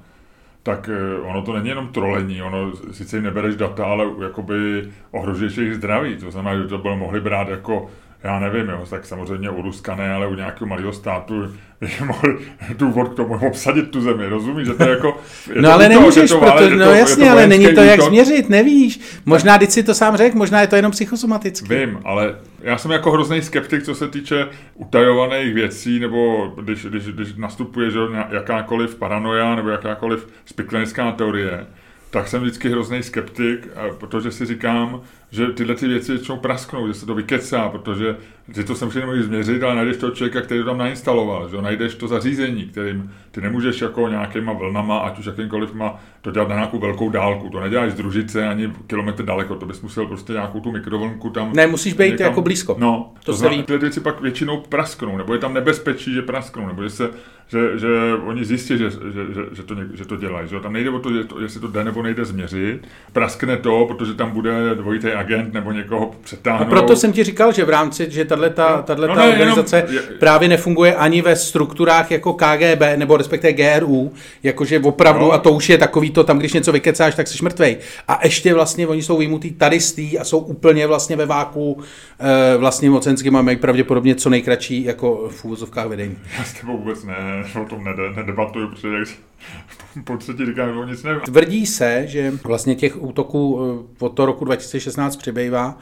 tak 0.64 0.90
eh, 0.90 1.22
ono 1.22 1.42
to 1.42 1.54
není 1.54 1.70
jenom 1.70 1.88
trolení, 1.88 2.42
ono 2.42 2.72
sice 2.92 3.18
jim 3.18 3.24
nebereš 3.24 3.56
data, 3.56 3.86
ale 3.86 4.06
jakoby 4.24 4.90
ohrožuješ 5.12 5.58
jejich 5.58 5.76
zdraví, 5.76 6.18
to 6.18 6.32
znamená, 6.32 6.62
že 6.62 6.68
to 6.68 6.78
bylo 6.78 6.98
mohli 6.98 7.22
brát 7.22 7.50
jako 7.50 7.90
já 8.24 8.40
nevím, 8.40 8.70
jo, 8.70 8.86
tak 8.90 9.06
samozřejmě 9.06 9.50
u 9.50 9.62
Ruska 9.62 9.96
ne, 9.96 10.14
ale 10.14 10.28
u 10.28 10.36
nějakého 10.36 10.68
malého 10.68 10.94
státu 10.94 11.44
je 11.82 12.06
mohl 12.06 12.40
důvod 12.78 13.10
k 13.10 13.16
tomu 13.16 13.48
obsadit 13.48 13.92
tu 13.92 14.02
zemi, 14.02 14.28
rozumíš, 14.28 14.68
že 14.68 14.74
to 14.74 14.84
je 14.84 14.90
jako... 14.90 15.18
Je 15.56 15.62
no 15.62 15.70
to 15.70 15.74
ale 15.74 15.88
to, 15.88 15.94
nemůžeš, 15.94 16.30
to, 16.30 16.40
proto, 16.40 16.70
no 16.70 16.86
to, 16.86 16.94
jasně, 16.94 17.26
to 17.26 17.32
ale 17.32 17.48
není 17.48 17.74
to 17.74 17.82
jak 17.82 18.00
útok. 18.00 18.10
změřit, 18.10 18.50
nevíš. 18.50 19.00
Možná, 19.26 19.58
když 19.58 19.70
si 19.70 19.84
to 19.84 19.94
sám 19.94 20.18
řekl, 20.18 20.38
možná 20.38 20.62
je 20.62 20.68
to 20.68 20.76
jenom 20.76 20.92
psychosomatický. 20.92 21.76
Vím, 21.76 22.00
ale 22.06 22.36
já 22.62 22.78
jsem 22.78 22.92
jako 22.92 23.12
hrozný 23.12 23.42
skeptik, 23.42 23.84
co 23.84 23.96
se 23.96 24.08
týče 24.08 24.48
utajovaných 24.76 25.54
věcí, 25.54 26.00
nebo 26.00 26.48
když, 26.62 26.86
když, 26.86 27.06
když 27.06 27.36
nastupuje 27.36 27.92
že, 27.92 28.00
jakákoliv 28.30 28.96
paranoia 28.96 29.56
nebo 29.56 29.70
jakákoliv 29.70 30.28
spiklenická 30.46 31.12
teorie, 31.12 31.66
tak 32.10 32.28
jsem 32.28 32.42
vždycky 32.42 32.70
hrozný 32.70 33.04
skeptik, 33.04 33.68
protože 34.00 34.32
si 34.32 34.46
říkám, 34.46 35.02
že 35.32 35.48
tyhle 35.48 35.76
ty 35.76 35.88
věci 35.88 36.12
většinou 36.12 36.38
prasknou, 36.38 36.88
že 36.88 36.94
se 36.94 37.06
to 37.06 37.16
vykecá, 37.16 37.70
protože 37.70 38.16
ty 38.54 38.64
to 38.64 38.76
samozřejmě 38.76 39.06
můžeš 39.06 39.26
změřit, 39.26 39.64
ale 39.64 39.76
najdeš 39.76 39.98
toho 39.98 40.12
člověka, 40.12 40.42
který 40.42 40.60
to 40.60 40.66
tam 40.66 40.78
nainstaloval, 40.78 41.50
že 41.50 41.62
najdeš 41.62 41.96
to 41.96 42.08
zařízení, 42.08 42.66
kterým 42.66 43.12
ty 43.32 43.42
nemůžeš 43.42 43.82
jako 43.82 44.08
nějakýma 44.08 44.54
vlnama, 44.54 45.00
ať 45.00 45.20
už 45.20 45.26
jakýmkoliv 45.26 45.74
má 45.74 46.00
to 46.22 46.32
dělat 46.32 46.50
na 46.50 46.56
nějakou 46.56 46.80
velkou 46.80 47.10
dálku. 47.10 47.50
To 47.50 47.60
neděláš 47.60 47.92
z 47.92 47.96
družice 47.96 48.48
ani 48.48 48.74
kilometr 48.88 49.24
daleko, 49.26 49.56
to 49.56 49.66
bys 49.66 49.82
musel 49.82 50.06
prostě 50.06 50.34
nějakou 50.34 50.60
tu 50.60 50.72
mikrovlnku 50.72 51.30
tam. 51.30 51.54
Ne, 51.54 51.68
musíš 51.68 51.94
být 51.94 52.12
někam, 52.12 52.28
jako 52.28 52.42
blízko. 52.42 52.76
No, 52.80 53.14
to, 53.24 53.32
to 53.32 53.38
se 53.38 53.50
ví. 53.50 53.64
Ty 53.64 53.78
věci 53.78 54.00
pak 54.00 54.22
většinou 54.22 54.58
prasknou, 54.58 55.18
nebo 55.18 55.34
je 55.34 55.40
tam 55.40 55.54
nebezpečí, 55.54 56.14
že 56.14 56.22
prasknou, 56.22 56.68
nebo 56.68 56.84
že, 56.84 56.90
se, 56.90 57.10
že, 57.48 57.80
že 57.80 57.88
oni 58.26 58.46
zjistí, 58.46 58.78
že, 58.78 58.90
že, 58.90 58.98
že, 59.34 59.42
že, 59.52 59.64
to, 59.64 59.76
že 59.94 60.06
to 60.06 60.16
dělají. 60.16 60.48
Že? 60.48 60.60
Tam 60.60 60.74
nejde 60.74 60.90
o 60.90 61.00
to, 61.00 61.14
že 61.14 61.24
to, 61.24 61.42
jestli 61.42 61.60
to 61.60 61.68
jde 61.68 61.84
nebo 61.84 62.04
nejde 62.04 62.26
změřit. 62.26 62.88
Praskne 63.14 63.58
to, 63.58 63.86
protože 63.86 64.14
tam 64.14 64.32
bude 64.32 64.76
dvojitý 64.76 65.08
agent 65.20 65.54
nebo 65.54 65.72
někoho 65.72 66.12
přetáhnout. 66.24 66.68
A 66.68 66.70
proto 66.70 66.96
jsem 66.96 67.14
ti 67.14 67.24
říkal, 67.24 67.52
že 67.52 67.66
v 67.66 67.70
rámci, 67.70 68.08
že 68.12 68.26
tato, 68.26 68.96
no, 68.96 69.08
no 69.08 69.16
ne, 69.16 69.30
organizace 69.30 69.78
jenom, 69.78 69.94
je, 69.94 70.02
právě 70.02 70.50
nefunguje 70.50 70.96
ani 70.96 71.22
ve 71.22 71.36
strukturách 71.36 72.12
jako 72.12 72.34
KGB 72.34 72.82
nebo 72.96 73.18
respektive 73.18 73.54
GRU, 73.54 74.14
jakože 74.44 74.80
opravdu, 74.80 75.26
no. 75.26 75.32
a 75.32 75.38
to 75.38 75.52
už 75.52 75.70
je 75.70 75.78
takový 75.78 76.12
to, 76.12 76.24
tam 76.24 76.40
když 76.40 76.54
něco 76.54 76.72
vykecáš, 76.72 77.16
tak 77.16 77.28
jsi 77.28 77.44
mrtvej. 77.44 77.78
A 78.08 78.20
ještě 78.24 78.54
vlastně 78.54 78.88
oni 78.88 79.04
jsou 79.04 79.18
vyjmutý 79.18 79.52
tady 79.52 79.80
a 80.20 80.24
jsou 80.24 80.40
úplně 80.40 80.88
vlastně 80.88 81.16
ve 81.16 81.26
váku 81.26 81.82
e, 82.20 82.58
vlastně 82.58 82.90
mocenským 82.90 83.36
a 83.36 83.42
mají 83.42 83.58
pravděpodobně 83.58 84.16
co 84.16 84.30
nejkratší 84.30 84.84
jako 84.84 85.30
v 85.32 85.46
úvozovkách 85.46 85.88
vedení. 85.88 86.18
Já 86.38 86.44
s 86.44 86.54
tebou 86.54 86.78
vůbec 86.78 87.04
ne, 87.04 87.16
o 87.62 87.66
tom 87.66 87.84
nede, 87.84 88.04
nedebatuju, 88.16 88.68
protože 88.68 88.88
jak 88.88 89.29
po 90.04 90.18
třetí 90.18 90.46
říkám, 90.46 90.70
že 90.70 90.92
nic 90.92 91.04
nevím. 91.04 91.22
Tvrdí 91.22 91.66
se, 91.66 92.04
že 92.08 92.34
vlastně 92.44 92.76
těch 92.76 93.04
útoků 93.04 93.60
eh, 93.62 94.06
od 94.06 94.10
toho 94.10 94.26
roku 94.26 94.46
2016 94.46 95.16
přibývá 95.16 95.78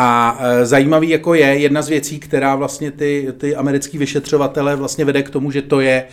a 0.00 0.38
e, 0.40 0.66
zajímavý 0.66 1.08
jako 1.08 1.34
je 1.34 1.46
jedna 1.46 1.82
z 1.82 1.88
věcí, 1.88 2.20
která 2.20 2.54
vlastně 2.56 2.90
ty, 2.90 3.28
ty 3.38 3.56
americký 3.56 3.98
vyšetřovatele 3.98 4.76
vlastně 4.76 5.04
vede 5.04 5.22
k 5.22 5.30
tomu, 5.30 5.50
že 5.50 5.62
to 5.62 5.80
je 5.80 5.92
e, 5.92 6.06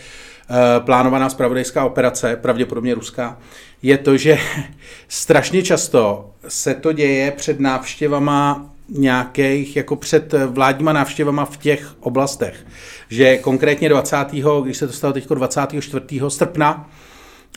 plánovaná 0.80 1.28
spravodajská 1.28 1.84
operace, 1.84 2.36
pravděpodobně 2.36 2.94
ruská, 2.94 3.38
je 3.82 3.98
to, 3.98 4.16
že 4.16 4.38
strašně 5.08 5.62
často 5.62 6.30
se 6.48 6.74
to 6.74 6.92
děje 6.92 7.30
před 7.30 7.60
návštěvama 7.60 8.70
nějakých, 8.88 9.76
jako 9.76 9.96
před 9.96 10.34
vládníma 10.46 10.92
návštěvama 10.92 11.44
v 11.44 11.56
těch 11.56 11.94
oblastech. 12.00 12.66
Že 13.08 13.38
konkrétně 13.38 13.88
20. 13.88 14.16
když 14.62 14.76
se 14.76 14.86
to 14.86 14.92
stalo 14.92 15.12
teď 15.12 15.28
24. 15.28 16.20
srpna 16.28 16.90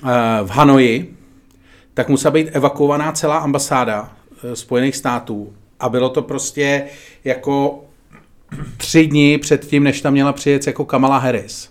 e, 0.04 0.44
v 0.44 0.50
Hanoji, 0.50 1.18
tak 1.94 2.10
musela 2.10 2.32
být 2.32 2.50
evakuovaná 2.52 3.12
celá 3.12 3.38
ambasáda 3.38 4.12
Spojených 4.54 4.96
států 4.96 5.54
a 5.80 5.90
bylo 5.90 6.10
to 6.10 6.22
prostě 6.22 6.84
jako 7.24 7.84
tři 8.78 9.08
dny 9.08 9.38
před 9.38 9.66
tím, 9.66 9.84
než 9.84 10.02
tam 10.02 10.14
měla 10.14 10.34
přijet 10.34 10.68
jako 10.68 10.86
Kamala 10.86 11.18
Harris. 11.18 11.70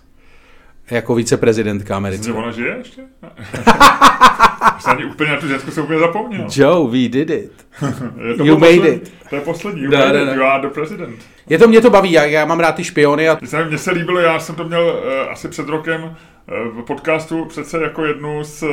Jako 0.90 1.14
viceprezidentka 1.14 1.96
americká. 1.96 2.34
Ona 2.34 2.50
žije 2.50 2.76
ještě? 2.78 3.02
Jsem 4.80 4.92
ani 4.92 5.04
úplně 5.04 5.30
na 5.30 5.36
tu 5.40 5.48
ženskou 5.48 5.70
se 5.70 5.80
úplně 5.82 5.98
zapomněl. 5.98 6.46
Joe, 6.56 6.90
we 6.90 7.08
did 7.08 7.30
it. 7.30 7.66
You 8.44 8.58
made 8.58 8.76
poslední- 8.76 8.88
it. 8.96 9.12
To 9.30 9.34
je 9.36 9.40
poslední. 9.40 9.82
You 9.82 9.90
Da, 9.90 9.98
made 9.98 10.12
da, 10.12 10.20
it. 10.20 10.26
da. 10.26 10.34
You 10.34 10.42
are 10.42 10.62
the 10.68 10.74
president. 10.74 11.16
Je 11.48 11.58
to, 11.58 11.68
mě 11.68 11.80
to 11.80 11.90
baví, 11.90 12.12
já, 12.12 12.24
já 12.24 12.44
mám 12.44 12.60
rád 12.60 12.72
ty 12.72 12.84
špiony 12.84 13.28
a 13.28 13.38
Mně 13.68 13.78
se- 13.78 13.90
líbilo, 13.90 14.18
já 14.20 14.38
jsem 14.40 14.54
to 14.54 14.64
měl 14.64 14.84
uh, 14.86 15.32
asi 15.32 15.48
před 15.48 15.68
rokem 15.68 16.02
uh, 16.04 16.82
v 16.82 16.84
podcastu 16.84 17.44
přece 17.44 17.82
jako 17.82 18.04
jednu 18.04 18.44
z 18.44 18.62
uh, 18.62 18.70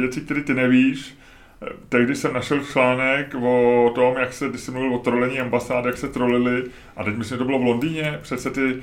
věcí, 0.00 0.20
které 0.20 0.40
ty 0.40 0.54
nevíš. 0.54 1.14
Eh, 1.62 1.68
Tehdy 1.88 2.14
jsem 2.16 2.32
našel 2.34 2.60
článek 2.72 3.34
o 3.42 3.92
tom, 3.94 4.14
jak 4.18 4.32
se, 4.32 4.48
když 4.48 4.60
jsem 4.60 4.74
mluvil 4.74 4.94
o 4.94 4.98
trolení 4.98 5.40
ambasád, 5.40 5.84
jak 5.84 5.96
se 5.98 6.08
trolili, 6.08 6.64
a 6.96 7.04
teď 7.04 7.16
myslím, 7.16 7.34
že 7.34 7.38
to 7.38 7.44
bylo 7.44 7.58
v 7.58 7.62
Londýně, 7.64 8.18
přece 8.22 8.50
ty 8.50 8.76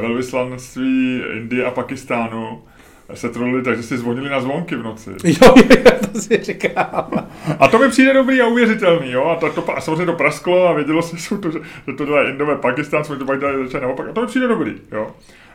velvyslanectví 0.00 1.22
Indie 1.36 1.64
a 1.64 1.70
Pakistánu 1.70 2.62
se 3.14 3.28
trolili, 3.28 3.62
takže 3.62 3.82
si 3.82 3.98
zvonili 3.98 4.30
na 4.30 4.40
zvonky 4.40 4.76
v 4.76 4.82
noci. 4.82 5.10
jo, 5.24 5.54
jo, 5.56 5.92
to 6.12 6.20
si 6.20 6.42
říkal. 6.42 7.10
A 7.58 7.68
to 7.68 7.78
mi 7.78 7.88
přijde 7.88 8.14
dobrý 8.14 8.40
a 8.40 8.46
uvěřitelný, 8.46 9.10
jo. 9.10 9.24
A, 9.24 9.36
to, 9.36 9.50
to, 9.50 9.76
a 9.76 9.80
samozřejmě 9.80 10.06
to 10.06 10.12
prasklo 10.12 10.68
a 10.68 10.72
vědělo 10.72 11.02
se, 11.02 11.16
že, 11.16 11.22
jsou 11.22 11.38
to, 11.38 11.50
že, 11.50 11.58
že 11.86 11.92
to 11.92 12.04
dělají 12.04 12.30
Indové, 12.30 12.56
Pakistán, 12.56 13.04
jsme 13.04 13.16
to 13.16 13.24
pak 13.24 13.40
dělali 13.40 13.64
začali 13.64 13.82
naopak. 13.82 14.08
A 14.08 14.12
to 14.12 14.20
mi 14.20 14.26
přijde 14.26 14.48
dobrý, 14.48 14.74
jo. 14.92 15.10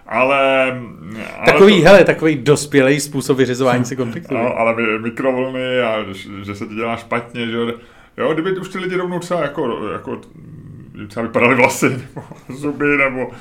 Ale... 0.08 0.68
ale 1.38 1.46
Takový, 1.46 1.82
to, 1.82 1.88
hele, 1.88 2.04
takový 2.04 2.36
dospělý 2.36 3.00
způsob 3.00 3.38
vyřizování 3.38 3.86
se 3.86 3.96
konfliktu. 3.96 4.34
no, 4.38 4.58
ale 4.58 4.76
mi- 4.76 5.00
mikrovlny 5.00 5.82
a 5.82 6.04
že, 6.12 6.30
že 6.44 6.56
se 6.56 6.66
to 6.66 6.74
dělá 6.74 6.98
špatně, 6.98 7.48
že 7.48 7.58
jo. 7.58 7.74
Jo, 8.18 8.34
kdyby 8.34 8.60
už 8.60 8.70
ty 8.70 8.80
lidi 8.80 8.96
rovnou 8.96 9.20
třeba 9.20 9.42
jako, 9.42 9.90
jako 9.92 10.22
třeba 11.08 11.26
vypadaly 11.26 11.56
vlasy, 11.56 11.90
nebo 11.90 12.28
zuby, 12.50 12.98
nebo 12.98 13.32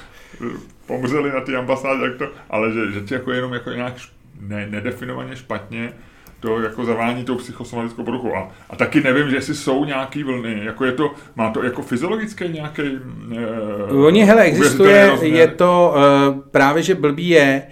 pomřeli 0.87 1.33
na 1.33 1.41
ty 1.41 1.57
ambasádě, 1.57 2.05
jak 2.05 2.17
to, 2.17 2.29
ale 2.51 2.73
že, 2.73 2.93
že 2.93 3.01
ti 3.01 3.15
jako 3.15 3.33
jenom 3.33 3.53
jako 3.53 3.71
nějak 3.71 3.95
ne, 4.41 4.67
nedefinovaně 4.71 5.37
špatně 5.37 5.93
to 6.45 6.61
jako 6.61 6.85
zavání 6.85 7.25
tou 7.25 7.35
psychosomatickou 7.37 8.05
poruchou. 8.05 8.35
A, 8.35 8.51
a 8.71 8.77
taky 8.77 9.01
nevím, 9.01 9.31
že 9.31 9.37
jestli 9.37 9.55
jsou 9.55 9.85
nějaký 9.85 10.23
vlny, 10.23 10.61
jako 10.65 10.85
je 10.85 10.93
to, 10.93 11.11
má 11.37 11.51
to 11.51 11.63
jako 11.63 11.83
fyziologický 11.83 12.49
nějaký 12.49 12.83
uh, 13.91 14.05
Oni, 14.05 14.25
hele, 14.25 14.43
existuje, 14.43 15.11
je 15.23 15.49
to 15.49 15.95
uh, 15.97 16.41
právě, 16.51 16.83
že 16.83 16.95
blbý 16.95 17.29
je, 17.29 17.63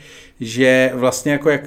že 0.40 0.90
vlastně 0.94 1.32
jako 1.32 1.50
jak 1.50 1.62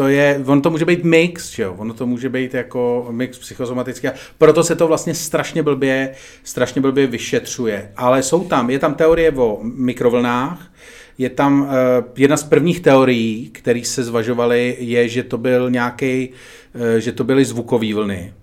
to 0.00 0.08
je, 0.08 0.42
on 0.46 0.62
to 0.62 0.70
může 0.70 0.84
být 0.84 1.04
mix, 1.04 1.50
že 1.50 1.62
jo? 1.62 1.74
ono 1.78 1.94
to 1.94 2.06
může 2.06 2.28
být 2.28 2.54
jako 2.54 3.06
mix 3.10 3.38
psychosomatický, 3.38 4.08
proto 4.38 4.64
se 4.64 4.76
to 4.76 4.86
vlastně 4.86 5.14
strašně 5.14 5.62
blbě, 5.62 6.14
strašně 6.44 6.80
blbě 6.80 7.06
vyšetřuje. 7.06 7.92
Ale 7.96 8.22
jsou 8.22 8.44
tam, 8.44 8.70
je 8.70 8.78
tam 8.78 8.94
teorie 8.94 9.32
o 9.32 9.58
mikrovlnách, 9.62 10.72
je 11.18 11.30
tam 11.30 11.62
uh, 11.62 11.68
jedna 12.16 12.36
z 12.36 12.44
prvních 12.44 12.80
teorií, 12.80 13.50
které 13.50 13.84
se 13.84 14.04
zvažovaly, 14.04 14.76
je, 14.78 15.08
že 15.08 15.22
to 15.22 15.38
byl 15.38 15.70
nějaký, 15.70 16.28
uh, 16.28 16.96
že 16.96 17.12
to 17.12 17.24
byly 17.24 17.44
zvukové 17.44 17.94
vlny, 17.94 18.34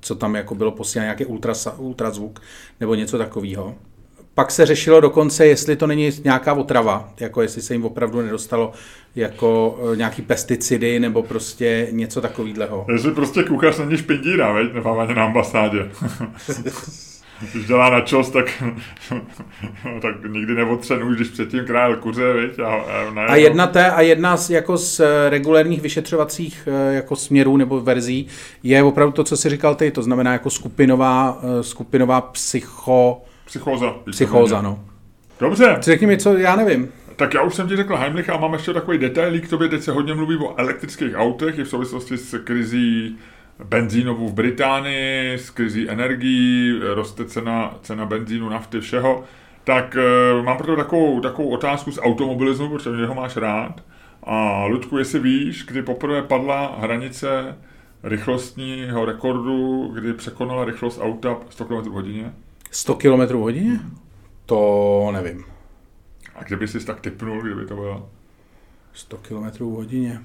co 0.00 0.14
tam 0.14 0.34
jako 0.34 0.54
bylo 0.54 0.72
posíláno, 0.72 1.04
nějaký 1.04 1.24
ultrazvuk 1.78 2.42
nebo 2.80 2.94
něco 2.94 3.18
takového. 3.18 3.74
Pak 4.36 4.50
se 4.50 4.66
řešilo 4.66 5.00
dokonce, 5.00 5.46
jestli 5.46 5.76
to 5.76 5.86
není 5.86 6.10
nějaká 6.24 6.52
otrava, 6.52 7.08
jako 7.20 7.42
jestli 7.42 7.62
se 7.62 7.74
jim 7.74 7.84
opravdu 7.84 8.22
nedostalo 8.22 8.72
jako 9.14 9.78
eh, 9.92 9.96
nějaký 9.96 10.22
pesticidy 10.22 11.00
nebo 11.00 11.22
prostě 11.22 11.88
něco 11.90 12.20
takového. 12.20 12.86
Jestli 12.92 13.10
prostě 13.10 13.42
kuchař 13.42 13.78
není 13.78 13.98
špindíra, 13.98 14.52
veď, 14.52 14.74
nepávaně 14.74 15.14
na 15.14 15.24
ambasádě. 15.24 15.78
Když 17.52 17.66
dělá 17.66 17.90
na 17.90 18.00
čos, 18.00 18.30
tak, 18.30 18.62
tak 20.02 20.14
nikdy 20.28 20.54
neotře 20.54 20.98
nůž, 20.98 21.16
když 21.16 21.28
předtím 21.28 21.64
krájel 21.64 21.96
kuře, 21.96 22.32
veď, 22.32 22.58
a, 22.58 22.74
a, 22.74 23.26
A 23.26 23.36
jedna, 23.36 23.66
té, 23.66 23.90
a 23.90 24.00
jedna 24.00 24.36
z, 24.36 24.50
jako 24.50 24.76
z 24.78 25.00
eh, 25.00 25.30
regulérních 25.30 25.82
vyšetřovacích 25.82 26.68
eh, 26.70 26.94
jako 26.94 27.16
směrů 27.16 27.56
nebo 27.56 27.80
verzí 27.80 28.26
je 28.62 28.82
opravdu 28.82 29.12
to, 29.12 29.24
co 29.24 29.36
si 29.36 29.48
říkal 29.48 29.74
ty, 29.74 29.90
to 29.90 30.02
znamená 30.02 30.32
jako 30.32 30.50
skupinová, 30.50 31.42
skupinová 31.60 32.20
psycho, 32.20 33.22
Psychóza. 33.46 33.94
psychóza. 34.10 34.62
No. 34.62 34.84
Dobře, 35.40 35.76
Řekni 35.80 36.06
mi, 36.06 36.18
co 36.18 36.38
já 36.38 36.56
nevím. 36.56 36.88
tak 37.16 37.34
já 37.34 37.42
už 37.42 37.54
jsem 37.54 37.68
ti 37.68 37.76
řekl 37.76 37.96
Heimlich 37.96 38.30
a 38.30 38.36
mám 38.36 38.52
ještě 38.52 38.72
takový 38.72 38.98
detailík 38.98 39.46
k 39.46 39.50
tobě. 39.50 39.68
Teď 39.68 39.82
se 39.82 39.92
hodně 39.92 40.14
mluví 40.14 40.36
o 40.36 40.54
elektrických 40.60 41.14
autech 41.16 41.58
i 41.58 41.64
v 41.64 41.68
souvislosti 41.68 42.16
s 42.18 42.38
krizí 42.38 43.16
benzínovou 43.64 44.28
v 44.28 44.34
Británii, 44.34 45.34
s 45.34 45.50
krizí 45.50 45.90
energií, 45.90 46.80
roste 46.94 47.24
cena, 47.24 47.74
cena 47.82 48.06
benzínu, 48.06 48.48
nafty, 48.48 48.80
všeho. 48.80 49.24
Tak 49.64 49.96
e, 49.96 50.42
mám 50.42 50.56
proto 50.56 50.76
takovou, 50.76 51.20
takovou 51.20 51.48
otázku 51.48 51.90
z 51.92 51.98
automobilismu, 52.02 52.68
protože 52.68 53.06
ho 53.06 53.14
máš 53.14 53.36
rád. 53.36 53.82
A 54.22 54.64
Ludku, 54.64 54.98
jestli 54.98 55.18
víš, 55.20 55.64
kdy 55.66 55.82
poprvé 55.82 56.22
padla 56.22 56.76
hranice 56.80 57.56
rychlostního 58.02 59.04
rekordu, 59.04 59.88
kdy 59.94 60.12
překonala 60.12 60.64
rychlost 60.64 61.00
auta 61.02 61.36
100 61.50 61.64
km 61.64 61.90
hodině? 61.90 62.32
100 62.76 62.94
km 62.94 63.20
v 63.20 63.30
hodině? 63.30 63.80
To 64.46 65.10
nevím. 65.12 65.44
A 66.34 66.44
kdyby 66.44 66.68
si 66.68 66.86
tak 66.86 67.00
typnul, 67.00 67.42
kdyby 67.42 67.66
to 67.66 67.74
bylo? 67.74 68.10
100 68.92 69.16
km 69.16 69.44
v 69.44 69.60
hodině. 69.60 70.22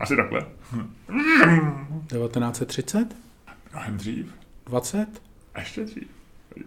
Asi 0.00 0.16
takhle. 0.16 0.40
1930? 0.40 3.16
Mnohem 3.72 3.96
dřív. 3.96 4.34
20? 4.66 5.22
A 5.54 5.60
ještě 5.60 5.84
dřív. 5.84 6.08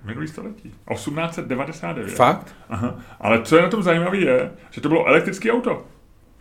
Minulý 0.03 0.27
století. 0.27 0.73
1899. 0.93 2.15
Fakt? 2.15 2.55
Aha. 2.69 2.99
Ale 3.19 3.41
co 3.41 3.55
je 3.55 3.61
na 3.61 3.69
tom 3.69 3.83
zajímavé 3.83 4.17
je, 4.17 4.51
že 4.71 4.81
to 4.81 4.89
bylo 4.89 5.07
elektrické 5.07 5.51
auto. 5.51 5.85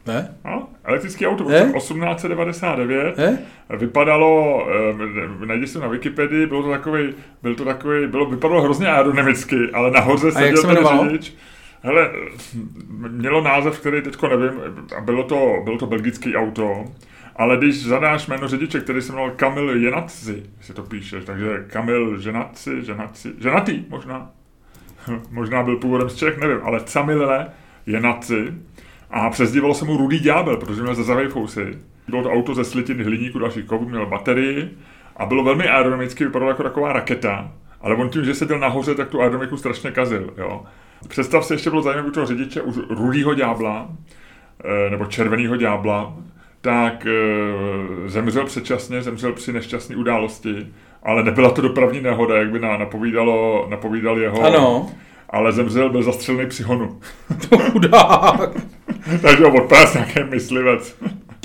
Ne? 0.07 0.35
No, 0.45 0.69
elektrické 0.85 1.29
auto 1.29 1.45
roce 1.45 1.73
1899 1.75 3.19
Ne? 3.19 3.39
vypadalo, 3.77 4.67
eh, 5.43 5.47
najdi 5.47 5.67
se 5.67 5.79
na 5.79 5.89
Wikipedii, 5.89 6.47
bylo 6.47 6.63
to 6.63 6.71
takový, 6.71 7.15
byl 7.43 7.55
to 7.55 7.65
takový, 7.65 8.07
bylo, 8.07 8.27
vypadalo 8.27 8.63
hrozně 8.63 8.89
aerodynamicky, 8.89 9.71
ale 9.73 9.91
nahoře 9.91 10.33
seděl 10.33 10.57
se 10.57 10.67
ten 10.67 10.87
řidič. 11.09 11.35
Hele, 11.83 12.11
mělo 13.11 13.43
název, 13.43 13.81
který 13.81 14.03
teďko 14.03 14.29
nevím, 14.29 14.61
a 14.97 15.01
bylo 15.01 15.23
to, 15.23 15.61
bylo 15.65 15.79
to 15.79 15.87
belgický 15.87 16.37
auto, 16.37 16.85
ale 17.37 17.57
když 17.57 17.87
zadáš 17.87 18.27
jméno 18.27 18.49
řidiče, 18.49 18.81
který 18.81 19.03
se 19.03 19.13
jmenoval 19.13 19.31
Kamil 19.37 19.71
Jenatzi, 19.85 20.43
si 20.61 20.75
to 20.75 20.83
píšeš, 20.83 21.25
takže 21.25 21.65
Kamil 21.67 22.21
Ženatzi, 22.21 22.85
Ženatzi, 22.85 23.33
Ženatý 23.39 23.85
možná, 23.89 24.31
možná 25.31 25.63
byl 25.63 25.77
původem 25.77 26.11
z 26.11 26.17
Čech, 26.17 26.39
nevím, 26.39 26.59
ale 26.63 26.81
Camille 26.81 27.47
Jenatzi 27.87 28.55
a 29.11 29.31
přezdívalo 29.31 29.75
se 29.75 29.85
mu 29.85 29.97
Rudý 29.97 30.19
ďábel, 30.19 30.57
protože 30.57 30.83
měl 30.83 30.95
zazavej 30.95 31.29
fousy. 31.29 31.79
Bylo 32.09 32.23
to 32.23 32.31
auto 32.31 32.55
ze 32.55 32.65
slitiny 32.65 33.05
hliníku, 33.05 33.39
dalších 33.39 33.65
kovů, 33.65 33.89
měl 33.89 34.07
baterii 34.07 34.71
a 35.17 35.27
bylo 35.27 35.45
velmi 35.45 35.69
aerodynamicky, 35.69 36.25
vypadalo 36.25 36.51
jako 36.51 36.63
taková 36.63 36.93
raketa, 36.93 37.53
ale 37.81 37.95
on 37.95 38.09
tím, 38.09 38.25
že 38.25 38.35
seděl 38.35 38.59
nahoře, 38.59 38.95
tak 38.95 39.09
tu 39.09 39.21
aerodynamiku 39.21 39.57
strašně 39.57 39.91
kazil. 39.91 40.35
Jo. 40.39 40.63
Představ 41.09 41.45
si, 41.45 41.55
ještě 41.55 41.71
bylo 41.71 41.83
zajímavé 41.83 42.09
u 42.09 42.13
toho 42.13 42.27
řidiče, 42.27 42.63
už 42.63 42.77
rudýho 42.91 43.35
ďábla, 43.35 43.89
eh, 44.65 44.91
nebo 44.91 45.07
červeného 45.07 45.57
ďábla, 45.57 46.15
tak 46.61 47.07
eh, 47.07 48.09
zemřel 48.09 48.45
předčasně, 48.45 49.03
zemřel 49.03 49.33
při 49.33 49.53
nešťastné 49.53 49.97
události, 49.97 50.67
ale 51.03 51.23
nebyla 51.23 51.51
to 51.51 51.63
dopravní 51.63 52.01
nehoda, 52.01 52.37
jak 52.37 52.51
by 52.51 52.59
na- 52.59 52.77
napovídalo, 52.77 53.67
napovídal 53.71 54.19
jeho... 54.19 54.43
Ano. 54.43 54.91
Ale 55.31 55.53
zemřel, 55.53 55.91
byl 55.91 56.03
zastřelený 56.03 56.49
při 56.49 56.63
honu. 56.63 57.01
Chudák. 57.73 58.51
Takže 59.23 59.45
ho 59.45 59.55
odpás 59.55 59.95
nějaký 59.95 60.21
myslivec. 60.31 60.95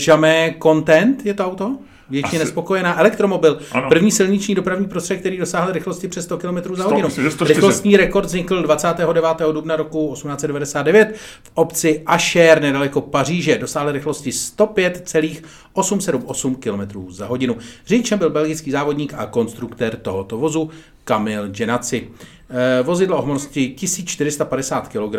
Jamais 0.07 0.53
Content 0.63 1.25
je 1.25 1.33
to 1.33 1.45
auto? 1.45 1.77
Většině 2.09 2.39
Asi- 2.39 2.45
nespokojená. 2.45 2.99
Elektromobil. 2.99 3.59
Ano. 3.71 3.89
První 3.89 4.11
silniční 4.11 4.55
dopravní 4.55 4.87
prostředek, 4.87 5.19
který 5.19 5.37
dosáhl 5.37 5.71
rychlosti 5.71 6.07
přes 6.07 6.25
100 6.25 6.37
km 6.37 6.55
za 6.55 6.61
100, 6.75 6.83
hodinu. 6.83 7.07
myslím, 7.07 7.23
že 7.23 7.31
104. 7.31 7.53
Rychlostní 7.53 7.97
rekord 7.97 8.25
vznikl 8.25 8.61
29. 8.61 9.37
dubna 9.51 9.75
roku 9.75 10.11
1899 10.13 11.15
v 11.43 11.51
obci 11.53 12.01
Asher 12.05 12.61
nedaleko 12.61 13.01
Paříže. 13.01 13.57
Dosáhl 13.57 13.91
rychlosti 13.91 14.31
105,878 14.31 16.55
km 16.55 16.81
za 17.09 17.25
hodinu. 17.25 17.57
Řidičem 17.87 18.19
byl 18.19 18.29
belgický 18.29 18.71
závodník 18.71 19.13
a 19.17 19.25
konstruktér 19.25 19.95
tohoto 19.95 20.37
vozu 20.37 20.69
Kamil 21.03 21.47
Genaci. 21.47 22.07
Eh, 22.49 22.83
Vozidlo 22.83 23.17
o 23.17 23.21
hmotnosti 23.21 23.69
1450 23.69 24.87
kg, 24.87 25.15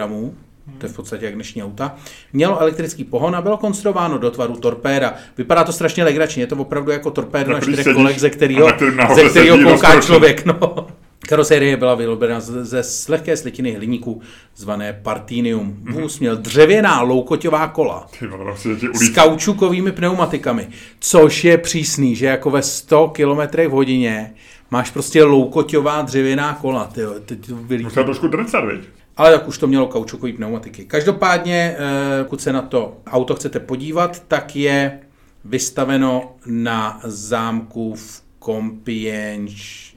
to 0.78 0.86
je 0.86 0.92
v 0.92 0.96
podstatě 0.96 1.24
jak 1.24 1.34
dnešní 1.34 1.62
auta, 1.62 1.96
mělo 2.32 2.60
elektrický 2.60 3.04
pohon 3.04 3.36
a 3.36 3.42
bylo 3.42 3.56
konstruováno 3.56 4.18
do 4.18 4.30
tvaru 4.30 4.56
torpéda. 4.56 5.14
Vypadá 5.38 5.64
to 5.64 5.72
strašně 5.72 6.04
legračně, 6.04 6.42
je 6.42 6.46
to 6.46 6.56
opravdu 6.56 6.90
jako 6.90 7.10
torpédo 7.10 7.52
Na 7.52 7.60
čtyřech 7.60 7.94
kolech, 7.94 8.20
ze 8.20 8.30
kterého, 8.30 8.68
ze 9.14 9.28
kterého 9.28 9.58
kouká 9.58 10.00
člověk. 10.00 10.44
No. 10.44 10.86
Karosérie 11.28 11.76
byla 11.76 11.94
vyrobena 11.94 12.40
ze 12.40 12.82
lehké 13.08 13.36
slitiny 13.36 13.72
hliníku 13.72 14.20
zvané 14.56 14.92
Partinium. 14.92 15.76
Vůz 15.90 16.18
měl 16.18 16.36
dřevěná 16.36 17.02
loukoťová 17.02 17.68
kola 17.68 18.06
Ty 18.18 18.26
vlastně 18.26 18.76
s 18.94 19.08
kaučukovými 19.08 19.92
pneumatikami, 19.92 20.68
což 21.00 21.44
je 21.44 21.58
přísný, 21.58 22.16
že 22.16 22.26
jako 22.26 22.50
ve 22.50 22.62
100 22.62 23.08
km 23.08 23.56
v 23.68 23.70
hodině 23.70 24.34
máš 24.70 24.90
prostě 24.90 25.24
loukoťová 25.24 26.02
dřevěná 26.02 26.54
kola. 26.54 26.84
Tyjo, 26.84 27.14
teď 27.24 27.46
to 27.46 27.56
vylítí. 27.56 27.84
Musel 27.84 28.04
trošku 28.04 28.28
drcat, 28.28 28.64
viď? 28.64 28.80
Ale 29.16 29.32
tak 29.32 29.48
už 29.48 29.58
to 29.58 29.66
mělo 29.66 29.86
kaučukové 29.86 30.32
pneumatiky. 30.32 30.84
Každopádně, 30.84 31.76
eh, 31.78 32.24
pokud 32.24 32.40
se 32.40 32.52
na 32.52 32.62
to 32.62 32.96
auto 33.06 33.34
chcete 33.34 33.60
podívat, 33.60 34.22
tak 34.28 34.56
je 34.56 35.00
vystaveno 35.44 36.36
na 36.46 37.00
zámku 37.04 37.94
v 37.94 38.22
Compiègne. 38.40 39.92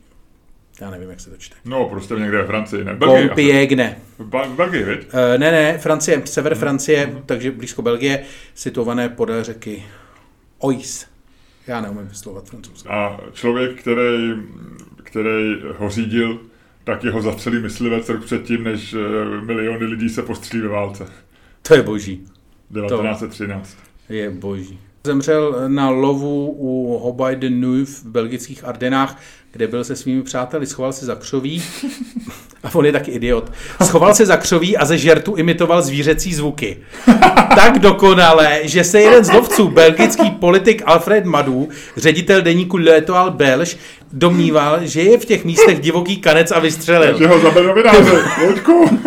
Já 0.82 0.90
nevím, 0.92 1.10
jak 1.10 1.20
se 1.20 1.30
to 1.30 1.38
čte. 1.38 1.56
No, 1.66 1.90
prostě 1.90 2.14
někde 2.14 2.38
ve 2.38 2.46
Francii, 2.46 2.84
ne? 2.84 2.94
Belgii, 2.96 3.30
Compiègne. 3.30 3.96
V, 4.20 4.26
Ba- 4.26 4.48
Belgii, 4.56 4.84
viď? 4.84 5.00
Eh, 5.14 5.38
Ne, 5.38 5.52
ne, 5.52 5.78
Francie, 5.78 6.22
sever 6.26 6.56
Francie, 6.56 7.14
takže 7.26 7.52
blízko 7.52 7.82
Belgie, 7.82 8.24
situované 8.54 9.10
podél 9.10 9.44
řeky 9.44 9.84
Oise. 10.60 11.06
Já 11.68 11.82
neumím 11.82 12.08
vyslovat 12.08 12.46
francouzsky. 12.50 12.90
A 12.90 13.20
člověk, 13.34 13.80
který, 13.82 14.34
který 15.04 15.56
ho 15.78 15.90
řídil, 15.90 16.40
tak 16.90 17.04
jeho 17.04 17.22
zastřelí 17.22 17.62
myslivec 17.62 18.10
rok 18.10 18.26
předtím, 18.26 18.64
než 18.64 18.94
eh, 18.94 19.42
miliony 19.46 19.86
lidí 19.86 20.10
se 20.10 20.24
postřílí 20.24 20.64
ve 20.64 20.70
válce. 20.70 21.06
To 21.62 21.74
je 21.76 21.82
boží. 21.82 22.26
1913. 22.74 23.78
Je 24.10 24.30
boží. 24.30 24.80
Zemřel 25.04 25.56
na 25.68 25.90
lovu 25.90 26.56
u 26.58 26.98
Hobay 27.04 27.36
de 27.36 27.50
Neuve 27.50 27.86
v 27.86 28.06
belgických 28.06 28.64
Ardenách, 28.64 29.22
kde 29.52 29.68
byl 29.68 29.84
se 29.84 29.96
svými 29.96 30.22
přáteli, 30.22 30.66
schoval 30.66 30.94
se 30.94 31.06
za 31.06 31.16
křoví. 31.16 31.64
A 32.64 32.76
on 32.76 32.86
je 32.86 32.92
taky 32.92 33.12
idiot. 33.12 33.52
Schoval 33.84 34.16
se 34.16 34.26
za 34.26 34.38
křoví 34.38 34.78
a 34.78 34.86
ze 34.86 34.98
žertu 34.98 35.36
imitoval 35.36 35.82
zvířecí 35.82 36.34
zvuky. 36.34 36.78
Tak 37.56 37.80
dokonale, 37.80 38.60
že 38.64 38.84
se 38.84 39.02
jeden 39.02 39.26
z 39.26 39.30
lovců, 39.30 39.68
belgický 39.68 40.32
politik 40.32 40.82
Alfred 40.86 41.26
Madu, 41.26 41.70
ředitel 41.98 42.42
deníku 42.42 42.78
L'Etoile 42.78 43.32
Belge, 43.32 43.78
domníval, 44.14 44.78
že 44.82 45.01
je 45.01 45.18
v 45.18 45.26
těch 45.26 45.45
místech 45.45 45.80
divoký 45.80 46.18
kanec 46.18 46.51
a 46.51 46.60
vystřelil. 46.60 47.18
Že 47.18 47.28
ho 47.28 47.39
zabili 47.39 47.68
novináři, 47.68 48.12
Luďku. 48.47 48.99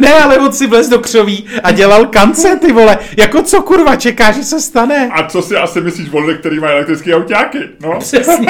Ne, 0.00 0.14
ale 0.14 0.38
on 0.38 0.52
si 0.52 0.66
vlez 0.66 0.88
do 0.88 0.98
křoví 0.98 1.46
a 1.62 1.72
dělal 1.72 2.06
kance, 2.06 2.58
ty 2.60 2.72
vole. 2.72 2.98
Jako 3.16 3.42
co 3.42 3.62
kurva 3.62 3.96
čeká, 3.96 4.32
že 4.32 4.42
se 4.44 4.60
stane? 4.60 5.08
A 5.12 5.22
co 5.28 5.42
si 5.42 5.56
asi 5.56 5.80
myslíš 5.80 6.08
o 6.12 6.18
lidech, 6.20 6.38
který 6.40 6.60
mají 6.60 6.72
elektrické 6.72 7.14
autáky? 7.14 7.58
No, 7.80 7.98
Přesně, 7.98 8.46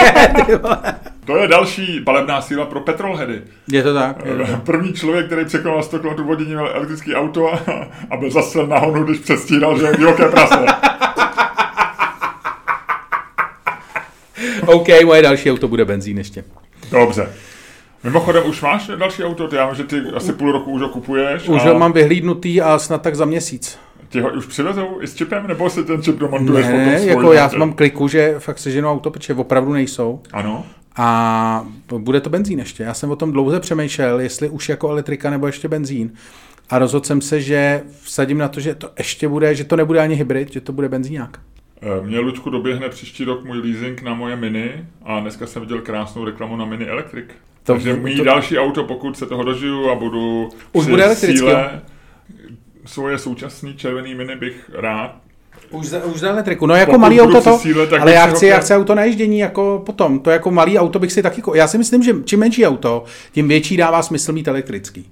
ty 0.46 0.56
vole. 0.56 0.78
to 1.24 1.36
je 1.36 1.48
další 1.48 2.00
palebná 2.00 2.40
síla 2.42 2.64
pro 2.66 2.80
petrolheady. 2.80 3.42
Je 3.68 3.82
to 3.82 3.94
tak. 3.94 4.16
Je 4.24 4.32
to 4.36 4.46
tak. 4.52 4.62
První 4.62 4.92
člověk, 4.92 5.26
který 5.26 5.44
překonal 5.44 5.82
100 5.82 5.98
km 5.98 6.22
hodině, 6.22 6.54
měl 6.54 6.70
elektrický 6.74 7.14
auto 7.14 7.52
a, 7.54 7.58
a 8.10 8.16
byl 8.16 8.30
zastřelen 8.30 8.68
na 8.68 8.78
honu, 8.78 9.04
když 9.04 9.18
přestíral, 9.18 9.78
že 9.78 9.86
je 9.86 9.96
divoké 9.98 10.28
prase. 10.28 10.66
OK, 14.66 14.88
moje 15.04 15.22
další 15.22 15.50
auto 15.50 15.68
bude 15.68 15.84
benzín 15.84 16.18
ještě. 16.18 16.44
Dobře. 16.90 17.28
Mimochodem, 18.04 18.42
už 18.46 18.62
máš 18.62 18.90
další 18.96 19.24
auto? 19.24 19.48
Ty, 19.48 19.56
já 19.56 19.66
vím, 19.66 19.74
že 19.74 19.84
ty 19.84 20.02
asi 20.14 20.32
půl 20.32 20.52
roku 20.52 20.70
už 20.70 20.82
ho 20.82 20.88
kupuješ. 20.88 21.48
Už 21.48 21.62
a 21.64 21.72
ho 21.72 21.78
mám 21.78 21.92
vyhlídnutý 21.92 22.60
a 22.60 22.78
snad 22.78 23.02
tak 23.02 23.14
za 23.14 23.24
měsíc. 23.24 23.78
Ti 24.08 24.20
ho 24.20 24.30
už 24.30 24.46
přivezou 24.46 25.02
i 25.02 25.06
s 25.06 25.14
čipem, 25.14 25.46
nebo 25.46 25.70
si 25.70 25.84
ten 25.84 26.02
čip 26.02 26.18
domontuješ 26.18 26.66
potom 26.66 26.78
Ne, 26.78 26.98
svůj 26.98 27.08
jako 27.08 27.32
já 27.32 27.50
mám 27.56 27.72
kliku, 27.72 28.08
že 28.08 28.34
fakt 28.38 28.58
seženou 28.58 28.90
auto, 28.92 29.10
protože 29.10 29.34
opravdu 29.34 29.72
nejsou. 29.72 30.20
Ano. 30.32 30.66
A 30.96 31.66
bude 31.98 32.20
to 32.20 32.30
benzín 32.30 32.58
ještě. 32.58 32.82
Já 32.82 32.94
jsem 32.94 33.10
o 33.10 33.16
tom 33.16 33.32
dlouze 33.32 33.60
přemýšlel, 33.60 34.20
jestli 34.20 34.48
už 34.48 34.68
jako 34.68 34.88
elektrika 34.88 35.30
nebo 35.30 35.46
ještě 35.46 35.68
benzín. 35.68 36.12
A 36.70 36.78
rozhodl 36.78 37.06
jsem 37.06 37.20
se, 37.20 37.40
že 37.40 37.82
vsadím 38.02 38.38
na 38.38 38.48
to, 38.48 38.60
že 38.60 38.74
to 38.74 38.90
ještě 38.98 39.28
bude, 39.28 39.54
že 39.54 39.64
to 39.64 39.76
nebude 39.76 40.00
ani 40.00 40.14
hybrid, 40.14 40.52
že 40.52 40.60
to 40.60 40.72
bude 40.72 40.88
benzíňák. 40.88 41.38
Eh, 41.82 42.06
Mě, 42.06 42.18
Luďku, 42.18 42.50
doběhne 42.50 42.88
příští 42.88 43.24
rok 43.24 43.44
můj 43.44 43.58
leasing 43.58 44.02
na 44.02 44.14
moje 44.14 44.36
Mini 44.36 44.84
a 45.04 45.20
dneska 45.20 45.46
jsem 45.46 45.62
viděl 45.62 45.80
krásnou 45.80 46.24
reklamu 46.24 46.56
na 46.56 46.64
Mini 46.64 46.86
Electric. 46.86 47.24
To- 47.26 47.72
Takže 47.72 47.94
můj 47.94 48.16
to- 48.16 48.24
další 48.24 48.58
auto, 48.58 48.84
pokud 48.84 49.18
se 49.18 49.26
toho 49.26 49.44
dožiju 49.44 49.90
a 49.90 49.94
budu 49.94 50.48
Už 50.72 50.86
bude 50.86 51.14
síle 51.16 51.82
svoje 52.86 53.18
současný 53.18 53.74
červený 53.76 54.14
Mini 54.14 54.36
bych 54.36 54.70
rád. 54.74 55.16
Už 55.70 55.86
za, 55.86 56.04
už 56.04 56.20
za 56.20 56.28
elektriku. 56.30 56.66
No 56.66 56.74
jako 56.74 56.90
Pokud 56.90 57.00
malý 57.00 57.20
auto 57.20 57.40
to, 57.42 57.58
síle, 57.58 57.86
tak 57.86 58.00
ale 58.00 58.12
já 58.12 58.26
chci, 58.26 58.46
já 58.46 58.58
chci 58.58 58.74
auto 58.74 58.94
na 58.94 59.04
ježdění 59.04 59.38
jako 59.38 59.82
potom. 59.86 60.18
To 60.18 60.30
jako 60.30 60.50
malý 60.50 60.78
auto 60.78 60.98
bych 60.98 61.12
si 61.12 61.22
taky... 61.22 61.42
Já 61.54 61.68
si 61.68 61.78
myslím, 61.78 62.02
že 62.02 62.14
čím 62.24 62.40
menší 62.40 62.66
auto, 62.66 63.04
tím 63.32 63.48
větší 63.48 63.76
dává 63.76 64.02
smysl 64.02 64.32
mít 64.32 64.48
elektrický. 64.48 65.10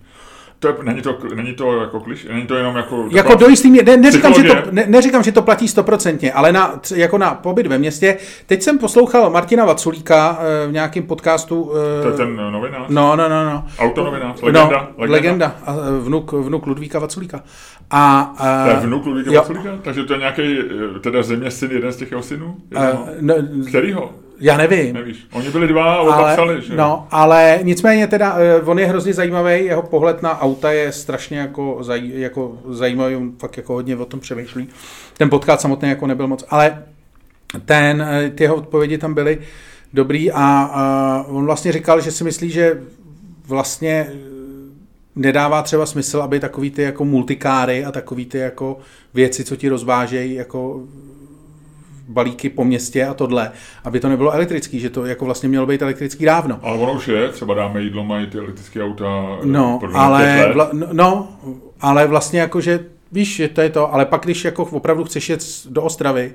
To 0.64 0.68
je, 0.68 0.84
není, 0.84 1.02
to, 1.02 1.18
není 1.34 1.54
to 1.54 1.80
jako 1.80 2.00
kliš, 2.00 2.26
není 2.32 2.46
to 2.46 2.54
jenom 2.56 2.76
jako... 2.76 2.96
Jako 2.96 3.28
taková- 3.28 3.34
do 3.40 3.46
jistý 3.48 3.70
míry, 3.70 3.84
ne, 3.84 3.96
neříkám, 3.96 4.34
že 4.34 4.42
to, 4.42 4.54
ne, 4.70 4.84
neříkám, 4.88 5.22
že 5.22 5.32
to 5.32 5.42
platí 5.42 5.68
stoprocentně, 5.68 6.32
ale 6.32 6.52
na, 6.52 6.80
jako 6.94 7.18
na 7.18 7.34
pobyt 7.34 7.66
ve 7.66 7.78
městě. 7.78 8.16
Teď 8.46 8.62
jsem 8.62 8.78
poslouchal 8.78 9.30
Martina 9.30 9.64
Vaculíka 9.64 10.38
eh, 10.64 10.66
v 10.68 10.72
nějakém 10.72 11.02
podcastu. 11.02 11.72
eh, 11.98 12.02
To 12.02 12.08
je 12.08 12.14
ten 12.14 12.40
eh, 12.48 12.50
novinář? 12.50 12.82
No, 12.88 13.16
no, 13.16 13.28
no, 13.28 13.44
no. 13.44 13.64
Autonovinář? 13.78 14.42
Legenda? 14.42 14.70
No, 14.70 15.02
legenda. 15.02 15.12
legenda. 15.16 15.54
A, 15.66 15.74
vnuk, 16.00 16.32
vnuk 16.32 16.66
Ludvíka 16.66 16.98
Vaculíka. 16.98 17.40
A, 17.90 18.34
To 18.64 18.70
je 18.70 18.76
vnuk 18.86 19.06
Ludvíka 19.06 19.30
jo. 19.32 19.40
Vaculíka? 19.40 19.70
Takže 19.82 20.04
to 20.04 20.12
je 20.12 20.18
nějaký, 20.18 20.58
teda 21.00 21.22
země 21.22 21.50
syn, 21.50 21.70
jeden 21.70 21.92
z 21.92 21.96
těch 21.96 22.10
jeho 22.10 22.22
synů? 22.22 22.56
eh, 22.76 22.86
Jednoho? 22.86 23.06
no, 23.20 23.34
Kterýho? 23.68 24.10
Já 24.44 24.56
nevím. 24.56 24.94
Nevíš. 24.94 25.26
Oni 25.32 25.50
byli 25.50 25.68
dva 25.68 25.94
a 25.94 26.14
ale, 26.14 26.32
psali, 26.32 26.62
že? 26.62 26.76
no, 26.76 27.06
ale 27.10 27.58
nicméně 27.62 28.06
teda, 28.06 28.36
eh, 28.38 28.60
on 28.60 28.78
je 28.78 28.86
hrozně 28.86 29.14
zajímavý, 29.14 29.64
jeho 29.64 29.82
pohled 29.82 30.22
na 30.22 30.40
auta 30.40 30.72
je 30.72 30.92
strašně 30.92 31.38
jako, 31.38 31.78
zaj, 31.80 32.10
jako 32.14 32.58
zajímavý, 32.68 33.16
on 33.16 33.32
fakt 33.38 33.56
jako 33.56 33.72
hodně 33.72 33.96
o 33.96 34.04
tom 34.04 34.20
přemýšlí. 34.20 34.68
Ten 35.16 35.30
podcast 35.30 35.60
samotný 35.60 35.88
jako 35.88 36.06
nebyl 36.06 36.28
moc, 36.28 36.44
ale 36.48 36.82
ten, 37.64 38.02
eh, 38.02 38.30
ty 38.30 38.44
jeho 38.44 38.54
odpovědi 38.54 38.98
tam 38.98 39.14
byly 39.14 39.38
dobrý 39.92 40.32
a, 40.32 40.70
a 40.72 41.24
on 41.28 41.44
vlastně 41.44 41.72
říkal, 41.72 42.00
že 42.00 42.12
si 42.12 42.24
myslí, 42.24 42.50
že 42.50 42.80
vlastně 43.46 44.06
eh, 44.08 44.14
nedává 45.16 45.62
třeba 45.62 45.86
smysl, 45.86 46.22
aby 46.22 46.40
takový 46.40 46.70
ty 46.70 46.82
jako 46.82 47.04
multikáry 47.04 47.84
a 47.84 47.92
takový 47.92 48.26
ty 48.26 48.38
jako 48.38 48.78
věci, 49.14 49.44
co 49.44 49.56
ti 49.56 49.68
rozvážejí 49.68 50.34
jako 50.34 50.82
balíky 52.08 52.50
po 52.50 52.64
městě 52.64 53.06
a 53.06 53.14
tohle, 53.14 53.52
aby 53.84 54.00
to 54.00 54.08
nebylo 54.08 54.32
elektrický, 54.32 54.80
že 54.80 54.90
to 54.90 55.06
jako 55.06 55.24
vlastně 55.24 55.48
mělo 55.48 55.66
být 55.66 55.82
elektrický 55.82 56.24
dávno. 56.24 56.58
Ale 56.62 56.78
ono 56.78 56.92
už 56.92 57.08
je, 57.08 57.28
třeba 57.28 57.54
dáme 57.54 57.82
jídlo, 57.82 58.04
mají 58.04 58.26
ty 58.26 58.38
elektrické 58.38 58.84
auta 58.84 59.04
eh, 59.42 59.46
No, 59.46 59.80
ale, 59.94 60.50
vla, 60.52 60.68
no, 60.72 60.86
no, 60.92 61.28
ale 61.80 62.06
vlastně 62.06 62.40
jako, 62.40 62.60
že 62.60 62.80
víš, 63.12 63.36
že 63.36 63.48
to 63.48 63.60
je 63.60 63.70
to, 63.70 63.94
ale 63.94 64.06
pak 64.06 64.24
když 64.24 64.44
jako 64.44 64.64
opravdu 64.64 65.04
chceš 65.04 65.28
jet 65.28 65.44
do 65.68 65.82
Ostravy 65.82 66.34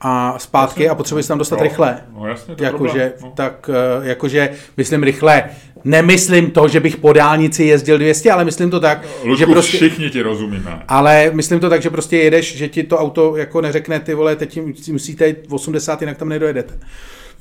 a 0.00 0.38
zpátky 0.38 0.88
a 0.88 0.94
potřebuješ 0.94 1.26
se 1.26 1.28
tam 1.28 1.38
dostat 1.38 1.56
no, 1.56 1.62
rychle, 1.62 2.02
No 2.18 2.26
jasně, 2.26 2.54
to 2.54 2.62
je 2.62 2.66
jakože, 2.66 3.12
no. 3.22 3.32
tak 3.36 3.70
eh, 4.02 4.08
jakože, 4.08 4.50
myslím 4.76 5.02
rychle, 5.02 5.44
nemyslím 5.84 6.50
to, 6.50 6.68
že 6.68 6.80
bych 6.80 6.96
po 6.96 7.12
dálnici 7.12 7.64
jezdil 7.64 7.98
200, 7.98 8.30
ale 8.30 8.44
myslím 8.44 8.70
to 8.70 8.80
tak, 8.80 9.06
Luďku, 9.24 9.36
že 9.36 9.46
prostě... 9.46 9.76
všichni 9.76 10.10
ti 10.10 10.22
rozumíme. 10.22 10.82
Ale 10.88 11.30
myslím 11.34 11.60
to 11.60 11.70
tak, 11.70 11.82
že 11.82 11.90
prostě 11.90 12.18
jedeš, 12.18 12.56
že 12.56 12.68
ti 12.68 12.82
to 12.82 12.98
auto 12.98 13.36
jako 13.36 13.60
neřekne, 13.60 14.00
ty 14.00 14.14
vole, 14.14 14.36
teď 14.36 14.60
musíte 14.92 15.28
jít 15.28 15.36
80, 15.50 16.00
jinak 16.00 16.18
tam 16.18 16.28
nedojedete. 16.28 16.78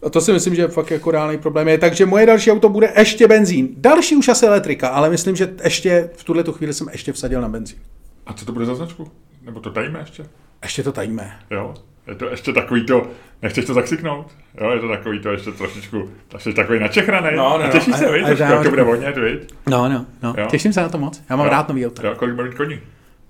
A 0.03 0.09
to 0.09 0.21
si 0.21 0.33
myslím, 0.33 0.55
že 0.55 0.67
fakt 0.67 0.91
jako 0.91 1.11
reálný 1.11 1.37
problém 1.37 1.67
je. 1.67 1.77
Takže 1.77 2.05
moje 2.05 2.25
další 2.25 2.51
auto 2.51 2.69
bude 2.69 2.93
ještě 2.97 3.27
benzín. 3.27 3.69
Další 3.77 4.15
už 4.15 4.27
asi 4.27 4.45
elektrika, 4.45 4.87
ale 4.87 5.09
myslím, 5.09 5.35
že 5.35 5.53
ještě 5.63 6.09
v 6.15 6.23
tuhle 6.23 6.43
tu 6.43 6.51
chvíli 6.53 6.73
jsem 6.73 6.87
ještě 6.91 7.13
vsadil 7.13 7.41
na 7.41 7.49
benzín. 7.49 7.79
A 8.25 8.33
co 8.33 8.45
to 8.45 8.51
bude 8.51 8.65
za 8.65 8.75
značku? 8.75 9.11
Nebo 9.45 9.59
to 9.59 9.71
tajíme 9.71 9.99
ještě? 9.99 10.25
Ještě 10.63 10.83
to 10.83 10.91
tajíme. 10.91 11.39
Jo? 11.51 11.73
Je 12.09 12.15
to 12.15 12.29
ještě 12.29 12.53
takový 12.53 12.85
to, 12.85 13.07
nechceš 13.41 13.65
to 13.65 13.73
zakřiknout? 13.73 14.27
Jo, 14.61 14.69
je 14.71 14.79
to 14.79 14.87
takový 14.87 15.19
to 15.19 15.29
ještě 15.31 15.51
trošičku, 15.51 16.09
jsi 16.37 16.53
takový 16.53 16.79
načechraný. 16.79 17.29
No, 17.37 17.57
no, 17.57 17.63
a 17.65 17.69
těšíš 17.69 17.95
se, 17.95 18.11
víš, 18.11 18.25
trošku, 18.25 18.43
jak 18.43 18.63
to 18.63 18.69
bude 18.69 18.83
vonět, 18.83 19.17
víš? 19.17 19.39
No, 19.69 19.89
no, 19.89 20.05
no. 20.23 20.35
Jo. 20.37 20.47
Těším 20.51 20.73
se 20.73 20.81
na 20.81 20.89
to 20.89 20.97
moc. 20.97 21.21
Já 21.29 21.35
mám 21.35 21.45
Jo. 21.45 21.51
rád 21.51 21.69
nový 21.69 21.87
auto. 21.87 22.07
Jo, 22.07 22.15
kolik 22.15 22.35
bude 22.35 22.51
koní? 22.51 22.79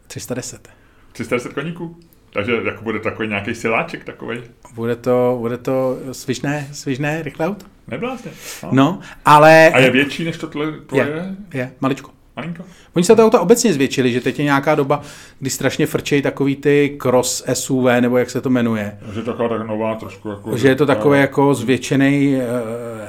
310. 0.08 0.70
310 1.12 1.54
koníků? 1.54 1.98
Takže 2.34 2.52
jako 2.66 2.84
bude 2.84 3.00
takový 3.00 3.28
nějaký 3.28 3.56
siláček 3.56 4.04
takový. 4.04 4.42
Bude 4.74 4.96
to, 4.96 5.38
bude 5.40 5.58
to 5.58 5.98
svižné, 6.12 6.68
svižné, 6.72 7.22
rychlé 7.24 7.48
auto? 7.48 7.66
Neblázně. 7.88 8.32
No. 8.64 8.70
No, 8.72 9.00
ale... 9.26 9.72
A 9.74 9.80
je 9.80 9.92
větší 9.92 10.26
než 10.26 10.38
to 10.38 10.48
tvoje? 10.48 10.74
je, 10.94 11.36
je, 11.54 11.72
maličko. 11.82 12.12
Malinko? 12.40 12.64
Oni 12.94 13.06
se 13.06 13.16
to 13.16 13.26
auta 13.26 13.40
obecně 13.40 13.74
zvětšili, 13.74 14.12
že 14.12 14.22
teď 14.22 14.40
je 14.40 14.46
nějaká 14.46 14.76
doba, 14.76 15.02
kdy 15.40 15.50
strašně 15.50 15.86
frčejí 15.86 16.22
takový 16.22 16.56
ty 16.56 16.98
cross 17.02 17.44
SUV, 17.54 17.86
nebo 18.00 18.18
jak 18.18 18.30
se 18.30 18.42
to 18.42 18.50
jmenuje. 18.50 19.00
Že 19.14 19.20
je 19.20 19.24
to 19.24 19.32
taková 19.32 19.50
tak 19.50 19.68
nová 19.68 19.96
trošku. 19.96 20.30
Jako, 20.30 20.58
Že 20.58 20.68
je 20.68 20.76
to 20.76 20.86
takový 20.86 21.20
jako 21.20 21.54
zvětšený 21.54 22.36
uh, 22.36 22.42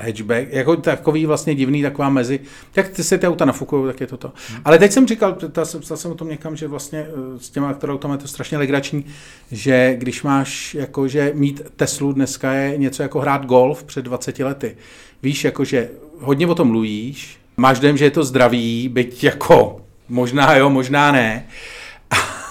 hatchback, 0.04 0.46
jako 0.50 0.76
takový 0.76 1.26
vlastně 1.26 1.54
divný, 1.54 1.82
taková 1.82 2.08
mezi. 2.08 2.40
Jak 2.76 2.88
ty 2.88 3.04
se 3.04 3.18
ty 3.18 3.26
auta 3.26 3.44
nafukují, 3.44 3.86
tak 3.86 4.00
je 4.00 4.06
to 4.06 4.16
to. 4.16 4.32
Ale 4.64 4.78
teď 4.78 4.92
jsem 4.92 5.06
říkal, 5.06 5.32
ta 5.32 5.64
jsem, 5.64 6.10
o 6.10 6.14
tom 6.14 6.28
někam, 6.28 6.56
že 6.56 6.68
vlastně 6.68 6.98
eh, 6.98 7.38
s 7.38 7.50
těma 7.50 7.78
automaty 7.84 8.20
je 8.20 8.22
to 8.22 8.28
strašně 8.28 8.58
legrační, 8.58 9.04
že 9.52 9.94
když 9.98 10.22
máš 10.22 10.74
jako, 10.74 11.08
že 11.08 11.32
mít 11.34 11.62
Teslu 11.76 12.12
dneska 12.12 12.52
je 12.52 12.78
něco 12.78 13.02
jako 13.02 13.20
hrát 13.20 13.46
golf 13.46 13.84
před 13.84 14.04
20 14.04 14.38
lety. 14.38 14.76
Víš, 15.22 15.44
jako, 15.44 15.64
že 15.64 15.90
hodně 16.18 16.46
o 16.46 16.54
tom 16.54 16.68
mluvíš, 16.68 17.38
máš 17.60 17.80
dojem, 17.80 17.96
že 17.96 18.04
je 18.04 18.10
to 18.10 18.24
zdravý, 18.24 18.88
byť 18.88 19.24
jako 19.24 19.80
možná 20.08 20.56
jo, 20.56 20.70
možná 20.70 21.12
ne. 21.12 21.46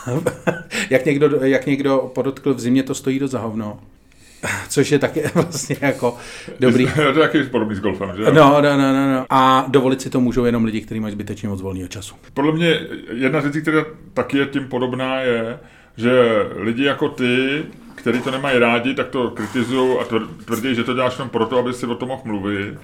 jak, 0.90 1.06
někdo, 1.06 1.30
jak 1.46 1.66
někdo 1.66 2.12
podotkl, 2.16 2.54
v 2.54 2.60
zimě 2.60 2.84
to 2.84 2.96
stojí 2.96 3.20
do 3.20 3.28
zahovno. 3.28 3.80
Což 4.70 4.92
je 4.92 5.00
taky 5.00 5.24
vlastně 5.34 5.76
jako 5.82 6.18
dobrý. 6.60 6.84
Je 6.84 7.14
to 7.14 7.20
taky 7.20 7.44
podobný 7.44 7.76
s 7.76 7.80
golfem, 7.80 8.12
že? 8.18 8.24
jo? 8.24 8.34
No, 8.34 8.62
no, 8.62 8.78
no, 8.78 8.94
no, 8.94 9.14
no. 9.14 9.26
A 9.30 9.66
dovolit 9.68 10.02
si 10.02 10.10
to 10.10 10.20
můžou 10.20 10.46
jenom 10.46 10.66
lidi, 10.66 10.82
kteří 10.82 11.00
mají 11.00 11.12
zbytečně 11.12 11.50
moc 11.50 11.62
volného 11.62 11.88
času. 11.88 12.16
Podle 12.34 12.52
mě 12.52 12.80
jedna 13.14 13.42
z 13.42 13.44
věcí, 13.44 13.62
která 13.62 13.86
taky 14.14 14.38
je 14.38 14.46
tím 14.46 14.68
podobná, 14.68 15.20
je, 15.20 15.60
že 15.98 16.12
lidi 16.56 16.84
jako 16.84 17.10
ty, 17.10 17.64
kteří 17.96 18.22
to 18.22 18.32
nemají 18.32 18.60
rádi, 18.60 18.94
tak 18.94 19.08
to 19.08 19.30
kritizují 19.30 19.98
a 20.00 20.04
tvrdí, 20.46 20.76
že 20.76 20.84
to 20.84 20.94
děláš 20.94 21.18
jenom 21.18 21.30
proto, 21.30 21.58
aby 21.58 21.74
si 21.74 21.86
o 21.86 21.96
tom 21.96 22.08
mohl 22.08 22.22
mluvit. 22.26 22.78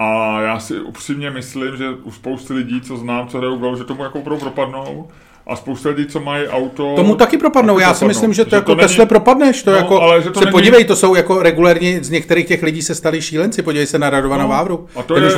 A 0.00 0.40
já 0.40 0.60
si 0.60 0.80
upřímně 0.80 1.30
myslím, 1.30 1.76
že 1.76 1.90
u 1.90 2.10
spousty 2.10 2.52
lidí, 2.52 2.80
co 2.80 2.96
znám, 2.96 3.28
co 3.28 3.38
hrajou 3.38 3.58
že 3.76 3.84
tomu 3.84 4.02
jako 4.02 4.20
budou 4.20 4.38
propadnou 4.38 5.08
a 5.48 5.56
spousta 5.56 5.88
lidí, 5.88 6.06
co 6.06 6.20
mají 6.20 6.48
auto... 6.48 6.92
Tomu 6.96 7.14
taky 7.14 7.38
propadnou, 7.38 7.74
taky 7.74 7.82
já 7.82 7.94
si 7.94 8.04
myslím, 8.04 8.32
že 8.32 8.44
to 8.44 8.50
že 8.50 8.56
jako 8.56 8.74
to 8.74 8.80
Tesla 8.80 9.02
není... 9.02 9.08
propadneš, 9.08 9.62
to 9.62 9.70
no, 9.70 9.76
jako, 9.76 10.00
ale 10.00 10.22
že 10.22 10.30
to 10.30 10.38
se 10.38 10.44
není... 10.44 10.52
podívej, 10.52 10.84
to 10.84 10.96
jsou 10.96 11.14
jako 11.14 11.42
regulérně, 11.42 12.04
z 12.04 12.10
některých 12.10 12.46
těch 12.46 12.62
lidí 12.62 12.82
se 12.82 12.94
stali 12.94 13.22
šílenci, 13.22 13.62
podívej 13.62 13.86
se 13.86 13.98
na 13.98 14.10
Radovana 14.10 14.42
no, 14.42 14.48
Vávru, 14.48 14.86
a 14.96 15.02
to, 15.02 15.16
je, 15.16 15.30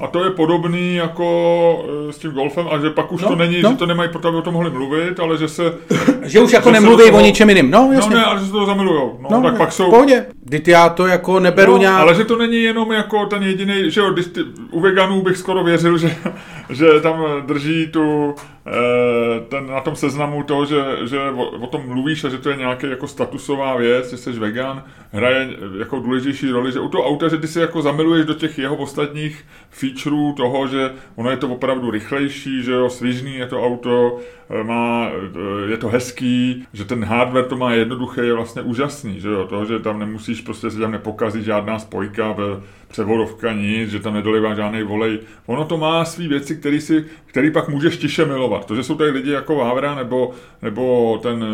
a 0.00 0.06
to 0.06 0.24
je 0.24 0.30
podobný 0.30 0.94
jako 0.94 1.84
eh, 2.08 2.12
s 2.12 2.18
tím 2.18 2.30
golfem, 2.30 2.66
a 2.70 2.78
že 2.78 2.90
pak 2.90 3.12
už 3.12 3.22
no, 3.22 3.28
to 3.28 3.36
není, 3.36 3.62
no. 3.62 3.70
že 3.70 3.76
to 3.76 3.86
nemají 3.86 4.10
proto, 4.10 4.28
aby 4.28 4.36
o 4.36 4.42
tom 4.42 4.54
mohli 4.54 4.70
mluvit, 4.70 5.20
ale 5.20 5.38
že 5.38 5.48
se... 5.48 5.72
že 6.22 6.40
už 6.40 6.52
jako 6.52 6.70
nemluví 6.70 7.04
toho, 7.04 7.18
o 7.18 7.20
ničem 7.20 7.48
jiným, 7.48 7.70
no 7.70 7.90
jasně. 7.92 8.14
No 8.14 8.20
ne, 8.20 8.24
ale 8.24 8.40
že 8.40 8.46
se 8.46 8.52
to 8.52 8.66
zamilujou, 8.66 9.18
no, 9.20 9.28
no 9.30 9.42
tak 9.42 9.56
pak 9.56 9.72
jsou... 9.72 9.90
Pohodě, 9.90 10.26
Vždyť 10.44 10.68
já 10.68 10.88
to 10.88 11.06
jako 11.06 11.40
neberu 11.40 11.72
no, 11.72 11.78
nějak... 11.78 12.00
ale 12.00 12.14
že 12.14 12.24
to 12.24 12.36
není 12.36 12.62
jenom 12.62 12.92
jako 12.92 13.26
ten 13.26 13.42
jediný, 13.42 13.90
že 13.90 14.00
jo, 14.00 14.14
u 14.70 14.80
veganů 14.80 15.22
bych 15.22 15.36
skoro 15.36 15.64
věřil, 15.64 15.98
že, 15.98 16.16
že 16.70 16.86
tam 17.02 17.24
drží 17.46 17.86
tu 17.86 18.34
ten, 19.48 19.66
na 19.66 19.80
tom 19.80 19.96
seznamu 19.96 20.42
to, 20.42 20.66
že, 20.66 20.96
že 21.08 21.30
o, 21.30 21.44
o 21.44 21.66
tom 21.66 21.86
mluvíš 21.86 22.24
a 22.24 22.28
že 22.28 22.38
to 22.38 22.50
je 22.50 22.56
nějaká 22.56 22.86
jako 22.86 23.06
statusová 23.06 23.76
věc, 23.76 24.10
že 24.10 24.16
jsi 24.16 24.32
vegan, 24.32 24.84
hraje 25.12 25.50
jako 25.78 25.98
důležitější 25.98 26.50
roli, 26.50 26.72
že 26.72 26.80
u 26.80 26.88
toho 26.88 27.06
auta, 27.06 27.28
že 27.28 27.36
ty 27.36 27.48
se 27.48 27.60
jako 27.60 27.82
zamiluješ 27.82 28.26
do 28.26 28.34
těch 28.34 28.58
jeho 28.58 28.76
ostatních 28.76 29.44
featureů 29.70 30.32
toho, 30.32 30.66
že 30.66 30.90
ono 31.16 31.30
je 31.30 31.36
to 31.36 31.48
opravdu 31.48 31.90
rychlejší, 31.90 32.62
že 32.62 32.72
jo, 32.72 32.90
svižný 32.90 33.34
je 33.34 33.46
to 33.46 33.66
auto, 33.66 34.18
eh, 34.18 34.39
má, 34.62 35.10
je 35.68 35.76
to 35.76 35.88
hezký, 35.88 36.66
že 36.72 36.84
ten 36.84 37.04
hardware 37.04 37.44
to 37.44 37.56
má 37.56 37.72
jednoduché, 37.72 38.24
je 38.24 38.34
vlastně 38.34 38.62
úžasný, 38.62 39.20
že 39.20 39.28
jo, 39.28 39.46
to, 39.46 39.64
že 39.64 39.78
tam 39.78 39.98
nemusíš, 39.98 40.40
prostě 40.40 40.70
se 40.70 40.78
tam 40.78 40.90
nepokazit 40.90 41.44
žádná 41.44 41.78
spojka, 41.78 42.36
převodovka, 42.88 43.52
nic, 43.52 43.90
že 43.90 44.00
tam 44.00 44.14
nedolivá 44.14 44.54
žádný 44.54 44.82
volej. 44.82 45.18
Ono 45.46 45.64
to 45.64 45.78
má 45.78 46.04
své 46.04 46.28
věci, 46.28 46.56
který, 46.56 46.80
si, 46.80 47.04
který 47.26 47.50
pak 47.50 47.68
můžeš 47.68 47.96
tiše 47.96 48.24
milovat. 48.24 48.64
To, 48.64 48.76
že 48.76 48.82
jsou 48.82 48.94
tady 48.94 49.10
lidi 49.10 49.30
jako 49.30 49.54
Vávra 49.54 49.94
nebo, 49.94 50.30
nebo 50.62 51.18
ten 51.22 51.44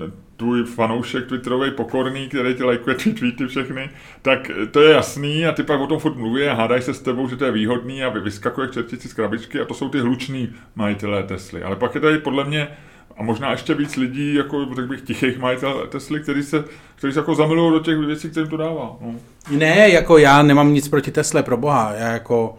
eh, 0.00 0.10
tvůj 0.40 0.64
fanoušek 0.64 1.26
twitterový 1.26 1.70
pokorný, 1.70 2.28
který 2.28 2.54
ti 2.54 2.64
lajkuje 2.64 2.96
ty 2.96 3.12
tweety 3.12 3.46
všechny, 3.46 3.90
tak 4.22 4.50
to 4.70 4.80
je 4.80 4.94
jasný 4.94 5.46
a 5.46 5.52
ty 5.52 5.62
pak 5.62 5.80
o 5.80 5.86
tom 5.86 5.98
furt 5.98 6.16
mluví 6.16 6.44
a 6.44 6.54
hádají 6.54 6.82
se 6.82 6.94
s 6.94 7.00
tebou, 7.00 7.28
že 7.28 7.36
to 7.36 7.44
je 7.44 7.52
výhodný 7.52 8.04
a 8.04 8.08
vyskakuje 8.08 8.68
čertici 8.68 9.08
z 9.08 9.12
krabičky 9.12 9.60
a 9.60 9.64
to 9.64 9.74
jsou 9.74 9.88
ty 9.88 10.00
hluční 10.00 10.52
majitelé 10.74 11.22
Tesly. 11.22 11.62
Ale 11.62 11.76
pak 11.76 11.94
je 11.94 12.00
tady 12.00 12.18
podle 12.18 12.44
mě 12.44 12.68
a 13.16 13.22
možná 13.22 13.50
ještě 13.50 13.74
víc 13.74 13.96
lidí, 13.96 14.34
jako 14.34 14.66
řekl 14.74 14.88
bych, 14.88 15.00
tichých 15.00 15.38
majitel 15.38 15.86
Tesly, 15.88 16.20
který 16.20 16.42
se, 16.42 16.64
který 16.94 17.12
se 17.12 17.18
jako 17.18 17.34
zamilují 17.34 17.72
do 17.72 17.80
těch 17.80 17.98
věcí, 17.98 18.30
které 18.30 18.46
to 18.46 18.56
dává. 18.56 18.96
No. 19.00 19.14
Ne, 19.50 19.88
jako 19.90 20.18
já 20.18 20.42
nemám 20.42 20.72
nic 20.72 20.88
proti 20.88 21.10
Tesle, 21.10 21.42
pro 21.42 21.56
boha. 21.56 21.92
Já 21.98 22.12
jako, 22.12 22.58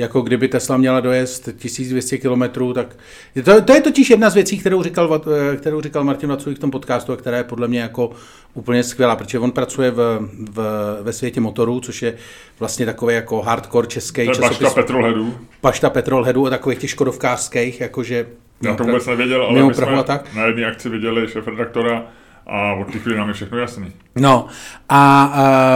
jako 0.00 0.20
kdyby 0.20 0.48
Tesla 0.48 0.76
měla 0.76 1.00
dojezd 1.00 1.48
1200 1.56 2.18
km, 2.18 2.72
tak 2.74 2.96
to, 3.44 3.62
to 3.62 3.72
je 3.72 3.80
totiž 3.80 4.10
jedna 4.10 4.30
z 4.30 4.34
věcí, 4.34 4.58
kterou 4.58 4.82
říkal, 4.82 5.22
kterou 5.56 5.80
říkal 5.80 6.04
Martin 6.04 6.28
Vaculík 6.28 6.58
v 6.58 6.60
tom 6.60 6.70
podcastu 6.70 7.12
a 7.12 7.16
která 7.16 7.36
je 7.36 7.44
podle 7.44 7.68
mě 7.68 7.80
jako 7.80 8.10
úplně 8.54 8.82
skvělá, 8.82 9.16
protože 9.16 9.38
on 9.38 9.52
pracuje 9.52 9.90
v, 9.90 10.28
v, 10.50 10.98
ve 11.02 11.12
světě 11.12 11.40
motorů, 11.40 11.80
což 11.80 12.02
je 12.02 12.14
vlastně 12.58 12.86
takový 12.86 13.14
jako 13.14 13.42
hardcore 13.42 13.86
český 13.86 14.26
časopis. 14.26 14.58
Pašta 14.58 14.70
petrolheadů. 14.70 15.34
Pašta 15.60 15.90
petrolheadů 15.90 16.46
a 16.46 16.50
takových 16.50 16.78
těch 16.78 16.90
škodovkářských, 16.90 17.80
jakože 17.80 18.26
já 18.62 18.74
to 18.74 18.84
vůbec 18.84 19.06
nevěděl, 19.06 19.42
ale 19.42 19.62
my 19.62 19.74
jsme 19.74 20.04
tak. 20.04 20.34
na 20.34 20.46
jedné 20.46 20.66
akci 20.66 20.88
viděli 20.88 21.28
šéf 21.28 21.46
redaktora 21.46 22.06
a 22.46 22.72
od 22.72 22.92
těch 22.92 23.06
nám 23.06 23.28
je 23.28 23.34
všechno 23.34 23.58
jasný. 23.58 23.92
No 24.16 24.46
a 24.88 25.32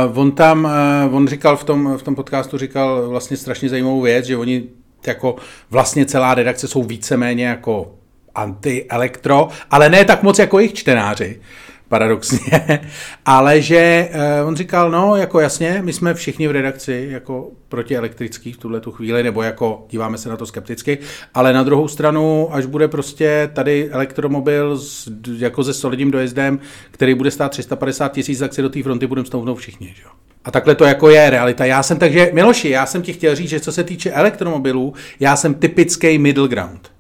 uh, 0.08 0.18
on 0.18 0.32
tam, 0.32 0.64
uh, 1.08 1.16
on 1.16 1.28
říkal 1.28 1.56
v 1.56 1.64
tom, 1.64 1.96
v 1.96 2.02
tom 2.02 2.14
podcastu, 2.14 2.58
říkal 2.58 3.08
vlastně 3.08 3.36
strašně 3.36 3.68
zajímavou 3.68 4.00
věc, 4.00 4.26
že 4.26 4.36
oni 4.36 4.62
jako 5.06 5.36
vlastně 5.70 6.06
celá 6.06 6.34
redakce 6.34 6.68
jsou 6.68 6.82
víceméně 6.82 7.46
jako 7.46 7.94
anti-elektro, 8.34 9.48
ale 9.70 9.88
ne 9.88 10.04
tak 10.04 10.22
moc 10.22 10.38
jako 10.38 10.58
jejich 10.58 10.74
čtenáři 10.74 11.40
paradoxně, 11.89 12.80
ale 13.26 13.61
že 13.61 14.09
uh, 14.43 14.49
on 14.49 14.57
říkal, 14.57 14.91
no 14.91 15.16
jako 15.16 15.41
jasně, 15.41 15.80
my 15.85 15.93
jsme 15.93 16.14
všichni 16.14 16.49
v 16.49 16.51
redakci 16.51 17.09
jako 17.11 17.51
protielektrický 17.68 18.53
v 18.53 18.57
tuhle 18.57 18.80
tu 18.80 18.93
chvíli, 18.93 19.22
nebo 19.22 19.43
jako 19.43 19.87
díváme 19.91 20.18
se 20.18 20.28
na 20.28 20.37
to 20.37 20.47
skepticky, 20.47 20.99
ale 21.35 21.53
na 21.53 21.62
druhou 21.62 21.89
stranu, 21.89 22.49
až 22.55 22.66
bude 22.66 22.89
prostě 22.89 23.51
tady 23.53 23.91
elektromobil 23.91 24.78
s, 24.78 25.11
jako 25.39 25.64
se 25.64 25.74
solidním 25.74 26.11
dojezdem, 26.11 26.59
který 26.91 27.14
bude 27.14 27.30
stát 27.30 27.49
350 27.49 28.12
tisíc, 28.12 28.39
tak 28.39 28.55
si 28.55 28.62
do 28.62 28.68
té 28.68 28.82
fronty 28.82 29.07
budeme 29.07 29.26
stoupnout 29.26 29.55
všichni, 29.55 29.95
že? 29.97 30.03
A 30.45 30.51
takhle 30.51 30.74
to 30.74 30.85
jako 30.85 31.11
je 31.11 31.30
realita. 31.30 31.64
Já 31.64 31.82
jsem 31.82 31.99
takže, 31.99 32.30
Miloši, 32.32 32.68
já 32.68 32.87
jsem 32.87 33.03
ti 33.03 33.12
chtěl 33.12 33.35
říct, 33.35 33.49
že 33.49 33.61
co 33.61 33.72
se 33.72 33.85
týče 33.85 34.11
elektromobilů, 34.11 34.95
já 35.20 35.37
jsem 35.37 35.55
typický 35.55 36.18
middle 36.18 36.49
ground. 36.49 36.93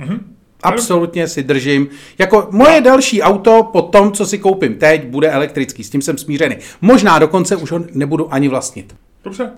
Mm-hmm. 0.00 0.18
Absolutně 0.62 1.28
si 1.28 1.42
držím. 1.42 1.88
Jako 2.18 2.48
moje 2.50 2.80
další 2.80 3.22
auto 3.22 3.68
po 3.72 3.82
tom, 3.82 4.12
co 4.12 4.26
si 4.26 4.38
koupím 4.38 4.74
teď, 4.74 5.06
bude 5.06 5.30
elektrický. 5.30 5.84
S 5.84 5.90
tím 5.90 6.02
jsem 6.02 6.18
smířený. 6.18 6.56
Možná 6.80 7.18
dokonce 7.18 7.56
už 7.56 7.72
ho 7.72 7.80
nebudu 7.92 8.34
ani 8.34 8.48
vlastnit. 8.48 8.96
Dobře, 9.24 9.50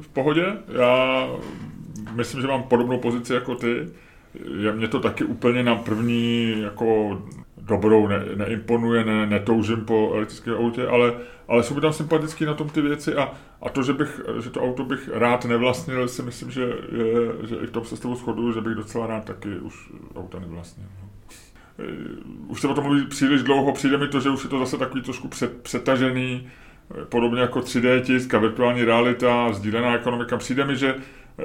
v 0.00 0.08
pohodě. 0.12 0.44
Já 0.78 1.28
myslím, 2.14 2.40
že 2.40 2.46
mám 2.46 2.62
podobnou 2.62 2.98
pozici 2.98 3.32
jako 3.32 3.54
ty. 3.54 3.88
Mě 4.74 4.88
to 4.88 5.00
taky 5.00 5.24
úplně 5.24 5.62
na 5.62 5.74
první 5.76 6.54
jako 6.62 7.18
dobrou 7.68 8.08
ne, 8.08 8.24
neimponuje, 8.34 9.04
ne, 9.04 9.26
netoužím 9.26 9.84
po 9.84 10.10
elektrickém 10.14 10.54
autě, 10.54 10.86
ale, 10.86 11.14
ale 11.48 11.62
jsou 11.62 11.74
mi 11.74 11.80
tam 11.80 11.92
sympatický 11.92 12.44
na 12.44 12.54
tom 12.54 12.68
ty 12.68 12.80
věci 12.80 13.14
a, 13.14 13.32
a 13.62 13.68
to, 13.68 13.82
že, 13.82 13.92
bych, 13.92 14.20
že 14.42 14.50
to 14.50 14.62
auto 14.62 14.84
bych 14.84 15.10
rád 15.12 15.44
nevlastnil, 15.44 16.08
si 16.08 16.22
myslím, 16.22 16.50
že, 16.50 16.62
je, 16.62 17.46
že 17.48 17.56
i 17.56 17.66
v 17.66 17.70
tom 17.70 17.84
se 17.84 17.96
s 17.96 18.00
tebou 18.00 18.14
shoduju, 18.14 18.52
že 18.52 18.60
bych 18.60 18.74
docela 18.74 19.06
rád 19.06 19.24
taky 19.24 19.58
už 19.58 19.90
auta 20.16 20.38
nevlastnil. 20.38 20.86
No. 21.02 21.08
E, 21.78 21.92
už 22.46 22.60
se 22.60 22.68
o 22.68 22.74
tom 22.74 22.84
mluví 22.84 23.06
příliš 23.06 23.42
dlouho, 23.42 23.72
přijde 23.72 23.96
mi 23.96 24.08
to, 24.08 24.20
že 24.20 24.30
už 24.30 24.44
je 24.44 24.50
to 24.50 24.58
zase 24.58 24.78
takový 24.78 25.02
trošku 25.02 25.28
před, 25.28 25.62
přetažený, 25.62 26.48
e, 27.02 27.04
podobně 27.04 27.40
jako 27.40 27.60
3D 27.60 28.00
tisk 28.00 28.34
a 28.34 28.38
virtuální 28.38 28.84
realita, 28.84 29.52
sdílená 29.52 29.94
ekonomika. 29.94 30.36
Přijde 30.36 30.64
mi, 30.64 30.76
že, 30.76 30.94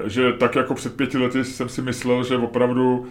že 0.05 0.34
tak 0.34 0.55
jako 0.55 0.74
před 0.76 0.95
pěti 0.95 1.17
lety 1.17 1.43
jsem 1.43 1.69
si 1.69 1.82
myslel, 1.82 2.24
že 2.24 2.38
opravdu 2.38 3.07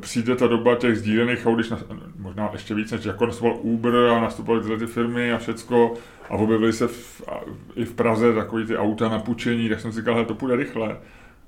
přijde 0.00 0.36
ta 0.36 0.46
doba 0.46 0.76
těch 0.76 0.98
sdílených 0.98 1.46
aut, 1.46 1.54
když 1.54 1.72
možná 2.18 2.48
ještě 2.52 2.74
víc, 2.74 2.92
než 2.92 3.04
jako 3.04 3.26
nastupoval 3.26 3.58
Uber 3.62 3.94
a 3.94 4.20
nastupovaly 4.20 4.62
tyhle 4.62 4.78
ty 4.78 4.86
firmy 4.86 5.32
a 5.32 5.38
všecko 5.38 5.94
a 6.30 6.34
objevily 6.34 6.72
se 6.72 6.88
v, 6.88 7.22
a, 7.28 7.40
i 7.76 7.84
v 7.84 7.92
Praze 7.92 8.34
takový 8.34 8.66
ty 8.66 8.76
auta 8.76 9.08
na 9.08 9.18
půjčení, 9.18 9.68
tak 9.68 9.80
jsem 9.80 9.92
si 9.92 10.00
říkal, 10.00 10.24
to 10.24 10.34
půjde 10.34 10.56
rychle. 10.56 10.96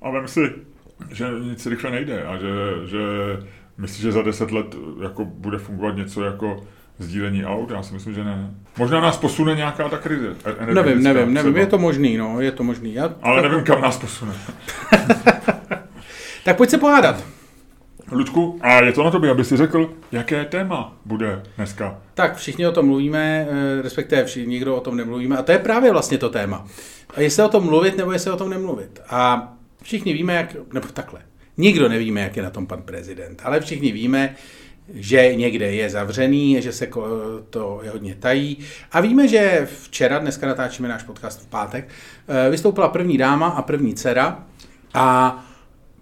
A 0.03 0.11
vím 0.11 0.29
si, 0.29 0.53
že 1.11 1.27
nic 1.41 1.67
rychle 1.67 1.91
nejde 1.91 2.25
a 2.25 2.37
že, 2.37 2.49
že 2.85 2.99
myslím, 3.79 4.03
že 4.03 4.13
za 4.13 4.23
deset 4.23 4.51
let 4.51 4.77
jako 5.03 5.25
bude 5.25 5.59
fungovat 5.59 5.97
něco 5.97 6.25
jako 6.25 6.67
sdílení 6.99 7.45
aut? 7.45 7.71
Já 7.71 7.83
si 7.83 7.95
myslím, 7.95 8.15
že 8.15 8.25
ne. 8.25 8.55
Možná 8.79 9.01
nás 9.01 9.19
posune 9.19 9.55
nějaká 9.55 9.89
ta 9.89 9.99
krize. 9.99 10.35
Nevím, 10.75 11.03
nevím, 11.03 11.35
nevím, 11.35 11.57
je 11.57 11.67
to 11.67 11.79
možný, 11.79 12.17
no, 12.17 12.41
je 12.41 12.53
to 12.53 12.63
možný. 12.65 12.95
Já... 12.95 13.15
Ale 13.23 13.43
nevím, 13.43 13.65
kam 13.65 13.81
nás 13.81 13.99
posune. 13.99 14.33
tak 16.45 16.57
pojď 16.57 16.71
se 16.71 16.79
pohádat. 16.79 17.40
Ludku, 18.11 18.59
a 18.61 18.83
je 18.83 18.93
to 18.93 19.05
na 19.05 19.11
tobě, 19.11 19.31
aby 19.31 19.45
si 19.45 19.57
řekl, 19.57 19.95
jaké 20.13 20.45
téma 20.45 20.97
bude 21.05 21.43
dneska. 21.57 21.99
Tak 22.15 22.37
všichni 22.37 22.67
o 22.67 22.73
tom 22.73 22.87
mluvíme, 22.87 23.49
eh, 23.51 23.83
respektive 23.83 24.25
všichni, 24.25 24.51
nikdo 24.51 24.77
o 24.77 24.81
tom 24.81 24.97
nemluvíme 24.97 25.37
a 25.37 25.43
to 25.43 25.53
je 25.53 25.59
právě 25.59 25.93
vlastně 25.93 26.19
to 26.19 26.29
téma. 26.29 26.67
A 27.15 27.21
jestli 27.21 27.43
o 27.43 27.49
tom 27.49 27.65
mluvit, 27.65 27.97
nebo 27.97 28.13
jestli 28.13 28.31
o 28.31 28.37
tom 28.37 28.51
nemluvit. 28.51 29.01
A 29.09 29.53
všichni 29.83 30.13
víme, 30.13 30.35
jak, 30.35 30.57
nebo 30.73 30.89
takhle, 30.89 31.21
nikdo 31.57 31.89
nevíme, 31.89 32.21
jak 32.21 32.37
je 32.37 32.43
na 32.43 32.51
tom 32.51 32.67
pan 32.67 32.83
prezident, 32.83 33.43
ale 33.45 33.61
všichni 33.61 33.93
víme, 33.93 34.35
že 34.95 35.35
někde 35.35 35.73
je 35.73 35.91
zavřený, 35.91 36.63
že 36.63 36.73
se 36.73 36.89
to 37.51 37.81
je 37.83 37.91
hodně 37.91 38.15
tají. 38.15 38.59
A 38.93 39.01
víme, 39.01 39.29
že 39.29 39.69
včera, 39.83 40.19
dneska 40.19 40.47
natáčíme 40.47 40.89
náš 40.89 41.03
podcast 41.03 41.43
v 41.43 41.47
pátek, 41.47 41.89
eh, 42.29 42.51
vystoupila 42.51 42.89
první 42.89 43.19
dáma 43.19 43.49
a 43.49 43.63
první 43.63 43.95
dcera 43.95 44.45
a 44.95 45.39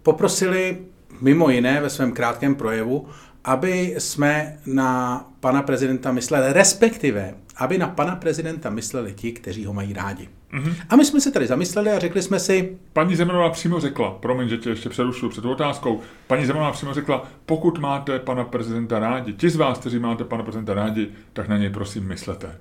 poprosili 0.03 0.79
mimo 1.21 1.51
jiné 1.51 1.81
ve 1.81 1.91
svém 1.91 2.13
krátkém 2.13 2.55
projevu, 2.55 3.09
aby 3.45 3.95
jsme 3.99 4.59
na 4.67 5.25
pana 5.41 5.63
prezidenta 5.63 6.13
mysleli, 6.13 6.53
respektive, 6.53 7.35
aby 7.57 7.79
na 7.79 7.89
pana 7.89 8.17
prezidenta 8.17 8.71
mysleli 8.71 9.13
ti, 9.13 9.33
kteří 9.33 9.65
ho 9.65 9.73
mají 9.73 9.93
rádi. 9.93 10.29
Mm-hmm. 10.53 10.75
A 10.89 10.97
my 10.97 11.05
jsme 11.05 11.21
se 11.21 11.31
tady 11.31 11.47
zamysleli 11.47 11.91
a 11.91 11.99
řekli 11.99 12.23
jsme 12.23 12.41
si... 12.41 12.79
Paní 12.93 13.17
Zemanová 13.17 13.51
přímo 13.51 13.81
řekla, 13.81 14.11
promiň, 14.11 14.49
že 14.49 14.57
tě 14.57 14.71
ještě 14.71 14.89
přerušuju 14.89 15.31
před 15.31 15.45
otázkou, 15.45 16.01
paní 16.27 16.47
Zemanová 16.47 16.73
přímo 16.73 16.95
řekla, 16.95 17.27
pokud 17.47 17.79
máte 17.79 18.19
pana 18.19 18.45
prezidenta 18.45 18.99
rádi, 18.99 19.33
ti 19.33 19.51
z 19.51 19.57
vás, 19.57 19.79
kteří 19.79 19.99
máte 19.99 20.25
pana 20.25 20.43
prezidenta 20.43 20.75
rádi, 20.75 21.09
tak 21.33 21.49
na 21.49 21.59
něj 21.59 21.71
prosím 21.71 22.09
myslete. 22.09 22.59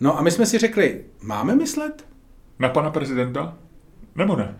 No 0.00 0.18
a 0.18 0.22
my 0.22 0.30
jsme 0.30 0.46
si 0.46 0.58
řekli, 0.58 1.04
máme 1.22 1.56
myslet? 1.56 2.04
Na 2.58 2.68
pana 2.68 2.90
prezidenta? 2.90 3.56
Nebo 4.18 4.36
ne? 4.36 4.54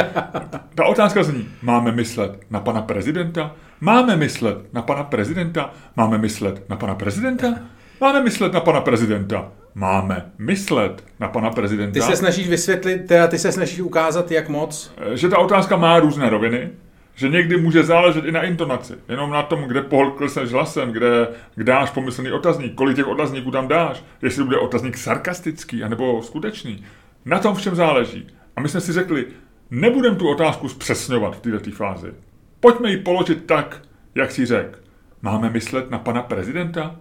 Ta 0.74 0.84
otázka 0.84 1.22
zní, 1.22 1.48
máme 1.62 1.92
myslet 1.92 2.40
na 2.50 2.60
pana 2.60 2.82
prezidenta? 2.82 3.54
Máme 3.80 4.16
myslet 4.16 4.72
na 4.72 4.82
pana 4.82 5.04
prezidenta? 5.04 5.70
Máme 5.96 6.18
myslet 6.18 6.68
na 6.68 6.76
pana 6.76 6.94
prezidenta? 6.94 7.54
Máme 8.00 8.22
myslet 8.22 8.52
na 8.52 8.60
pana 8.60 8.80
prezidenta. 8.80 9.48
Máme 9.74 10.30
myslet 10.38 11.04
na 11.20 11.28
pana 11.28 11.50
prezidenta. 11.50 11.92
Ty 11.92 12.02
se 12.02 12.16
snažíš 12.16 12.48
vysvětlit, 12.48 13.06
teda 13.06 13.26
ty 13.26 13.38
se 13.38 13.52
snažíš 13.52 13.80
ukázat, 13.80 14.30
jak 14.30 14.48
moc. 14.48 14.92
Že 15.14 15.28
ta 15.28 15.38
otázka 15.38 15.76
má 15.76 16.00
různé 16.00 16.30
roviny, 16.30 16.70
že 17.14 17.28
někdy 17.28 17.56
může 17.56 17.82
záležet 17.82 18.24
i 18.24 18.32
na 18.32 18.42
intonaci, 18.42 18.94
jenom 19.08 19.30
na 19.30 19.42
tom, 19.42 19.62
kde 19.62 19.82
pohlkneš 19.82 20.52
hlasem, 20.52 20.92
kde, 20.92 21.28
kde 21.54 21.64
dáš 21.64 21.90
pomyslný 21.90 22.32
otazník, 22.32 22.74
kolik 22.74 22.96
těch 22.96 23.06
otazníků 23.08 23.50
tam 23.50 23.68
dáš, 23.68 24.04
jestli 24.22 24.44
bude 24.44 24.58
otazník 24.58 24.96
sarkastický, 24.96 25.84
anebo 25.84 26.22
skutečný. 26.22 26.84
Na 27.24 27.38
tom 27.38 27.54
všem 27.54 27.74
záleží. 27.74 28.26
A 28.60 28.62
my 28.62 28.68
jsme 28.68 28.80
si 28.80 28.92
řekli, 28.92 29.26
nebudem 29.70 30.16
tu 30.16 30.28
otázku 30.28 30.68
zpřesňovat 30.68 31.36
v 31.36 31.40
této 31.40 31.70
fázi. 31.70 32.12
Pojďme 32.60 32.90
ji 32.90 32.96
položit 32.96 33.44
tak, 33.46 33.82
jak 34.14 34.30
si 34.30 34.46
řekl. 34.46 34.78
Máme 35.22 35.50
myslet 35.50 35.90
na 35.90 35.98
pana 35.98 36.22
prezidenta? 36.22 36.96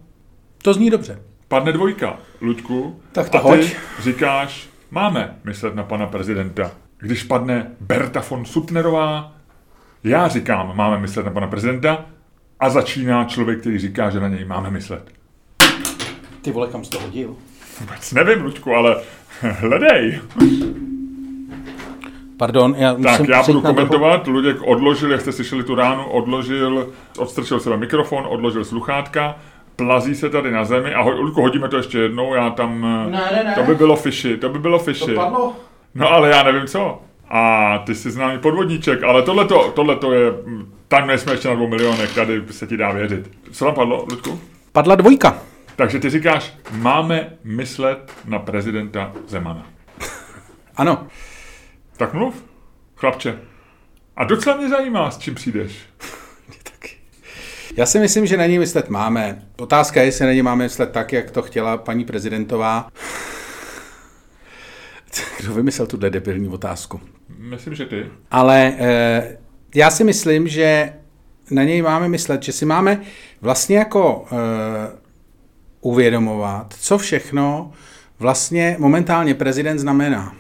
To 0.63 0.73
zní 0.73 0.89
dobře. 0.89 1.21
Padne 1.47 1.71
dvojka, 1.71 2.19
Luďku. 2.41 3.01
Tak 3.11 3.29
to 3.29 3.37
a 3.37 3.41
ty 3.41 3.47
hoď. 3.47 3.75
říkáš, 3.99 4.69
máme 4.91 5.39
myslet 5.43 5.75
na 5.75 5.83
pana 5.83 6.07
prezidenta. 6.07 6.71
Když 6.97 7.23
padne 7.23 7.71
Berta 7.79 8.23
von 8.29 8.45
Sutnerová, 8.45 9.35
já 10.03 10.27
říkám, 10.27 10.77
máme 10.77 10.99
myslet 10.99 11.25
na 11.25 11.31
pana 11.31 11.47
prezidenta 11.47 12.05
a 12.59 12.69
začíná 12.69 13.25
člověk, 13.25 13.59
který 13.59 13.79
říká, 13.79 14.09
že 14.09 14.19
na 14.19 14.27
něj 14.27 14.45
máme 14.45 14.69
myslet. 14.69 15.11
Ty 16.41 16.51
vole, 16.51 16.67
kam 16.67 16.83
jsi 16.83 16.89
to 16.89 16.99
hodil? 16.99 17.35
Vůbec 17.79 18.13
nevím, 18.13 18.43
Luďku, 18.43 18.73
ale 18.73 19.01
hledej. 19.41 20.21
Pardon, 22.39 22.75
já 22.77 22.93
Tak 22.93 23.19
musím 23.19 23.25
já 23.31 23.43
budu 23.43 23.61
komentovat. 23.61 24.27
Luděk 24.27 24.57
odložil, 24.61 25.11
jak 25.11 25.21
jste 25.21 25.31
slyšeli 25.31 25.63
tu 25.63 25.75
ránu, 25.75 26.05
odložil, 26.05 26.89
odstrčil 27.17 27.59
sebe 27.59 27.77
mikrofon, 27.77 28.25
odložil 28.29 28.65
sluchátka, 28.65 29.35
plazí 29.75 30.15
se 30.15 30.29
tady 30.29 30.51
na 30.51 30.65
zemi 30.65 30.93
a 30.93 31.01
ho, 31.01 31.11
Luďku, 31.11 31.41
hodíme 31.41 31.67
to 31.67 31.77
ještě 31.77 31.97
jednou, 31.97 32.33
já 32.33 32.49
tam... 32.49 32.81
Ne, 33.11 33.29
ne, 33.31 33.43
ne. 33.43 33.55
To 33.55 33.63
by 33.63 33.75
bylo 33.75 33.95
fishy, 33.95 34.37
to 34.37 34.49
by 34.49 34.59
bylo 34.59 34.79
fishy. 34.79 35.15
To 35.15 35.21
padlo? 35.21 35.55
No 35.95 36.11
ale 36.11 36.29
já 36.29 36.43
nevím 36.43 36.67
co. 36.67 37.01
A 37.29 37.77
ty 37.77 37.95
jsi 37.95 38.11
známý 38.11 38.37
podvodníček, 38.37 39.03
ale 39.03 39.21
tohleto, 39.21 39.71
tohleto 39.75 40.13
je, 40.13 40.33
tam 40.87 41.07
nejsme 41.07 41.33
ještě 41.33 41.47
na 41.47 41.55
dvou 41.55 41.67
milionech, 41.67 42.15
tady 42.15 42.43
se 42.51 42.67
ti 42.67 42.77
dá 42.77 42.91
věřit. 42.91 43.31
Co 43.51 43.65
tam 43.65 43.73
padlo, 43.73 44.05
Ludku? 44.09 44.39
Padla 44.71 44.95
dvojka. 44.95 45.37
Takže 45.75 45.99
ty 45.99 46.09
říkáš, 46.09 46.53
máme 46.71 47.29
myslet 47.43 48.11
na 48.25 48.39
prezidenta 48.39 49.11
Zemana. 49.27 49.65
Ano. 50.77 51.07
Tak 51.99 52.13
mluv, 52.13 52.45
chlapče. 52.95 53.39
A 54.15 54.23
docela 54.23 54.57
mě 54.57 54.69
zajímá, 54.69 55.11
s 55.11 55.17
čím 55.17 55.35
přijdeš. 55.35 55.79
Já 57.77 57.85
si 57.85 57.99
myslím, 57.99 58.25
že 58.25 58.37
na 58.37 58.45
něj 58.45 58.59
myslet 58.59 58.89
máme. 58.89 59.41
Otázka 59.57 59.99
je, 59.99 60.05
jestli 60.05 60.25
na 60.25 60.31
něj 60.31 60.41
máme 60.41 60.63
myslet 60.63 60.91
tak, 60.91 61.13
jak 61.13 61.31
to 61.31 61.41
chtěla 61.41 61.77
paní 61.77 62.05
prezidentová. 62.05 62.89
Kdo 65.39 65.53
vymyslel 65.53 65.87
tuhle 65.87 66.09
debilní 66.09 66.47
otázku? 66.47 67.01
Myslím, 67.37 67.75
že 67.75 67.85
ty. 67.85 68.05
Ale 68.31 68.73
eh, 68.77 69.37
já 69.75 69.91
si 69.91 70.03
myslím, 70.03 70.47
že 70.47 70.93
na 71.51 71.63
něj 71.63 71.81
máme 71.81 72.07
myslet, 72.07 72.43
že 72.43 72.51
si 72.51 72.65
máme 72.65 73.01
vlastně 73.41 73.77
jako 73.77 74.25
eh, 74.25 74.35
uvědomovat, 75.81 76.73
co 76.79 76.97
všechno 76.97 77.71
vlastně 78.19 78.75
momentálně 78.79 79.33
prezident 79.33 79.79
znamená. 79.79 80.35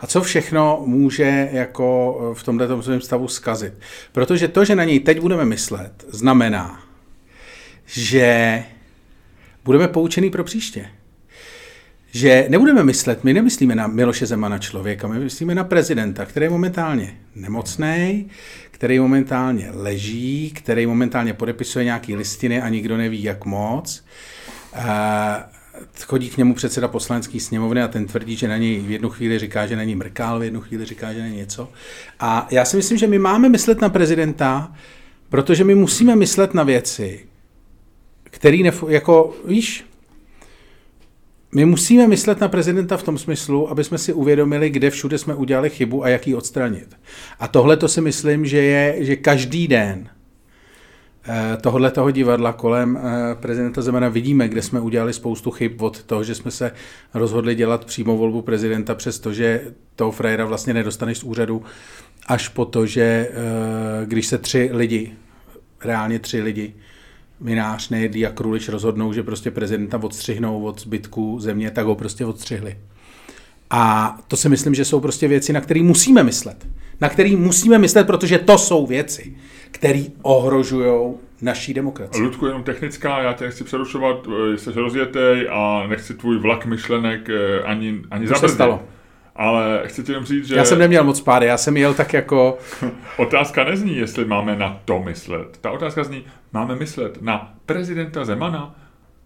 A 0.00 0.06
co 0.06 0.20
všechno 0.20 0.82
může 0.86 1.48
jako 1.52 2.18
eh, 2.20 2.34
v 2.34 2.42
tomto 2.42 2.82
svém 2.82 3.00
stavu 3.00 3.28
zkazit. 3.28 3.74
Protože 4.12 4.48
to, 4.48 4.64
že 4.64 4.74
na 4.76 4.84
něj 4.84 5.00
teď 5.00 5.20
budeme 5.20 5.44
myslet, 5.44 6.04
znamená, 6.08 6.82
že 7.86 8.62
budeme 9.64 9.88
poučený 9.88 10.30
pro 10.30 10.44
příště. 10.44 10.86
Že 12.12 12.46
nebudeme 12.48 12.84
myslet, 12.84 13.24
my 13.24 13.34
nemyslíme 13.34 13.74
na 13.74 13.86
Miloše 13.86 14.26
Zemana 14.26 14.58
člověka, 14.58 15.08
my 15.08 15.18
myslíme 15.18 15.54
na 15.54 15.64
prezidenta, 15.64 16.24
který 16.24 16.46
je 16.46 16.50
momentálně 16.50 17.16
nemocný, 17.34 18.30
který 18.70 18.98
momentálně 18.98 19.70
leží, 19.74 20.50
který 20.50 20.86
momentálně 20.86 21.34
podepisuje 21.34 21.84
nějaký 21.84 22.16
listiny 22.16 22.62
a 22.62 22.68
nikdo 22.68 22.96
neví, 22.96 23.22
jak 23.22 23.44
moc. 23.44 24.04
A 24.74 25.50
chodí 26.04 26.30
k 26.30 26.36
němu 26.36 26.54
předseda 26.54 26.88
poslanecké 26.88 27.40
sněmovny 27.40 27.82
a 27.82 27.88
ten 27.88 28.06
tvrdí, 28.06 28.36
že 28.36 28.48
na 28.48 28.56
něj 28.56 28.80
v 28.80 28.90
jednu 28.90 29.08
chvíli 29.08 29.38
říká, 29.38 29.66
že 29.66 29.76
není 29.76 29.94
mrkál, 29.94 30.38
v 30.38 30.42
jednu 30.42 30.60
chvíli 30.60 30.84
říká, 30.84 31.12
že 31.12 31.22
není 31.22 31.36
něco. 31.36 31.68
A 32.20 32.48
já 32.50 32.64
si 32.64 32.76
myslím, 32.76 32.98
že 32.98 33.06
my 33.06 33.18
máme 33.18 33.48
myslet 33.48 33.80
na 33.80 33.88
prezidenta, 33.88 34.72
protože 35.28 35.64
my 35.64 35.74
musíme 35.74 36.16
myslet 36.16 36.54
na 36.54 36.62
věci, 36.62 37.26
který, 38.24 38.64
nef- 38.64 38.88
jako, 38.88 39.36
víš, 39.44 39.84
my 41.54 41.64
musíme 41.64 42.06
myslet 42.06 42.40
na 42.40 42.48
prezidenta 42.48 42.96
v 42.96 43.02
tom 43.02 43.18
smyslu, 43.18 43.70
aby 43.70 43.84
jsme 43.84 43.98
si 43.98 44.12
uvědomili, 44.12 44.70
kde 44.70 44.90
všude 44.90 45.18
jsme 45.18 45.34
udělali 45.34 45.70
chybu 45.70 46.04
a 46.04 46.08
jak 46.08 46.26
ji 46.26 46.34
odstranit. 46.34 46.96
A 47.40 47.48
tohle 47.48 47.76
to 47.76 47.88
si 47.88 48.00
myslím, 48.00 48.46
že 48.46 48.62
je, 48.62 49.04
že 49.04 49.16
každý 49.16 49.68
den 49.68 50.08
tohle 51.60 51.90
toho 51.90 52.10
divadla 52.10 52.52
kolem 52.52 52.96
eh, 52.98 53.34
prezidenta 53.34 53.82
Zemana 53.82 54.08
vidíme, 54.08 54.48
kde 54.48 54.62
jsme 54.62 54.80
udělali 54.80 55.12
spoustu 55.12 55.50
chyb 55.50 55.82
od 55.82 56.02
toho, 56.02 56.24
že 56.24 56.34
jsme 56.34 56.50
se 56.50 56.72
rozhodli 57.14 57.54
dělat 57.54 57.84
přímou 57.84 58.18
volbu 58.18 58.42
prezidenta, 58.42 58.94
přestože 58.94 59.60
toho 59.96 60.12
frajera 60.12 60.44
vlastně 60.44 60.74
nedostaneš 60.74 61.18
z 61.18 61.24
úřadu, 61.24 61.62
až 62.26 62.48
po 62.48 62.64
to, 62.64 62.86
že 62.86 63.02
eh, 63.02 64.06
když 64.06 64.26
se 64.26 64.38
tři 64.38 64.70
lidi, 64.72 65.12
reálně 65.84 66.18
tři 66.18 66.42
lidi, 66.42 66.74
Minář, 67.40 67.88
Nejedlí 67.88 68.26
a 68.26 68.30
Krulič 68.30 68.68
rozhodnou, 68.68 69.12
že 69.12 69.22
prostě 69.22 69.50
prezidenta 69.50 70.02
odstřihnou 70.02 70.62
od 70.62 70.80
zbytku 70.80 71.40
země, 71.40 71.70
tak 71.70 71.86
ho 71.86 71.94
prostě 71.94 72.24
odstřihli. 72.26 72.76
A 73.70 74.18
to 74.28 74.36
si 74.36 74.48
myslím, 74.48 74.74
že 74.74 74.84
jsou 74.84 75.00
prostě 75.00 75.28
věci, 75.28 75.52
na 75.52 75.60
které 75.60 75.82
musíme 75.82 76.22
myslet. 76.22 76.66
Na 77.00 77.08
které 77.08 77.36
musíme 77.36 77.78
myslet, 77.78 78.06
protože 78.06 78.38
to 78.38 78.58
jsou 78.58 78.86
věci, 78.86 79.36
které 79.70 80.02
ohrožují 80.22 81.14
naší 81.42 81.74
demokracii. 81.74 82.22
Ludku, 82.24 82.46
jenom 82.46 82.62
technická, 82.62 83.22
já 83.22 83.32
tě 83.32 83.44
nechci 83.44 83.64
přerušovat, 83.64 84.16
eh, 84.54 84.58
jsi 84.58 84.72
rozjetej 84.74 85.48
a 85.52 85.86
nechci 85.86 86.14
tvůj 86.14 86.38
vlak 86.38 86.66
myšlenek 86.66 87.28
eh, 87.30 87.62
ani, 87.62 88.00
ani 88.10 88.26
To 88.26 88.34
se 88.34 88.34
zabrzdit. 88.34 88.54
stalo. 88.54 88.82
Ale 89.36 89.82
chci 89.86 90.02
ti 90.02 90.12
jenom 90.12 90.24
říct, 90.24 90.46
že 90.46 90.56
Já 90.56 90.64
jsem 90.64 90.78
neměl 90.78 91.04
moc 91.04 91.20
pády, 91.20 91.46
já 91.46 91.56
jsem 91.56 91.76
jel 91.76 91.94
tak 91.94 92.12
jako... 92.12 92.58
otázka 93.16 93.64
nezní, 93.64 93.96
jestli 93.96 94.24
máme 94.24 94.56
na 94.56 94.80
to 94.84 94.98
myslet. 95.02 95.58
Ta 95.60 95.70
otázka 95.70 96.04
zní, 96.04 96.24
máme 96.52 96.76
myslet 96.76 97.22
na 97.22 97.54
prezidenta 97.66 98.24
Zemana, 98.24 98.74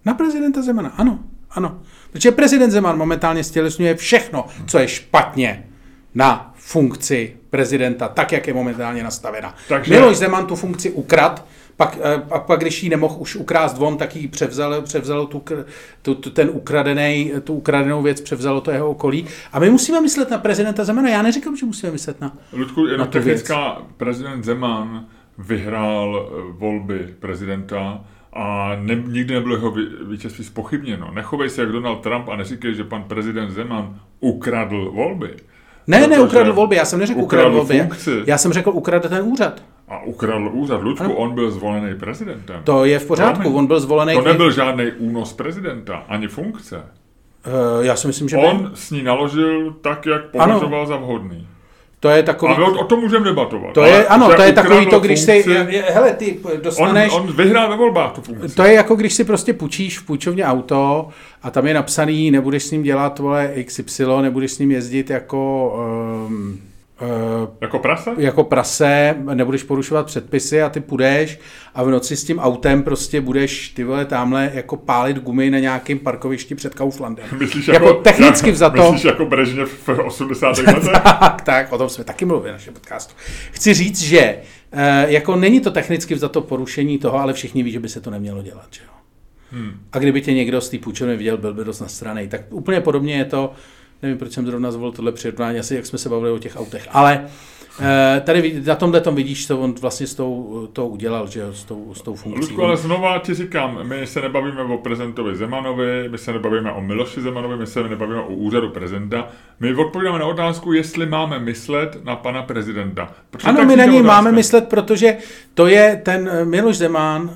Na 0.05 0.15
prezidenta 0.15 0.63
Zemana, 0.63 0.89
ano, 0.97 1.19
ano. 1.51 1.81
Protože 2.13 2.31
prezident 2.31 2.71
Zeman 2.71 2.99
momentálně 2.99 3.45
stělesňuje 3.45 3.95
všechno, 3.95 4.47
co 4.67 4.79
je 4.79 4.89
špatně 4.89 5.67
na 6.15 6.54
funkci 6.67 7.37
prezidenta, 7.51 8.09
tak, 8.09 8.33
jak 8.33 8.47
je 8.47 8.55
momentálně 8.55 9.03
nastavena. 9.03 9.55
Takže-. 9.69 9.95
Miloš 9.95 10.17
Zeman 10.17 10.47
tu 10.47 10.57
funkci 10.57 10.91
ukrad, 10.91 11.47
pak, 11.77 11.99
eh, 12.03 12.23
a 12.31 12.39
pak, 12.39 12.61
když 12.61 12.83
ji 12.83 12.89
nemohl 12.89 13.17
už 13.19 13.37
ukrást 13.37 13.79
von, 13.79 13.97
tak 13.97 14.17
ji 14.17 14.29
převzal, 14.29 14.83
převzalo 14.83 15.27
tu, 15.27 15.43
tu, 16.03 16.15
tu, 16.15 16.31
ten 16.31 16.51
ukradený, 16.53 17.33
tu 17.45 17.55
ukradenou 17.55 18.03
věc, 18.03 18.21
převzalo 18.21 18.61
to 18.61 18.71
jeho 18.71 18.91
okolí. 18.91 19.27
A 19.53 19.59
my 19.59 19.71
musíme 19.71 20.01
myslet 20.01 20.31
na 20.31 20.39
prezidenta 20.39 20.85
Zemana. 20.85 21.09
Já 21.09 21.23
neříkám, 21.23 21.57
že 21.57 21.67
musíme 21.67 21.93
myslet 21.93 22.21
na... 22.21 22.37
Ludku, 22.53 22.87
jenom 22.87 22.99
Na 22.99 23.07
technická, 23.07 23.83
prezident 23.97 24.45
Zeman 24.45 25.07
vyhrál 25.39 26.29
eh, 26.29 26.53
volby 26.59 27.15
prezidenta 27.21 28.05
a 28.33 28.77
ne, 28.81 28.95
nikdy 28.95 29.35
nebylo 29.35 29.57
jeho 29.57 29.75
vítězství 30.09 30.45
spochybněno. 30.45 31.11
Nechovej 31.15 31.51
se 31.51 31.61
jak 31.61 31.73
Donald 31.73 31.97
Trump 31.97 32.29
a 32.29 32.37
neříkej, 32.37 32.75
že 32.75 32.85
pan 32.85 33.03
prezident 33.03 33.51
Zeman 33.51 34.01
ukradl 34.21 34.91
volby. 34.91 35.37
Ne, 35.87 35.99
Protože 35.99 36.11
neukradl 36.11 36.53
volby, 36.53 36.77
já 36.77 36.85
jsem 36.85 36.99
neřekl 36.99 37.21
ukradl 37.21 37.43
ukradl 37.47 37.57
volby. 37.57 37.79
funkci. 37.81 38.23
Já 38.27 38.39
jsem 38.39 38.53
řekl 38.53 38.71
ukradl 38.71 39.09
ten 39.09 39.23
úřad. 39.25 39.63
A 39.89 40.03
ukradl 40.03 40.49
úřad. 40.53 40.83
Ludku, 40.83 41.13
on 41.13 41.35
byl 41.35 41.51
zvolený 41.51 41.95
prezidentem. 41.99 42.61
To 42.65 42.85
je 42.85 42.99
v 42.99 43.07
pořádku, 43.07 43.41
Promiň. 43.43 43.59
on 43.59 43.67
byl 43.67 43.81
zvolený... 43.81 44.15
To 44.15 44.23
nebyl 44.23 44.51
žádný 44.53 44.85
únos 44.99 45.33
prezidenta, 45.33 45.97
ani 46.09 46.29
funkce. 46.29 46.77
Uh, 46.77 47.85
já 47.85 47.97
si 47.97 48.07
myslím, 48.07 48.29
že 48.29 48.37
On 48.37 48.59
byl. 48.59 48.71
s 48.75 48.91
ní 48.91 49.03
naložil 49.03 49.73
tak, 49.81 50.07
jak 50.07 50.25
považoval 50.25 50.87
za 50.87 50.97
vhodný. 50.97 51.49
To 52.05 52.11
je 52.11 52.23
takový... 52.23 52.53
A 52.53 52.59
my 52.59 52.65
o, 52.65 52.85
tom 52.85 53.01
můžeme 53.01 53.25
debatovat. 53.25 53.73
To 53.73 53.81
ale 53.81 53.91
je, 53.91 54.07
ano, 54.07 54.31
to 54.37 54.43
je 54.43 54.53
takový 54.53 54.87
to, 54.87 55.01
když 55.01 55.21
si, 55.21 55.45
hele, 55.89 56.13
ty 56.13 56.39
On, 56.43 56.61
dostaneš, 56.63 57.13
on 57.13 57.33
vyhrál 57.33 57.71
ve 57.71 57.77
volbách 57.77 58.13
tu 58.13 58.21
funkci. 58.21 58.55
to 58.55 58.63
je 58.63 58.73
jako 58.73 58.95
když 58.95 59.15
si 59.15 59.25
prostě 59.25 59.53
půjčíš 59.53 59.99
v 59.99 60.07
půjčovně 60.07 60.45
auto 60.45 61.09
a 61.43 61.51
tam 61.51 61.67
je 61.67 61.75
napsaný, 61.75 62.31
nebudeš 62.31 62.63
s 62.63 62.71
ním 62.71 62.83
dělat, 62.83 63.19
vole, 63.19 63.53
XY, 63.65 64.05
nebudeš 64.21 64.53
s 64.53 64.59
ním 64.59 64.71
jezdit 64.71 65.11
jako, 65.11 65.73
um, 66.29 66.61
Jako 67.61 67.79
prase? 67.79 68.11
jako 68.19 68.45
prase, 68.45 69.15
nebudeš 69.35 69.63
porušovat 69.63 70.07
předpisy 70.07 70.63
a 70.63 70.69
ty 70.69 70.81
půjdeš 70.81 71.39
a 71.75 71.83
v 71.83 71.91
noci 71.91 72.17
s 72.17 72.25
tím 72.25 72.39
autem 72.39 72.83
prostě 72.83 73.21
budeš 73.21 73.69
ty 73.69 73.85
vole 73.85 74.05
tamhle 74.05 74.51
jako 74.55 74.77
pálit 74.77 75.19
gumy 75.19 75.51
na 75.51 75.59
nějakém 75.59 75.99
parkovišti 75.99 76.55
před 76.55 76.75
Kauflandem. 76.75 77.27
Myslíš 77.39 77.69
jako, 77.69 77.95
technicky 77.95 78.51
vzato. 78.51 78.83
Myslíš 78.83 79.05
jako 79.05 79.27
Brežněv 79.27 79.69
v 79.87 79.89
80. 79.89 80.59
letech? 80.59 80.93
tak, 81.03 81.43
tak, 81.43 81.73
o 81.73 81.79
tom 81.79 81.89
jsme 81.89 82.05
taky 82.05 82.25
mluvili 82.25 82.51
v 82.51 82.53
našem 82.53 82.75
podcastu. 82.75 83.15
Chci 83.51 83.75
říct, 83.75 84.03
že 84.03 84.37
eh, 84.73 85.07
jako 85.09 85.37
není 85.37 85.61
to 85.61 85.71
technicky 85.71 86.15
vzato 86.15 86.41
porušení 86.41 86.99
toho, 86.99 87.21
ale 87.21 87.33
všichni 87.33 87.63
ví, 87.63 87.71
že 87.71 87.81
by 87.81 87.89
se 87.89 88.01
to 88.01 88.11
nemělo 88.11 88.43
dělat. 88.43 88.67
Že 88.71 88.81
jo? 88.85 88.91
Hmm. 89.51 89.73
A 89.93 89.99
kdyby 89.99 90.21
tě 90.21 90.33
někdo 90.33 90.61
z 90.61 90.69
té 90.69 90.79
půjčovny 90.79 91.17
viděl, 91.17 91.37
byl 91.37 91.55
by 91.55 91.65
dost 91.65 91.81
na 91.81 91.89
straně. 91.89 92.29
Tak 92.29 92.41
úplně 92.51 92.81
podobně 92.81 93.17
je 93.17 93.25
to, 93.25 93.53
nevím, 94.05 94.19
proč 94.19 94.33
jsem 94.33 94.47
zrovna 94.47 94.71
zvolil 94.71 94.93
tohle 94.93 95.13
přirovnání, 95.13 95.59
asi 95.59 95.75
jak 95.75 95.87
jsme 95.87 95.99
se 95.99 96.09
bavili 96.09 96.31
o 96.31 96.39
těch 96.39 96.57
autech. 96.57 96.89
Ale 96.91 97.27
Eh, 97.81 98.21
tady 98.21 98.63
na 98.67 98.75
tomhle 98.75 99.01
tom 99.01 99.15
vidíš, 99.15 99.47
co 99.47 99.59
on 99.59 99.75
vlastně 99.81 100.07
s 100.07 100.15
tou, 100.15 100.69
to 100.73 100.87
udělal, 100.87 101.27
že 101.27 101.45
s 101.53 101.65
tou, 101.65 101.95
s 101.95 102.03
tou 102.03 102.15
funkcí. 102.15 102.41
Ludku, 102.41 102.65
ale 102.65 102.77
znova 102.77 103.19
ti 103.19 103.35
říkám, 103.35 103.79
my 103.83 104.07
se 104.07 104.21
nebavíme 104.21 104.63
o 104.63 104.79
prezidentovi 104.79 105.37
Zemanovi, 105.37 106.09
my 106.09 106.19
se 106.19 106.33
nebavíme 106.33 106.73
o 106.73 106.81
Miloši 106.81 107.21
Zemanovi, 107.21 107.57
my 107.57 107.67
se 107.67 107.83
nebavíme 107.83 108.21
o 108.21 108.35
úřadu 108.35 108.71
prezidenta. 108.71 109.29
My 109.61 109.75
odpovídáme 109.75 110.19
na 110.19 110.27
otázku, 110.27 110.73
jestli 110.73 111.07
máme 111.07 111.39
myslet 111.39 112.05
na 112.05 112.17
pana 112.17 112.43
prezidenta. 112.43 113.13
Protože 113.31 113.49
ano, 113.49 113.65
my 113.65 113.77
na 113.77 113.85
něj 113.85 114.03
máme 114.03 114.33
myslet, 114.33 114.69
protože 114.69 115.17
to 115.55 115.67
je 115.67 116.01
ten 116.05 116.31
eh, 116.33 116.45
Miloš 116.45 116.77
Zeman, 116.77 117.31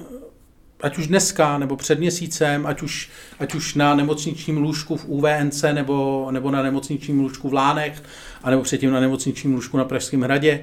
ať 0.80 0.98
už 0.98 1.06
dneska, 1.06 1.58
nebo 1.58 1.76
před 1.76 1.98
měsícem, 1.98 2.66
ať 2.66 2.82
už, 2.82 3.10
ať 3.38 3.54
už 3.54 3.74
na 3.74 3.94
nemocničním 3.94 4.56
lůžku 4.56 4.96
v 4.96 5.04
UVNC, 5.08 5.64
nebo, 5.72 6.28
nebo 6.30 6.50
na 6.50 6.62
nemocničním 6.62 7.20
lůžku 7.20 7.48
v 7.48 7.54
Lánech, 7.54 8.02
anebo 8.42 8.62
předtím 8.62 8.90
na 8.90 9.00
nemocničním 9.00 9.54
lůžku 9.54 9.76
na 9.76 9.84
Pražském 9.84 10.20
hradě, 10.20 10.60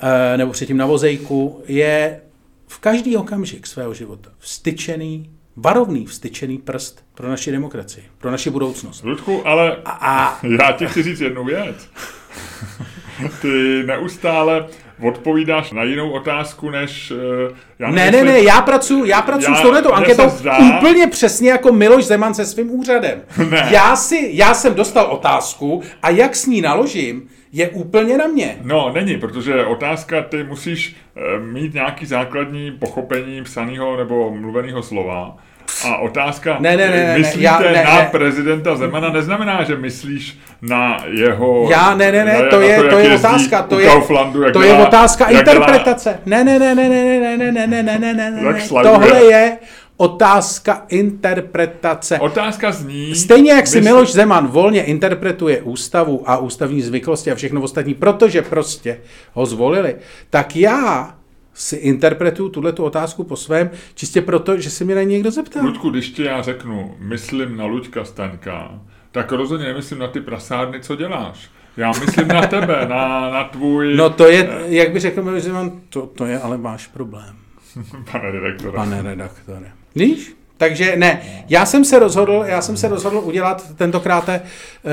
eh, 0.00 0.36
nebo 0.36 0.52
předtím 0.52 0.76
na 0.76 0.86
vozejku, 0.86 1.62
je 1.66 2.20
v 2.66 2.78
každý 2.78 3.16
okamžik 3.16 3.66
svého 3.66 3.94
života 3.94 4.30
vstyčený, 4.38 5.30
varovný 5.56 6.06
vstyčený 6.06 6.58
prst 6.58 7.04
pro 7.14 7.28
naši 7.28 7.52
demokracii, 7.52 8.04
pro 8.18 8.30
naši 8.30 8.50
budoucnost. 8.50 9.04
Ludku, 9.04 9.46
ale 9.46 9.76
a, 9.84 9.90
a... 9.90 10.40
já 10.60 10.72
ti 10.72 10.86
chci 10.86 11.02
říct 11.02 11.20
jednu 11.20 11.44
věc. 11.44 11.88
Ty 13.42 13.82
neustále 13.86 14.68
odpovídáš 15.02 15.72
na 15.72 15.82
jinou 15.82 16.10
otázku, 16.10 16.70
než... 16.70 17.10
Uh, 17.10 17.56
já 17.78 17.90
ne, 17.90 18.10
ne, 18.10 18.24
ne, 18.24 18.40
já 18.40 18.62
pracuji 18.62 19.04
já 19.10 19.22
pracuji 19.22 19.56
s 19.56 19.60
touhletou 19.60 19.92
anketou 19.92 20.28
zdá... 20.28 20.58
úplně 20.58 21.06
přesně 21.06 21.50
jako 21.50 21.72
Miloš 21.72 22.04
Zeman 22.04 22.34
se 22.34 22.44
svým 22.44 22.70
úřadem. 22.70 23.22
Ne. 23.50 23.68
Já, 23.70 23.96
si, 23.96 24.30
já 24.32 24.54
jsem 24.54 24.74
dostal 24.74 25.06
otázku 25.06 25.82
a 26.02 26.10
jak 26.10 26.36
s 26.36 26.46
ní 26.46 26.60
naložím, 26.60 27.28
je 27.52 27.68
úplně 27.68 28.18
na 28.18 28.26
mě. 28.26 28.56
No, 28.62 28.92
není, 28.94 29.16
protože 29.16 29.64
otázka, 29.64 30.22
ty 30.22 30.44
musíš 30.44 30.96
uh, 31.16 31.44
mít 31.44 31.74
nějaký 31.74 32.06
základní 32.06 32.70
pochopení 32.70 33.42
psaného 33.42 33.96
nebo 33.96 34.30
mluveného 34.30 34.82
slova. 34.82 35.36
A 35.84 35.96
otázka, 35.96 36.56
ne, 36.60 36.76
ne, 36.76 36.90
ne, 36.90 37.18
myslíte 37.18 37.44
já, 37.44 37.58
ne, 37.58 37.84
na 37.84 37.94
ne. 37.94 38.08
prezidenta 38.12 38.76
Zemana, 38.76 39.12
neznamená, 39.12 39.64
že 39.64 39.76
myslíš 39.76 40.38
na 40.62 40.96
jeho... 41.06 41.68
Já, 41.70 41.94
ne, 41.94 42.12
ne, 42.12 42.24
ne, 42.24 42.42
to 42.50 42.60
je, 42.60 42.76
to, 42.76 42.88
to 42.88 42.98
je 42.98 43.14
otázka, 43.14 43.62
to 43.62 43.78
je, 43.78 43.86
Kauflandu, 43.86 44.52
to 44.52 44.62
je 44.62 44.74
otázka 44.74 45.26
interpretace. 45.26 46.20
Ne, 46.26 46.44
ne, 46.44 46.58
ne, 46.58 46.74
ne, 46.74 46.88
ne, 46.88 47.20
ne, 47.20 47.36
ne, 47.36 47.52
ne, 47.52 47.66
ne, 47.66 47.82
ne, 47.82 47.98
ne, 47.98 48.14
ne, 48.14 48.30
ne, 48.30 48.82
tohle 48.82 49.24
je 49.24 49.58
otázka 49.96 50.84
interpretace. 50.88 52.18
Otázka 52.18 52.72
zní... 52.72 53.14
Stejně 53.14 53.52
jak 53.52 53.66
si 53.66 53.80
Miloš 53.80 54.12
Zeman 54.12 54.46
volně 54.46 54.82
interpretuje 54.82 55.62
ústavu 55.62 56.22
a 56.26 56.36
ústavní 56.36 56.82
zvyklosti 56.82 57.30
a 57.30 57.34
všechno 57.34 57.60
ostatní, 57.60 57.94
protože 57.94 58.42
prostě 58.42 58.98
ho 59.32 59.46
zvolili, 59.46 59.96
tak 60.30 60.56
já 60.56 61.14
si 61.58 61.76
interpretuju 61.76 62.48
tuhle 62.48 62.72
tu 62.72 62.84
otázku 62.84 63.24
po 63.24 63.36
svém, 63.36 63.70
čistě 63.94 64.22
proto, 64.22 64.58
že 64.58 64.70
se 64.70 64.84
mi 64.84 64.94
na 64.94 65.02
někdo 65.02 65.30
zeptal. 65.30 65.64
Ludku, 65.64 65.90
když 65.90 66.10
ti 66.10 66.22
já 66.22 66.42
řeknu, 66.42 66.94
myslím 66.98 67.56
na 67.56 67.64
Luďka 67.64 68.04
Staňka, 68.04 68.80
tak 69.12 69.32
rozhodně 69.32 69.66
nemyslím 69.66 69.98
na 69.98 70.08
ty 70.08 70.20
prasárny, 70.20 70.80
co 70.80 70.96
děláš. 70.96 71.50
Já 71.76 71.92
myslím 71.92 72.28
na 72.28 72.46
tebe, 72.46 72.86
na, 72.88 73.30
na 73.30 73.44
tvůj... 73.44 73.96
No 73.96 74.10
to 74.10 74.28
je, 74.28 74.48
jak 74.66 74.92
by 74.92 75.00
řekl, 75.00 75.40
že 75.40 75.52
mám, 75.52 75.80
to, 75.88 76.06
to 76.06 76.26
je 76.26 76.40
ale 76.40 76.56
váš 76.56 76.86
problém. 76.86 77.36
Pane 78.12 78.30
redaktore. 78.30 78.76
Pane 78.76 79.02
redaktore. 79.02 79.72
Víš? 79.94 80.36
Takže 80.58 80.96
ne, 80.96 81.22
já 81.48 81.66
jsem 81.66 81.84
se 81.84 81.98
rozhodl, 81.98 82.44
já 82.46 82.62
jsem 82.62 82.76
se 82.76 82.88
rozhodl 82.88 83.16
udělat 83.24 83.74
tentokrát 83.76 84.30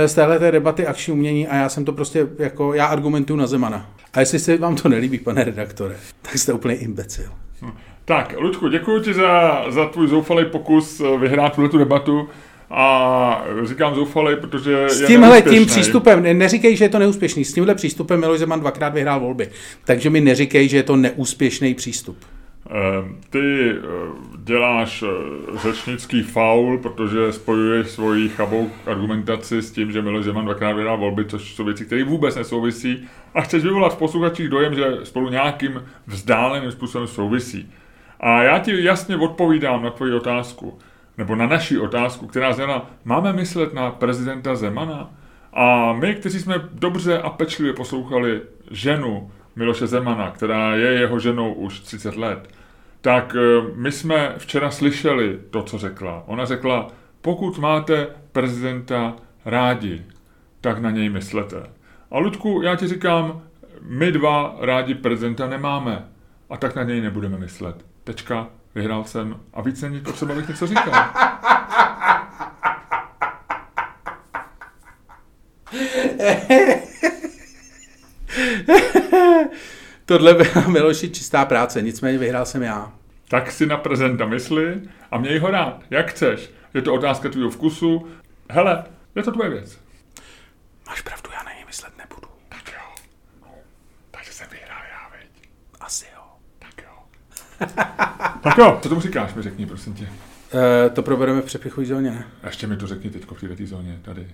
z 0.06 0.14
téhle 0.14 0.52
debaty 0.52 0.88
akční 0.88 1.14
umění 1.14 1.48
a 1.48 1.56
já 1.56 1.70
jsem 1.70 1.86
to 1.86 1.94
prostě 1.94 2.28
jako, 2.40 2.74
já 2.74 2.86
argumentuju 2.86 3.40
na 3.40 3.48
Zemana. 3.48 3.90
A 4.14 4.20
jestli 4.20 4.40
se 4.40 4.58
vám 4.58 4.76
to 4.76 4.90
nelíbí, 4.90 5.20
pane 5.20 5.44
redaktore, 5.44 5.96
tak 6.22 6.38
jste 6.38 6.54
úplně 6.54 6.76
imbecil. 6.76 7.26
Hm. 7.62 7.72
Tak, 8.06 8.36
Ludku, 8.40 8.68
děkuji 8.68 9.00
ti 9.00 9.14
za, 9.14 9.66
za 9.70 9.86
tvůj 9.86 10.08
zoufalý 10.08 10.46
pokus 10.46 11.02
eh, 11.02 11.18
vyhrát 11.18 11.56
tuhle 11.56 11.70
tu 11.70 11.78
debatu. 11.78 12.30
A 12.70 13.46
říkám 13.64 13.96
zoufalý, 13.96 14.36
protože 14.36 14.86
S 14.90 15.08
tímhle 15.08 15.42
tím 15.42 15.66
přístupem, 15.66 16.38
neříkej, 16.38 16.76
že 16.76 16.86
je 16.86 16.90
to 16.90 17.00
neúspěšný, 17.00 17.46
s 17.46 17.54
tímhle 17.54 17.76
přístupem 17.76 18.20
Miloš 18.20 18.40
Zeman 18.40 18.60
dvakrát 18.60 18.94
vyhrál 18.94 19.20
volby. 19.20 19.50
Takže 19.86 20.10
mi 20.10 20.22
neříkej, 20.22 20.70
že 20.70 20.78
je 20.78 20.84
to 20.84 20.96
neúspěšný 20.96 21.74
přístup. 21.74 22.18
Ehm, 22.70 23.18
ty 23.30 23.72
eh, 23.72 23.82
děláš 24.38 25.04
eh, 25.04 25.58
řečnický 25.58 26.24
faul, 26.24 26.78
protože 26.78 27.32
spojuješ 27.32 27.88
svoji 27.88 28.30
chabou 28.30 28.70
argumentaci 28.86 29.62
s 29.62 29.72
tím, 29.72 29.92
že 29.92 30.02
Miloš 30.02 30.26
Zeman 30.26 30.46
dvakrát 30.46 30.74
vydal 30.74 30.98
volby, 30.98 31.26
což 31.26 31.56
jsou 31.56 31.64
věci, 31.64 31.86
které 31.86 32.04
vůbec 32.04 32.36
nesouvisí 32.36 33.08
a 33.34 33.42
chceš 33.42 33.64
vyvolat 33.64 33.94
v 33.94 33.98
posluchačích 33.98 34.50
dojem, 34.50 34.76
že 34.76 34.98
spolu 35.04 35.30
nějakým 35.30 35.84
vzdáleným 36.08 36.72
způsobem 36.72 37.08
souvisí. 37.08 37.74
A 38.20 38.44
já 38.44 38.60
ti 38.60 38.84
jasně 38.84 39.18
odpovídám 39.18 39.84
na 39.84 39.90
tvoji 39.90 40.14
otázku, 40.14 40.80
nebo 41.18 41.36
na 41.36 41.48
naši 41.48 41.78
otázku, 41.78 42.28
která 42.28 42.54
znamená, 42.54 42.90
máme 43.06 43.34
myslet 43.34 43.74
na 43.74 43.92
prezidenta 43.92 44.56
Zemana? 44.56 45.10
A 45.54 45.94
my, 45.94 46.16
kteří 46.16 46.40
jsme 46.40 46.56
dobře 46.74 47.20
a 47.20 47.30
pečlivě 47.30 47.74
poslouchali 47.74 48.42
ženu 48.72 49.32
Miloše 49.56 49.88
Zemana, 49.88 50.32
která 50.32 50.76
je 50.76 50.92
jeho 50.92 51.20
ženou 51.20 51.54
už 51.54 51.80
30 51.80 52.16
let, 52.16 52.55
tak 53.06 53.36
eh, 53.36 53.62
my 53.76 53.92
jsme 53.92 54.34
včera 54.38 54.72
slyšeli 54.72 55.40
to, 55.50 55.64
co 55.64 55.78
řekla. 55.78 56.24
Ona 56.28 56.46
řekla, 56.46 56.88
pokud 57.22 57.58
máte 57.58 58.08
prezidenta 58.32 59.16
rádi, 59.46 60.06
tak 60.62 60.80
na 60.80 60.92
něj 60.92 61.10
myslete. 61.10 61.70
A 62.12 62.20
Ludku, 62.20 62.62
já 62.64 62.76
ti 62.76 62.88
říkám, 62.88 63.42
my 63.82 64.12
dva 64.12 64.56
rádi 64.60 64.96
prezidenta 64.96 65.48
nemáme 65.48 66.06
a 66.50 66.58
tak 66.58 66.76
na 66.76 66.84
něj 66.84 67.02
nebudeme 67.02 67.38
myslet. 67.38 67.86
Tečka, 68.04 68.48
vyhrál 68.76 69.04
jsem 69.04 69.40
a 69.54 69.62
víc 69.62 69.82
není 69.82 70.02
potřeba, 70.02 70.34
abych 70.34 70.48
něco 70.48 70.68
říkal. 70.68 70.94
Tohle 80.06 80.34
byla 80.34 80.68
Miloši 80.68 81.10
čistá 81.10 81.46
práce, 81.46 81.82
nicméně 81.82 82.18
vyhrál 82.18 82.46
jsem 82.46 82.64
já. 82.64 82.94
Tak 83.28 83.52
si 83.52 83.66
na 83.66 83.78
prezenta 83.78 84.26
mysli 84.26 84.82
a 85.12 85.18
měj 85.18 85.40
ho 85.40 85.52
rád, 85.52 85.84
jak 85.90 86.10
chceš. 86.10 86.50
Je 86.74 86.82
to 86.82 86.94
otázka 86.94 87.30
tvého 87.30 87.50
vkusu. 87.50 88.08
Hele, 88.50 88.84
je 89.16 89.24
to 89.24 89.32
tvoje 89.32 89.50
věc. 89.50 89.80
Máš 90.88 91.02
pravdu, 91.02 91.30
já 91.34 91.44
na 91.44 91.54
něj 91.54 91.66
myslet 91.66 91.98
nebudu. 91.98 92.28
Tak 92.50 92.74
jo. 92.74 93.04
No, 93.42 93.48
takže 94.12 94.32
jsem 94.32 94.48
vyhrál 94.52 94.82
já, 94.92 95.10
veď. 95.18 95.50
Asi 95.80 96.06
jo. 96.16 96.24
Tak 96.60 96.86
jo. 96.86 97.04
tak 98.44 98.58
jo, 98.58 98.80
co 98.84 98.90
tomu 98.90 99.02
říkáš, 99.02 99.34
mi 99.34 99.42
řekni, 99.42 99.66
prosím 99.66 99.94
tě. 99.94 100.04
Uh, 100.04 100.94
to 100.94 101.04
probereme 101.04 101.42
v 101.42 101.46
přepichové 101.46 101.86
zóně, 101.86 102.12
ne? 102.12 102.26
Ještě 102.44 102.68
mi 102.68 102.78
to 102.78 102.88
řekni 102.88 103.10
teď 103.10 103.26
v 103.32 103.48
této 103.48 103.66
zóně, 103.66 104.00
tady. 104.02 104.28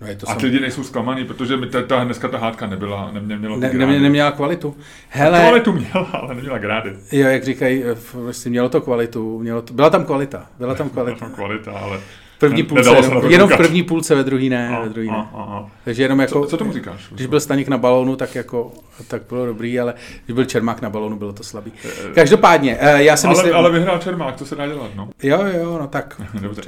No 0.00 0.06
je 0.06 0.16
to 0.16 0.30
a 0.30 0.34
ty 0.34 0.46
lidi 0.46 0.60
nejsou 0.60 0.84
zklamaný, 0.84 1.24
protože 1.24 1.56
mi 1.56 1.66
ta, 1.66 1.82
ta, 1.82 2.04
dneska 2.04 2.28
ta 2.28 2.38
hádka 2.38 2.66
nebyla, 2.66 3.10
ne, 3.12 3.20
neměla 3.20 3.56
ne, 3.56 3.72
ne, 3.72 4.00
neměla 4.00 4.30
kvalitu. 4.30 4.76
Hele, 5.08 5.40
kvalitu 5.40 5.72
měla, 5.72 6.08
ale 6.12 6.34
neměla 6.34 6.58
grády. 6.58 6.92
Jo, 7.12 7.28
jak 7.28 7.44
říkají, 7.44 7.84
vlastně 8.12 8.50
mělo 8.50 8.68
to 8.68 8.80
kvalitu, 8.80 9.38
mělo 9.38 9.62
to, 9.62 9.74
byla 9.74 9.90
tam 9.90 10.04
kvalita, 10.04 10.46
byla 10.58 10.74
tam 10.74 10.90
kvalita. 10.90 11.16
Byla 11.16 11.28
tam 11.28 11.34
kvalita, 11.34 11.72
ale 11.72 12.00
první 12.38 12.62
půlce, 12.62 12.90
jenom, 12.90 13.30
jenom 13.30 13.50
v 13.50 13.56
první 13.56 13.82
půlce, 13.82 14.14
ve 14.14 14.24
druhý 14.24 14.48
ne, 14.48 14.76
a, 14.76 14.80
ve 14.80 14.88
druhý 14.88 15.10
ne. 15.10 15.16
A, 15.16 15.20
a, 15.20 15.42
a. 15.42 15.66
Takže 15.84 16.02
jenom 16.02 16.20
jako, 16.20 16.40
co, 16.42 16.46
co 16.46 16.56
tomu 16.56 16.72
říkáš? 16.72 17.08
Když 17.10 17.26
byl 17.26 17.40
Staněk 17.40 17.68
na 17.68 17.78
balónu, 17.78 18.16
tak 18.16 18.34
jako, 18.34 18.72
tak 19.08 19.22
bylo 19.28 19.46
dobrý, 19.46 19.80
ale 19.80 19.94
když 20.24 20.34
byl 20.34 20.44
Čermák 20.44 20.82
na 20.82 20.90
balónu, 20.90 21.16
bylo 21.16 21.32
to 21.32 21.42
slabý. 21.42 21.72
Každopádně, 22.14 22.76
eh, 22.80 23.02
já 23.02 23.16
si 23.16 23.26
ale, 23.26 23.36
myslím... 23.36 23.54
Ale 23.54 23.72
vyhrál 23.72 23.98
Čermák, 23.98 24.36
to 24.36 24.46
se 24.46 24.54
dá 24.54 24.66
dělat, 24.66 24.90
no. 24.94 25.08
Jo, 25.22 25.44
jo, 25.60 25.78
no 25.80 25.86
tak. 25.86 26.20
Dobře. 26.40 26.62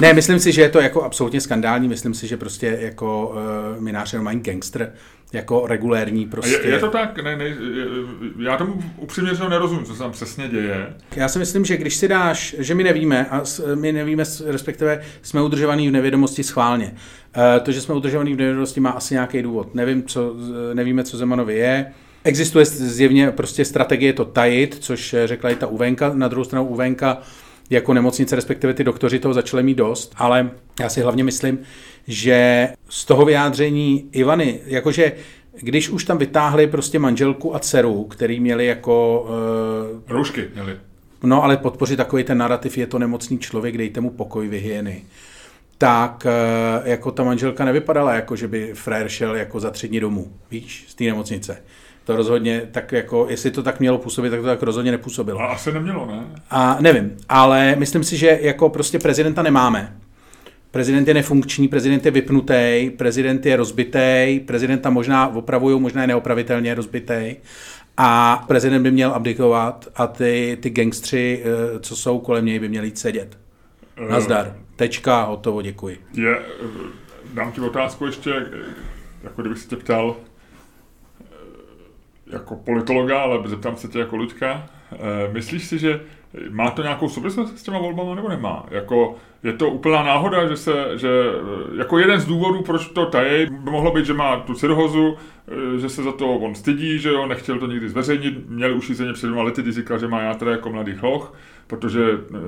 ne, 0.00 0.12
myslím 0.12 0.38
si, 0.38 0.52
že 0.52 0.62
je 0.62 0.68
to 0.68 0.80
jako 0.80 1.02
absolutně 1.02 1.40
skandální, 1.40 1.88
myslím 1.88 2.14
si, 2.14 2.26
že 2.26 2.36
prostě 2.36 2.78
jako 2.80 3.34
uh, 3.76 3.82
Minář 3.82 4.12
jenom 4.12 4.40
gangster, 4.40 4.92
jako 5.32 5.66
regulérní 5.66 6.26
prostě. 6.26 6.60
Je, 6.64 6.70
je 6.70 6.78
to 6.78 6.90
tak? 6.90 7.22
Ne, 7.22 7.36
ne, 7.36 7.56
já 8.38 8.56
tomu 8.56 8.82
upřímně 8.96 9.34
že 9.34 9.48
nerozumím, 9.48 9.84
co 9.84 9.92
se 9.92 9.98
tam 9.98 10.12
přesně 10.12 10.48
děje. 10.48 10.94
Já 11.16 11.28
si 11.28 11.38
myslím, 11.38 11.64
že 11.64 11.76
když 11.76 11.96
si 11.96 12.08
dáš, 12.08 12.56
že 12.58 12.74
my 12.74 12.84
nevíme, 12.84 13.26
a 13.30 13.42
my 13.74 13.92
nevíme, 13.92 14.24
respektive 14.46 15.02
jsme 15.22 15.42
udržovaní 15.42 15.88
v 15.88 15.92
nevědomosti 15.92 16.42
schválně. 16.42 16.94
Eh, 17.36 17.60
to, 17.60 17.72
že 17.72 17.80
jsme 17.80 17.94
udržovaní 17.94 18.34
v 18.34 18.38
nevědomosti, 18.38 18.80
má 18.80 18.90
asi 18.90 19.14
nějaký 19.14 19.42
důvod. 19.42 19.74
Nevím, 19.74 20.02
co, 20.02 20.34
nevíme, 20.74 21.04
co 21.04 21.16
Zemanovi 21.16 21.54
je. 21.54 21.92
Existuje 22.24 22.64
zjevně 22.64 23.30
prostě 23.30 23.64
strategie 23.64 24.12
to 24.12 24.24
tajit, 24.24 24.76
což 24.80 25.14
řekla 25.24 25.50
i 25.50 25.54
ta 25.54 25.66
Uvenka. 25.66 26.14
Na 26.14 26.28
druhou 26.28 26.44
stranu 26.44 26.66
Uvenka 26.66 27.18
jako 27.72 27.94
nemocnice, 27.94 28.36
respektive 28.36 28.74
ty 28.74 28.84
doktoři 28.84 29.18
toho 29.18 29.34
začali 29.34 29.62
mít 29.62 29.74
dost, 29.74 30.14
ale 30.16 30.50
já 30.80 30.88
si 30.88 31.00
hlavně 31.00 31.24
myslím, 31.24 31.58
že 32.06 32.68
z 32.88 33.04
toho 33.04 33.24
vyjádření 33.24 34.08
Ivany, 34.12 34.60
jakože 34.66 35.12
když 35.60 35.88
už 35.88 36.04
tam 36.04 36.18
vytáhli 36.18 36.66
prostě 36.66 36.98
manželku 36.98 37.54
a 37.54 37.58
dceru, 37.58 38.04
který 38.04 38.40
měli 38.40 38.66
jako... 38.66 39.26
Uh, 39.94 40.00
roušky 40.08 40.48
měli. 40.54 40.76
no 41.22 41.44
ale 41.44 41.56
podpořit 41.56 41.96
takový 41.96 42.24
ten 42.24 42.38
narrativ, 42.38 42.78
je 42.78 42.86
to 42.86 42.98
nemocný 42.98 43.38
člověk, 43.38 43.78
dejte 43.78 44.00
mu 44.00 44.10
pokoj, 44.10 44.48
vyhyeny 44.48 45.02
tak 45.82 46.26
eh, 46.26 46.90
jako 46.90 47.10
ta 47.10 47.24
manželka 47.24 47.64
nevypadala 47.64 48.14
jako, 48.14 48.36
že 48.36 48.48
by 48.48 48.72
frér 48.74 49.08
šel 49.08 49.36
jako 49.36 49.60
za 49.60 49.70
tři 49.70 49.88
dny 49.88 50.00
domů, 50.00 50.32
víš, 50.50 50.84
z 50.88 50.94
té 50.94 51.04
nemocnice. 51.04 51.62
To 52.04 52.16
rozhodně, 52.16 52.68
tak 52.70 52.92
jako, 52.92 53.26
jestli 53.30 53.50
to 53.50 53.62
tak 53.62 53.80
mělo 53.80 53.98
působit, 53.98 54.30
tak 54.30 54.40
to 54.40 54.46
tak 54.46 54.62
rozhodně 54.62 54.90
nepůsobilo. 54.90 55.40
A 55.40 55.46
asi 55.46 55.72
nemělo, 55.72 56.06
ne? 56.06 56.26
A 56.50 56.76
nevím, 56.80 57.16
ale 57.28 57.76
myslím 57.76 58.04
si, 58.04 58.16
že 58.16 58.38
jako 58.42 58.68
prostě 58.68 58.98
prezidenta 58.98 59.42
nemáme. 59.42 59.96
Prezident 60.70 61.08
je 61.08 61.14
nefunkční, 61.14 61.68
prezident 61.68 62.04
je 62.04 62.10
vypnutý, 62.10 62.90
prezident 62.96 63.46
je 63.46 63.56
rozbitý, 63.56 64.40
prezidenta 64.46 64.90
možná 64.90 65.34
opravují, 65.34 65.80
možná 65.80 66.00
je 66.00 66.06
neopravitelně 66.06 66.74
rozbitý. 66.74 67.36
A 67.96 68.44
prezident 68.48 68.82
by 68.82 68.90
měl 68.90 69.10
abdikovat 69.10 69.88
a 69.94 70.06
ty, 70.06 70.58
ty 70.60 70.70
gangstři, 70.70 71.42
eh, 71.44 71.80
co 71.80 71.96
jsou 71.96 72.18
kolem 72.18 72.46
něj, 72.46 72.58
by 72.58 72.68
měli 72.68 72.86
jít 72.86 72.98
sedět. 72.98 73.38
Nazdar. 74.08 74.56
Tečka, 74.76 75.24
hotovo, 75.24 75.62
děkuji. 75.62 75.98
Je, 76.14 76.38
dám 77.34 77.52
ti 77.52 77.60
otázku 77.60 78.06
ještě, 78.06 78.30
jako 79.22 79.42
kdybych 79.42 79.58
se 79.58 79.68
tě 79.68 79.76
ptal 79.76 80.16
jako 82.32 82.56
politologa, 82.56 83.20
ale 83.20 83.48
zeptám 83.48 83.76
se 83.76 83.88
tě 83.88 83.98
jako 83.98 84.16
Luďka. 84.16 84.66
Myslíš 85.32 85.64
si, 85.64 85.78
že 85.78 86.00
má 86.50 86.70
to 86.70 86.82
nějakou 86.82 87.08
souvislost 87.08 87.58
s 87.58 87.62
těma 87.62 87.78
volbama 87.78 88.14
nebo 88.14 88.28
nemá? 88.28 88.66
Jako, 88.70 89.16
je 89.42 89.52
to 89.52 89.70
úplná 89.70 90.02
náhoda, 90.02 90.48
že 90.48 90.56
se, 90.56 90.72
že 90.94 91.08
jako 91.78 91.98
jeden 91.98 92.20
z 92.20 92.26
důvodů, 92.26 92.62
proč 92.62 92.88
to 92.88 93.06
tají, 93.06 93.46
by 93.46 93.70
mohlo 93.70 93.90
být, 93.90 94.06
že 94.06 94.14
má 94.14 94.36
tu 94.36 94.54
cirhozu, 94.54 95.16
že 95.80 95.88
se 95.88 96.02
za 96.02 96.12
to 96.12 96.34
on 96.34 96.54
stydí, 96.54 96.98
že 96.98 97.08
jo, 97.08 97.26
nechtěl 97.26 97.58
to 97.58 97.66
nikdy 97.66 97.88
zveřejnit, 97.88 98.48
měl 98.48 98.76
už 98.76 98.92
před 99.12 99.26
dvěma 99.26 99.42
lety, 99.42 99.62
kdy 99.62 99.72
říkal, 99.72 99.98
že 99.98 100.08
má 100.08 100.20
játra 100.20 100.50
jako 100.50 100.70
mladý 100.70 100.94
chloch, 100.94 101.34
protože 101.72 102.02
eh, 102.10 102.38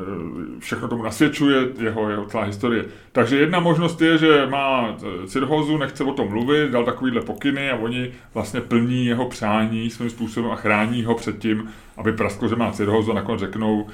všechno 0.58 0.88
tomu 0.88 1.02
nasvědčuje 1.02 1.68
jeho, 1.78 2.10
jeho 2.10 2.24
celá 2.24 2.44
historie. 2.44 2.84
Takže 3.12 3.38
jedna 3.38 3.60
možnost 3.60 4.00
je, 4.00 4.18
že 4.18 4.46
má 4.46 4.88
eh, 4.88 5.26
cirhózu, 5.26 5.76
nechce 5.76 6.04
o 6.04 6.12
tom 6.12 6.28
mluvit, 6.28 6.70
dal 6.70 6.84
takovýhle 6.84 7.20
pokyny 7.20 7.70
a 7.70 7.76
oni 7.76 8.12
vlastně 8.34 8.60
plní 8.60 9.06
jeho 9.06 9.28
přání 9.28 9.90
svým 9.90 10.10
způsobem 10.10 10.50
a 10.50 10.56
chrání 10.56 11.04
ho 11.04 11.14
před 11.14 11.38
tím, 11.38 11.68
aby 11.96 12.12
prasklo, 12.12 12.48
že 12.48 12.56
má 12.56 12.72
cirhózu 12.72 13.10
a 13.10 13.14
nakonec 13.14 13.40
řeknou, 13.40 13.86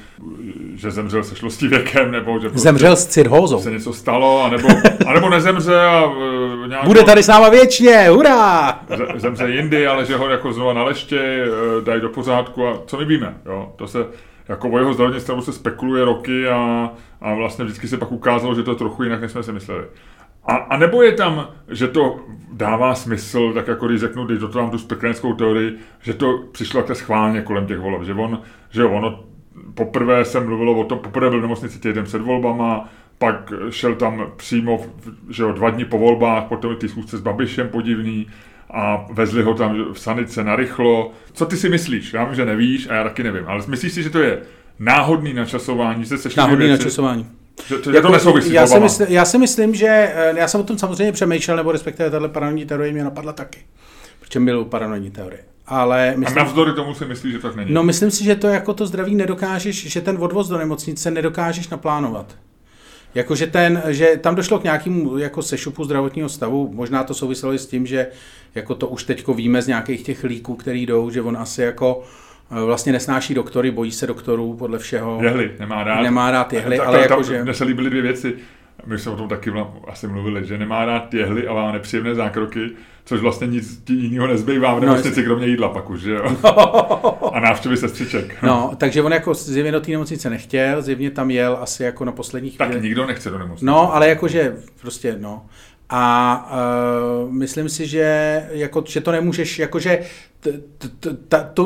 že 0.75 0.91
zemřel 0.91 1.25
se 1.25 1.37
šlostí 1.37 1.69
věkem, 1.69 2.11
nebo 2.11 2.41
že 2.41 2.49
prostě 2.49 2.69
zemřel 2.69 2.97
s 2.97 3.07
cirhózou. 3.07 3.61
se 3.61 3.71
něco 3.71 3.93
stalo, 3.93 4.45
anebo, 4.45 4.69
anebo 5.07 5.31
nezemře 5.31 5.81
a 5.81 6.07
uh, 6.07 6.15
nějak 6.69 6.85
Bude 6.85 7.05
tady 7.05 7.23
s 7.23 7.27
náma 7.27 7.49
věčně, 7.49 8.09
hurá! 8.09 8.81
Zemře 9.17 9.51
jindy, 9.51 9.87
ale 9.87 10.07
že 10.07 10.17
ho 10.17 10.29
jako 10.29 10.53
znovu 10.53 10.73
na 10.73 10.83
leště 10.83 11.45
uh, 11.79 11.85
dají 11.85 12.01
do 12.01 12.09
pořádku 12.09 12.67
a 12.67 12.79
co 12.87 12.99
my 12.99 13.05
víme, 13.05 13.35
jo? 13.47 13.73
To 13.77 13.87
se, 13.87 14.07
jako 14.51 14.69
o 14.69 14.79
jeho 14.79 14.95
zdravotní 14.95 15.21
stavu 15.21 15.43
se 15.43 15.53
spekuluje 15.53 16.05
roky 16.05 16.49
a, 16.49 16.91
a 17.21 17.35
vlastně 17.35 17.65
vždycky 17.65 17.89
se 17.89 17.97
pak 17.97 18.13
ukázalo, 18.13 18.55
že 18.55 18.63
to 18.63 18.71
je 18.71 18.77
trochu 18.77 19.03
jinak, 19.03 19.21
než 19.21 19.31
jsme 19.31 19.43
si 19.43 19.53
mysleli. 19.53 19.85
A, 20.45 20.57
a 20.57 20.77
nebo 20.77 21.03
je 21.03 21.13
tam, 21.13 21.49
že 21.69 21.89
to 21.89 22.21
dává 22.53 22.95
smysl, 22.95 23.53
tak 23.53 23.69
jako 23.69 23.89
když 23.89 24.01
řeknu, 24.01 24.25
když 24.25 24.39
do 24.39 24.49
toho 24.49 24.63
mám 24.63 24.71
tu 24.71 24.79
spekulanskou 24.79 25.35
teorii, 25.35 25.79
že 26.01 26.15
to 26.15 26.45
přišlo 26.53 26.81
také 26.81 26.95
schválně 26.95 27.43
kolem 27.43 27.67
těch 27.67 27.79
voleb, 27.79 28.03
že 28.03 28.15
on, 28.15 28.43
že 28.71 28.85
ono, 28.85 29.25
poprvé 29.75 30.25
se 30.25 30.41
mluvilo 30.41 30.81
o 30.81 30.85
tom, 30.85 30.99
poprvé 30.99 31.31
byl 31.31 31.39
v 31.39 31.43
nemocnici 31.43 31.81
týden 31.81 32.05
před 32.05 32.23
volbama, 32.23 32.89
pak 33.19 33.53
šel 33.71 33.95
tam 33.95 34.33
přímo, 34.37 34.81
že 35.29 35.43
jo, 35.43 35.53
dva 35.53 35.71
dny 35.71 35.85
po 35.85 35.99
volbách, 35.99 36.45
potom 36.45 36.77
ty 36.77 36.89
schůzce 36.89 37.19
s 37.19 37.21
Babišem 37.21 37.69
podivný, 37.69 38.27
a 38.73 39.07
vezli 39.13 39.43
ho 39.43 39.55
tam 39.55 39.93
v 39.93 40.01
sanice 40.01 40.45
narychlo. 40.45 41.13
Co 41.33 41.47
ty 41.47 41.57
si 41.57 41.69
myslíš? 41.69 42.13
Já 42.13 42.25
vím, 42.25 42.35
že 42.35 42.45
nevíš 42.45 42.89
a 42.89 42.95
já 42.95 43.05
taky 43.05 43.23
nevím, 43.23 43.45
ale 43.47 43.63
myslíš 43.67 43.93
si, 43.93 44.03
že 44.03 44.11
to 44.11 44.19
je 44.19 44.43
náhodný 44.79 45.35
načasování, 45.35 46.05
že 46.05 46.19
se 46.19 46.29
Náhodný 46.37 46.67
věci, 46.67 46.79
načasování. 46.79 47.27
Že, 47.67 47.77
že 47.85 47.91
jako, 47.97 48.07
to 48.07 48.13
nesouvisí 48.13 48.53
já, 48.53 48.67
si 48.67 48.81
mysl, 48.81 49.05
já 49.09 49.25
si 49.25 49.39
myslím, 49.39 49.75
že 49.75 49.87
eh, 49.87 50.35
já 50.37 50.49
jsem 50.49 50.61
o 50.61 50.65
tom 50.65 50.79
samozřejmě 50.79 51.13
přemýšlel, 51.13 51.57
nebo 51.57 51.73
respektive 51.73 52.11
tahle 52.11 52.29
paranoidní 52.29 52.67
teorie 52.67 52.93
mě 52.93 53.05
napadla 53.05 53.33
taky. 53.33 53.59
Protože 54.21 54.41
byl 54.41 54.65
paranoidní 54.65 55.11
teorie. 55.11 55.41
Ale 55.67 56.15
myslím, 56.17 56.39
a 56.39 56.43
navzdory 56.43 56.73
tomu 56.73 56.95
si 56.95 57.05
myslíš, 57.05 57.33
že 57.33 57.39
tak 57.39 57.57
není? 57.57 57.73
No 57.73 57.83
myslím 57.83 58.11
si, 58.11 58.25
že 58.25 58.37
to 58.37 58.47
jako 58.47 58.75
to 58.75 58.87
zdraví 58.87 59.15
nedokážeš, 59.15 59.87
že 59.87 60.01
ten 60.01 60.17
odvoz 60.21 60.49
do 60.49 60.59
nemocnice 60.59 61.11
nedokážeš 61.11 61.69
naplánovat. 61.69 62.37
Jakože 63.15 63.47
ten, 63.47 63.83
že 63.89 64.17
tam 64.21 64.35
došlo 64.35 64.59
k 64.59 64.65
nějakému 64.65 65.19
jako 65.19 65.43
sešupu 65.43 65.85
zdravotního 65.85 66.29
stavu, 66.29 66.71
možná 66.73 67.05
to 67.05 67.15
souviselo 67.15 67.53
i 67.53 67.59
s 67.59 67.67
tím, 67.67 67.87
že 67.87 68.07
jako 68.55 68.75
to 68.75 68.89
už 68.89 69.05
teďko 69.05 69.35
víme 69.35 69.63
z 69.63 69.67
nějakých 69.67 70.03
těch 70.03 70.25
líků, 70.25 70.55
který 70.55 70.87
jdou, 70.87 71.11
že 71.11 71.23
on 71.23 71.37
asi 71.37 71.63
jako 71.63 72.03
eh, 72.51 72.65
vlastně 72.65 72.93
nesnáší 72.93 73.35
doktory, 73.35 73.71
bojí 73.71 73.93
se 73.93 74.07
doktorů 74.07 74.57
podle 74.57 74.79
všeho. 74.79 75.19
Jehly, 75.23 75.51
nemá 75.59 75.85
rád. 75.85 76.03
Nemá 76.03 76.31
rád 76.31 76.53
jehly, 76.53 76.79
ale 76.79 76.99
tam, 76.99 77.11
jakože... 77.11 77.45
Mně 77.45 77.55
se 77.55 77.65
líbily 77.65 77.91
dvě 77.91 78.03
věci. 78.03 78.35
My 78.87 78.99
jsme 78.99 79.13
o 79.13 79.17
tom 79.17 79.29
taky 79.29 79.53
asi 79.89 80.07
mluvili, 80.07 80.47
že 80.47 80.59
nemá 80.59 80.85
rád 80.85 81.15
jehly 81.15 81.49
a 81.49 81.55
má 81.55 81.73
nepříjemné 81.73 82.15
zákroky, 82.15 82.71
což 83.05 83.21
vlastně 83.21 83.47
nic 83.47 83.83
jiného 83.89 84.27
nezbývá 84.27 84.75
v 84.75 84.81
no, 84.81 84.87
nemocnici, 84.87 85.21
no, 85.21 85.27
kromě 85.27 85.47
jídla 85.47 85.69
pak 85.69 85.91
už, 85.91 86.01
že 86.01 86.13
jo? 86.13 86.37
a 87.33 87.41
návštěvy 87.41 87.77
sestřiček. 87.77 88.43
No, 88.43 88.73
takže 88.77 89.03
on 89.03 89.13
jako 89.13 89.35
zjevně 89.35 89.73
do 89.73 89.81
té 89.81 89.91
nemocnice 89.91 90.31
nechtěl, 90.31 90.83
zjevně 90.83 91.11
tam 91.11 91.31
jel 91.31 91.59
asi 91.61 91.83
jako 91.83 92.05
na 92.05 92.13
posledních 92.13 92.59
Tak 92.59 92.69
chvíli. 92.69 92.83
nikdo 92.83 93.07
nechce 93.07 93.31
do 93.31 93.39
nemocnice. 93.39 93.67
No, 93.67 93.95
ale 93.95 94.09
jakože 94.09 94.57
prostě, 94.81 95.17
no. 95.21 95.47
A 95.93 96.51
uh, 97.25 97.33
myslím 97.33 97.69
si, 97.69 97.87
že, 97.87 98.43
jako, 98.51 98.85
že 98.87 99.01
to 99.01 99.13
nemůžeš, 99.13 99.59
jakože 99.59 99.99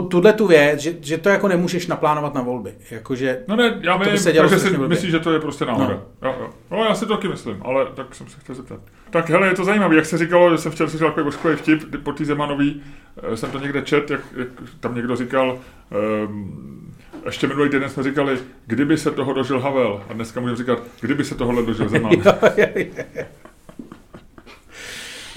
tuhle 0.08 0.32
tu 0.32 0.46
věc, 0.46 0.80
že, 0.80 0.94
že 1.00 1.18
to 1.18 1.28
jako 1.28 1.48
nemůžeš 1.48 1.86
naplánovat 1.86 2.34
na 2.34 2.42
volby. 2.42 2.74
Jakože 2.90 3.42
no 3.48 3.56
ne, 3.56 3.78
já 3.80 3.96
vím, 3.96 4.08
takže 4.24 4.58
si 4.58 4.78
myslím, 4.78 5.10
že 5.10 5.20
to 5.20 5.32
je 5.32 5.40
prostě 5.40 5.64
náhoda. 5.64 6.02
No. 6.22 6.28
Jo, 6.28 6.36
jo. 6.40 6.50
no. 6.70 6.84
já 6.84 6.94
si 6.94 7.06
to 7.06 7.14
taky 7.14 7.28
myslím, 7.28 7.62
ale 7.64 7.86
tak 7.94 8.14
jsem 8.14 8.28
se 8.28 8.40
chtěl 8.40 8.54
zeptat. 8.54 8.80
Tak 9.10 9.30
hele, 9.30 9.46
je 9.46 9.54
to 9.54 9.64
zajímavé, 9.64 9.96
jak 9.96 10.06
se 10.06 10.18
říkalo, 10.18 10.50
že 10.50 10.58
jsem 10.58 10.72
včera 10.72 10.90
slyšel 10.90 11.08
takový 11.08 11.24
božkový 11.24 11.56
vtip, 11.56 12.02
po 12.02 12.12
té 12.12 12.24
Zemanový, 12.24 12.82
eh, 13.32 13.36
jsem 13.36 13.50
to 13.50 13.58
někde 13.58 13.82
čet, 13.82 14.10
jak, 14.10 14.20
jak 14.36 14.48
tam 14.80 14.94
někdo 14.94 15.16
říkal, 15.16 15.58
um, 16.26 16.94
ještě 17.26 17.46
minulý 17.46 17.70
týden 17.70 17.90
jsme 17.90 18.02
říkali, 18.02 18.38
kdyby 18.66 18.98
se 18.98 19.10
toho 19.10 19.32
dožil 19.32 19.60
Havel, 19.60 20.02
a 20.08 20.12
dneska 20.12 20.40
můžeme 20.40 20.56
říkat, 20.56 20.78
kdyby 21.00 21.24
se 21.24 21.34
tohohle 21.34 21.62
dožil 21.62 21.88
Zeman. 21.88 22.12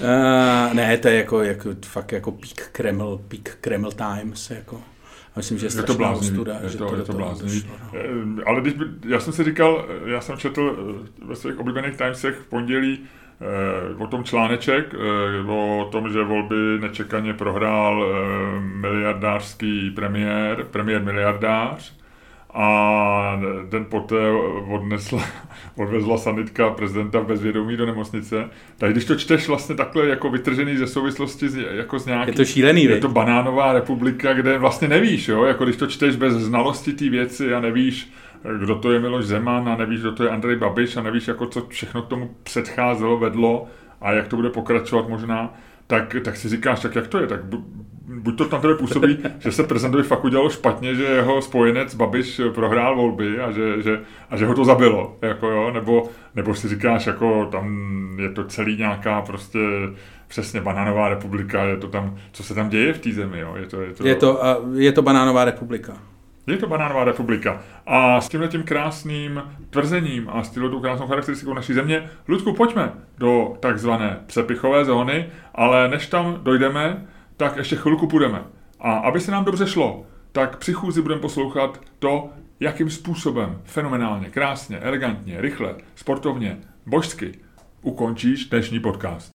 Uh, 0.00 0.74
ne, 0.74 0.98
to 0.98 1.08
je 1.08 1.16
jako, 1.16 1.42
jako 1.42 1.70
fakt 1.86 2.12
jako 2.12 2.32
peak 2.32 2.68
Kreml, 2.72 3.20
peak 3.28 3.56
Kreml 3.60 3.92
Times, 3.92 4.50
jako. 4.50 4.80
Myslím, 5.36 5.58
že 5.58 5.66
je, 5.66 5.76
je 5.76 5.82
to 5.82 5.94
blázný, 5.94 6.28
studa, 6.28 6.58
je 6.62 6.68
že 6.68 6.78
to, 6.78 6.86
to, 6.86 6.96
je 6.96 7.02
to 7.02 7.12
blázný. 7.12 7.62
No. 7.68 7.98
Eh, 7.98 8.44
ale 8.46 8.60
když 8.60 8.72
by, 8.72 8.84
já 9.08 9.20
jsem 9.20 9.32
si 9.32 9.44
říkal, 9.44 9.86
eh, 9.88 10.10
já 10.10 10.20
jsem 10.20 10.36
četl 10.36 10.94
ve 11.26 11.36
svých 11.36 11.58
oblíbených 11.58 11.96
Timesech 11.96 12.34
v 12.34 12.46
pondělí 12.46 13.00
o 13.98 14.06
tom 14.06 14.24
článeček, 14.24 14.94
o 15.48 15.88
tom, 15.92 16.12
že 16.12 16.24
volby 16.24 16.78
nečekaně 16.80 17.34
prohrál 17.34 18.06
miliardářský 18.60 19.90
premiér, 19.90 20.64
premiér 20.70 21.02
miliardář, 21.02 21.97
a 22.54 23.40
den 23.68 23.84
poté 23.84 24.30
odnesla, 24.68 25.22
odvezla 25.76 26.18
sanitka 26.18 26.70
prezidenta 26.70 27.20
bezvědomí 27.20 27.76
do 27.76 27.86
nemocnice. 27.86 28.50
Tak 28.78 28.92
když 28.92 29.04
to 29.04 29.16
čteš 29.16 29.48
vlastně 29.48 29.74
takhle 29.74 30.08
jako 30.08 30.30
vytržený 30.30 30.76
ze 30.76 30.86
souvislosti 30.86 31.46
jako 31.70 31.98
z 31.98 32.06
nějaký... 32.06 32.30
Je 32.30 32.36
to 32.36 32.44
šílený, 32.44 32.84
Je 32.84 33.00
to 33.00 33.08
banánová 33.08 33.72
republika, 33.72 34.32
kde 34.32 34.58
vlastně 34.58 34.88
nevíš, 34.88 35.28
jo? 35.28 35.44
Jako 35.44 35.64
když 35.64 35.76
to 35.76 35.86
čteš 35.86 36.16
bez 36.16 36.34
znalosti 36.34 36.92
té 36.92 37.08
věci 37.08 37.54
a 37.54 37.60
nevíš, 37.60 38.12
kdo 38.58 38.74
to 38.74 38.92
je 38.92 39.00
Miloš 39.00 39.24
Zeman 39.24 39.68
a 39.68 39.76
nevíš, 39.76 40.00
kdo 40.00 40.12
to 40.12 40.24
je 40.24 40.30
Andrej 40.30 40.56
Babiš 40.56 40.96
a 40.96 41.02
nevíš, 41.02 41.28
jako 41.28 41.46
co 41.46 41.66
všechno 41.68 42.02
k 42.02 42.08
tomu 42.08 42.34
předcházelo, 42.42 43.18
vedlo 43.18 43.66
a 44.00 44.12
jak 44.12 44.28
to 44.28 44.36
bude 44.36 44.50
pokračovat 44.50 45.08
možná, 45.08 45.54
tak, 45.86 46.16
tak 46.24 46.36
si 46.36 46.48
říkáš, 46.48 46.80
tak 46.80 46.94
jak 46.94 47.06
to 47.06 47.18
je, 47.18 47.26
tak 47.26 47.40
buď 48.08 48.38
to 48.38 48.48
na 48.52 48.58
tebe 48.58 48.74
působí, 48.74 49.18
že 49.38 49.52
se 49.52 49.62
prezidentovi 49.62 50.02
fakt 50.02 50.24
udělalo 50.24 50.50
špatně, 50.50 50.94
že 50.94 51.04
jeho 51.04 51.42
spojenec 51.42 51.94
Babiš 51.94 52.40
prohrál 52.54 52.96
volby 52.96 53.40
a 53.40 53.50
že, 53.50 53.82
že, 53.82 54.00
a 54.30 54.36
že 54.36 54.46
ho 54.46 54.54
to 54.54 54.64
zabilo, 54.64 55.16
jako 55.22 55.50
jo, 55.50 55.70
nebo, 55.70 56.08
nebo 56.34 56.54
si 56.54 56.68
říkáš, 56.68 57.06
jako 57.06 57.46
tam 57.46 57.68
je 58.20 58.30
to 58.30 58.44
celý 58.44 58.76
nějaká 58.76 59.22
prostě 59.22 59.58
přesně 60.28 60.60
banánová 60.60 61.08
republika, 61.08 61.64
je 61.64 61.76
to 61.76 61.88
tam, 61.88 62.16
co 62.32 62.42
se 62.42 62.54
tam 62.54 62.68
děje 62.68 62.92
v 62.92 62.98
té 62.98 63.12
zemi, 63.12 63.40
jo, 63.40 63.54
je 63.56 63.66
to, 63.66 63.80
je 63.80 63.92
to, 63.92 64.06
je 64.06 64.14
to, 64.14 64.40
je 64.74 64.92
to 64.92 65.02
banánová 65.02 65.44
republika. 65.44 65.92
Je 66.46 66.56
to 66.56 66.66
banánová 66.66 67.04
republika. 67.04 67.62
A 67.86 68.20
s 68.20 68.28
tímhle 68.28 68.48
tím 68.48 68.62
krásným 68.62 69.42
tvrzením 69.70 70.28
a 70.32 70.42
s 70.42 70.50
tímhle 70.50 70.80
krásnou 70.80 71.06
charakteristikou 71.06 71.54
naší 71.54 71.72
země, 71.72 72.10
Ludku, 72.28 72.52
pojďme 72.52 72.92
do 73.18 73.56
takzvané 73.60 74.20
přepichové 74.26 74.84
zóny, 74.84 75.26
ale 75.54 75.88
než 75.88 76.06
tam 76.06 76.40
dojdeme, 76.42 77.06
tak 77.38 77.56
ještě 77.56 77.76
chvilku 77.76 78.06
půjdeme. 78.06 78.44
A 78.80 78.92
aby 78.92 79.20
se 79.20 79.30
nám 79.30 79.44
dobře 79.44 79.66
šlo, 79.66 80.06
tak 80.32 80.58
při 80.58 80.72
chůzi 80.72 81.02
budeme 81.02 81.20
poslouchat 81.20 81.80
to, 81.98 82.30
jakým 82.60 82.90
způsobem 82.90 83.62
fenomenálně, 83.64 84.30
krásně, 84.30 84.78
elegantně, 84.78 85.40
rychle, 85.40 85.74
sportovně, 85.94 86.58
božsky 86.86 87.38
ukončíš 87.82 88.46
dnešní 88.46 88.80
podcast. 88.80 89.30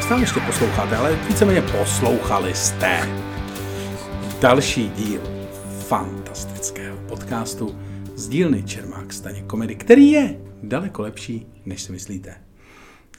Stále 0.00 0.22
ještě 0.22 0.40
posloucháte, 0.40 0.96
ale 0.96 1.16
víceméně 1.16 1.62
poslouchali 1.62 2.54
jste. 2.54 3.08
Další 4.40 4.88
díl. 4.88 5.20
Fun 5.88 6.21
fantastického 6.32 6.96
podcastu 7.08 7.78
z 8.14 8.28
dílny 8.28 8.62
Čermák 8.62 9.12
Staně 9.12 9.42
komedy, 9.42 9.74
který 9.74 10.10
je 10.10 10.40
daleko 10.62 11.02
lepší, 11.02 11.46
než 11.66 11.82
si 11.82 11.92
myslíte. 11.92 12.34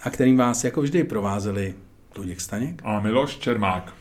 A 0.04 0.10
kterým 0.10 0.38
vás 0.38 0.64
jako 0.64 0.82
vždy 0.82 1.04
provázeli 1.04 1.76
Luděk 2.18 2.42
Staněk 2.42 2.82
a 2.84 3.00
Miloš 3.00 3.38
Čermák. 3.38 3.94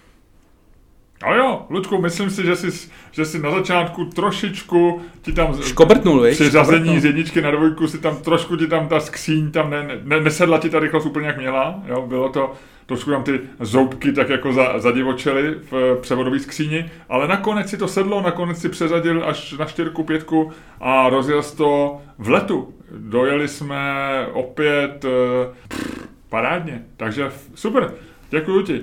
A 1.22 1.34
jo, 1.34 1.66
Ludku, 1.70 2.00
myslím 2.00 2.30
si, 2.30 2.46
že 2.46 2.56
jsi, 2.56 2.88
že 3.12 3.24
jsi 3.24 3.38
na 3.38 3.50
začátku 3.50 4.04
trošičku 4.04 5.00
ti 5.22 5.32
tam... 5.32 5.62
Škobrtnul, 5.62 6.26
Při 6.30 6.50
řazení 6.50 7.00
z 7.00 7.04
jedničky 7.04 7.40
na 7.40 7.50
dvojku 7.50 7.86
si 7.86 7.98
tam 7.98 8.16
trošku 8.16 8.56
ti 8.56 8.66
tam 8.66 8.88
ta 8.88 9.00
skříň 9.00 9.50
tam 9.50 9.70
ne, 9.70 10.00
ne, 10.04 10.20
nesedla 10.20 10.58
ti 10.58 10.70
ta 10.70 10.78
rychlost 10.78 11.06
úplně 11.06 11.26
jak 11.26 11.38
měla, 11.38 11.82
jo, 11.86 12.06
bylo 12.06 12.28
to, 12.28 12.52
trošku 12.86 13.10
tam 13.10 13.22
ty 13.22 13.40
zoubky 13.60 14.12
tak 14.12 14.28
jako 14.28 14.52
za, 14.52 14.78
zadivočely 14.78 15.54
v 15.70 15.98
převodové 16.00 16.38
skříni, 16.38 16.90
ale 17.08 17.28
nakonec 17.28 17.70
si 17.70 17.76
to 17.76 17.88
sedlo, 17.88 18.22
nakonec 18.22 18.60
si 18.60 18.68
přeřadil 18.68 19.24
až 19.26 19.52
na 19.52 19.64
čtyřku, 19.64 20.04
pětku 20.04 20.52
a 20.80 21.08
rozjel 21.08 21.42
to 21.42 22.00
v 22.18 22.28
letu. 22.28 22.74
Dojeli 22.96 23.48
jsme 23.48 23.80
opět 24.32 25.04
pff, 25.68 26.08
parádně, 26.28 26.84
takže 26.96 27.30
super, 27.54 27.94
děkuji 28.30 28.62
ti. 28.62 28.82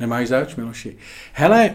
Nemáš 0.00 0.28
zač, 0.28 0.56
Miloši. 0.56 0.96
Hele. 1.32 1.74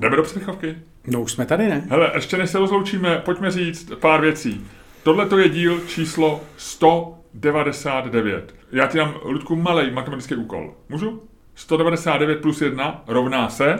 Jdeme 0.00 0.16
do 0.16 0.22
psychovky. 0.22 0.76
No 1.06 1.22
už 1.22 1.32
jsme 1.32 1.46
tady, 1.46 1.68
ne? 1.68 1.86
Hele, 1.90 2.12
ještě 2.14 2.36
než 2.36 2.50
se 2.50 2.58
rozloučíme, 2.58 3.18
pojďme 3.24 3.50
říct 3.50 3.92
pár 4.00 4.20
věcí. 4.20 4.66
Tohle 5.02 5.28
to 5.28 5.38
je 5.38 5.48
díl 5.48 5.80
číslo 5.86 6.40
199. 6.56 8.54
Já 8.72 8.86
ti 8.86 8.98
dám, 8.98 9.14
Ludku, 9.24 9.56
malý 9.56 9.90
matematický 9.90 10.34
úkol. 10.34 10.74
Můžu? 10.88 11.22
199 11.54 12.40
plus 12.40 12.60
1 12.60 13.04
rovná 13.06 13.48
se? 13.48 13.76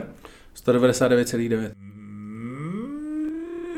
199,9. 0.66 1.72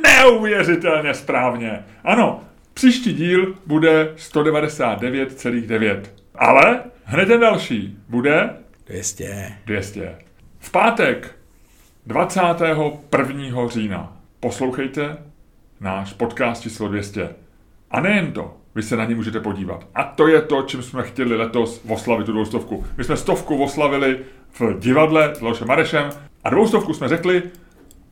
Neuvěřitelně 0.03 1.15
správně. 1.15 1.85
Ano, 2.05 2.45
příští 2.75 3.15
díl 3.15 3.55
bude 3.67 4.15
199,9. 4.17 6.01
Ale 6.35 6.81
hned 7.05 7.27
ten 7.27 7.41
další 7.41 7.99
bude 8.09 8.51
200. 8.87 9.53
200. 9.66 10.18
V 10.59 10.70
pátek 10.70 11.39
21. 12.07 13.68
října 13.68 14.16
poslouchejte 14.41 15.16
náš 15.80 16.12
podcast 16.12 16.62
číslo 16.62 16.89
200. 16.89 17.28
A 17.91 18.01
nejen 18.01 18.32
to, 18.32 18.57
vy 18.74 18.82
se 18.82 18.97
na 18.97 19.05
ně 19.05 19.14
můžete 19.14 19.41
podívat. 19.41 19.87
A 19.95 20.05
to 20.05 20.28
je 20.28 20.43
to, 20.43 20.62
čím 20.62 20.82
jsme 20.82 21.03
chtěli 21.03 21.37
letos 21.37 21.85
oslavit 21.89 22.26
tu 22.26 22.32
dvoustovku. 22.32 22.87
My 22.97 23.05
jsme 23.05 23.16
stovku 23.16 23.62
oslavili 23.62 24.18
v 24.61 24.78
divadle 24.78 25.35
s 25.35 25.41
Lošem 25.41 25.68
Marešem 25.68 26.11
a 26.45 26.51
dvoustovku 26.51 26.95
jsme 26.95 27.09
řekli, 27.09 27.43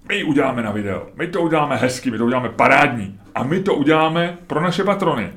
my 0.08 0.24
uděláme 0.24 0.62
na 0.62 0.70
video, 0.70 1.06
my 1.14 1.26
to 1.26 1.42
uděláme 1.42 1.76
hezky, 1.76 2.10
my 2.10 2.18
to 2.18 2.24
uděláme 2.24 2.48
parádní 2.48 3.20
a 3.34 3.42
my 3.42 3.62
to 3.62 3.74
uděláme 3.74 4.38
pro 4.46 4.60
naše 4.60 4.84
patrony 4.84 5.32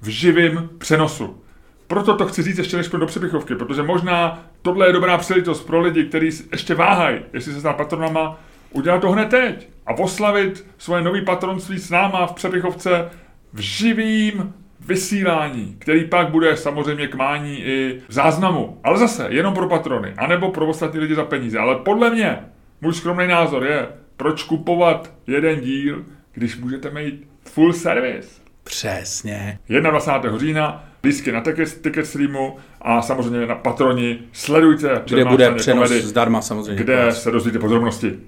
v 0.00 0.08
živém 0.08 0.68
přenosu. 0.78 1.42
Proto 1.86 2.16
to 2.16 2.26
chci 2.26 2.42
říct 2.42 2.58
ještě 2.58 2.76
než 2.76 2.88
do 2.88 3.06
přepichovky, 3.06 3.54
protože 3.54 3.82
možná 3.82 4.49
tohle 4.62 4.86
je 4.86 4.92
dobrá 4.92 5.18
příležitost 5.18 5.66
pro 5.66 5.80
lidi, 5.80 6.04
kteří 6.04 6.30
ještě 6.52 6.74
váhají, 6.74 7.20
jestli 7.32 7.52
se 7.52 7.60
stát 7.60 7.76
patronama, 7.76 8.40
udělat 8.70 9.00
to 9.00 9.10
hned 9.10 9.28
teď 9.28 9.68
a 9.86 9.94
poslavit 9.94 10.66
svoje 10.78 11.02
nový 11.02 11.24
patronství 11.24 11.78
s 11.78 11.90
náma 11.90 12.26
v 12.26 12.32
přepichovce 12.32 13.10
v 13.52 13.60
živým 13.60 14.54
vysílání, 14.80 15.76
který 15.78 16.04
pak 16.04 16.28
bude 16.28 16.56
samozřejmě 16.56 17.06
k 17.06 17.14
mání 17.14 17.58
i 17.58 18.02
v 18.08 18.12
záznamu. 18.12 18.80
Ale 18.84 18.98
zase, 18.98 19.26
jenom 19.30 19.54
pro 19.54 19.68
patrony, 19.68 20.14
anebo 20.16 20.50
pro 20.50 20.66
ostatní 20.66 21.00
lidi 21.00 21.14
za 21.14 21.24
peníze. 21.24 21.58
Ale 21.58 21.76
podle 21.76 22.10
mě, 22.10 22.38
můj 22.80 22.94
skromný 22.94 23.26
názor 23.26 23.64
je, 23.64 23.88
proč 24.16 24.42
kupovat 24.42 25.12
jeden 25.26 25.60
díl, 25.60 26.04
když 26.32 26.56
můžete 26.56 26.90
mít 26.90 27.28
full 27.44 27.72
service. 27.72 28.40
Přesně. 28.64 29.58
21. 29.68 30.38
října 30.38 30.89
lístky 31.04 31.32
na 31.32 31.40
ticket, 31.40 32.06
streamu 32.06 32.56
a 32.80 33.02
samozřejmě 33.02 33.46
na 33.46 33.54
patroni. 33.54 34.18
Sledujte. 34.32 35.02
Kde 35.06 35.24
bude 35.24 35.54
přenos 35.54 35.88
komedy, 35.88 36.02
zdarma 36.06 36.42
samozřejmě. 36.42 36.82
Kde 36.82 37.12
se 37.12 37.30
dozvíte 37.30 37.58
podrobnosti. 37.58 38.18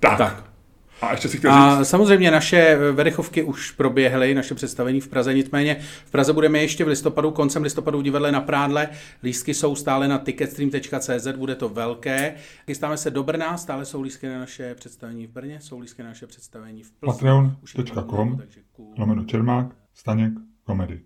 Tak. 0.00 0.18
tak. 0.18 0.52
A 1.02 1.10
ještě 1.10 1.28
si 1.28 1.38
chtěl 1.38 1.52
A 1.52 1.78
říct... 1.78 1.88
samozřejmě 1.88 2.30
naše 2.30 2.76
Vedechovky 2.92 3.42
už 3.42 3.70
proběhly, 3.70 4.34
naše 4.34 4.54
představení 4.54 5.00
v 5.00 5.08
Praze, 5.08 5.34
nicméně 5.34 5.76
v 6.04 6.10
Praze 6.10 6.32
budeme 6.32 6.58
ještě 6.58 6.84
v 6.84 6.88
listopadu, 6.88 7.30
koncem 7.30 7.62
listopadu 7.62 7.98
v 7.98 8.02
divadle 8.02 8.32
na 8.32 8.40
Prádle. 8.40 8.88
Lístky 9.22 9.54
jsou 9.54 9.74
stále 9.74 10.08
na 10.08 10.18
ticketstream.cz, 10.18 11.28
bude 11.36 11.54
to 11.54 11.68
velké. 11.68 12.34
Chystáme 12.66 12.96
se 12.96 13.10
do 13.10 13.22
Brna, 13.22 13.56
stále 13.56 13.84
jsou 13.84 14.02
lístky 14.02 14.28
na 14.28 14.38
naše 14.38 14.74
představení 14.74 15.26
v 15.26 15.30
Brně, 15.30 15.60
jsou 15.60 15.78
lístky 15.78 16.02
na 16.02 16.08
naše 16.08 16.26
představení 16.26 16.82
v 16.82 16.90
Plzni. 16.90 17.28
Patreon.com, 17.28 18.42
lomeno 18.98 19.24
Čermák, 19.24 19.66
Staněk, 19.94 20.32
komedy. 20.64 21.00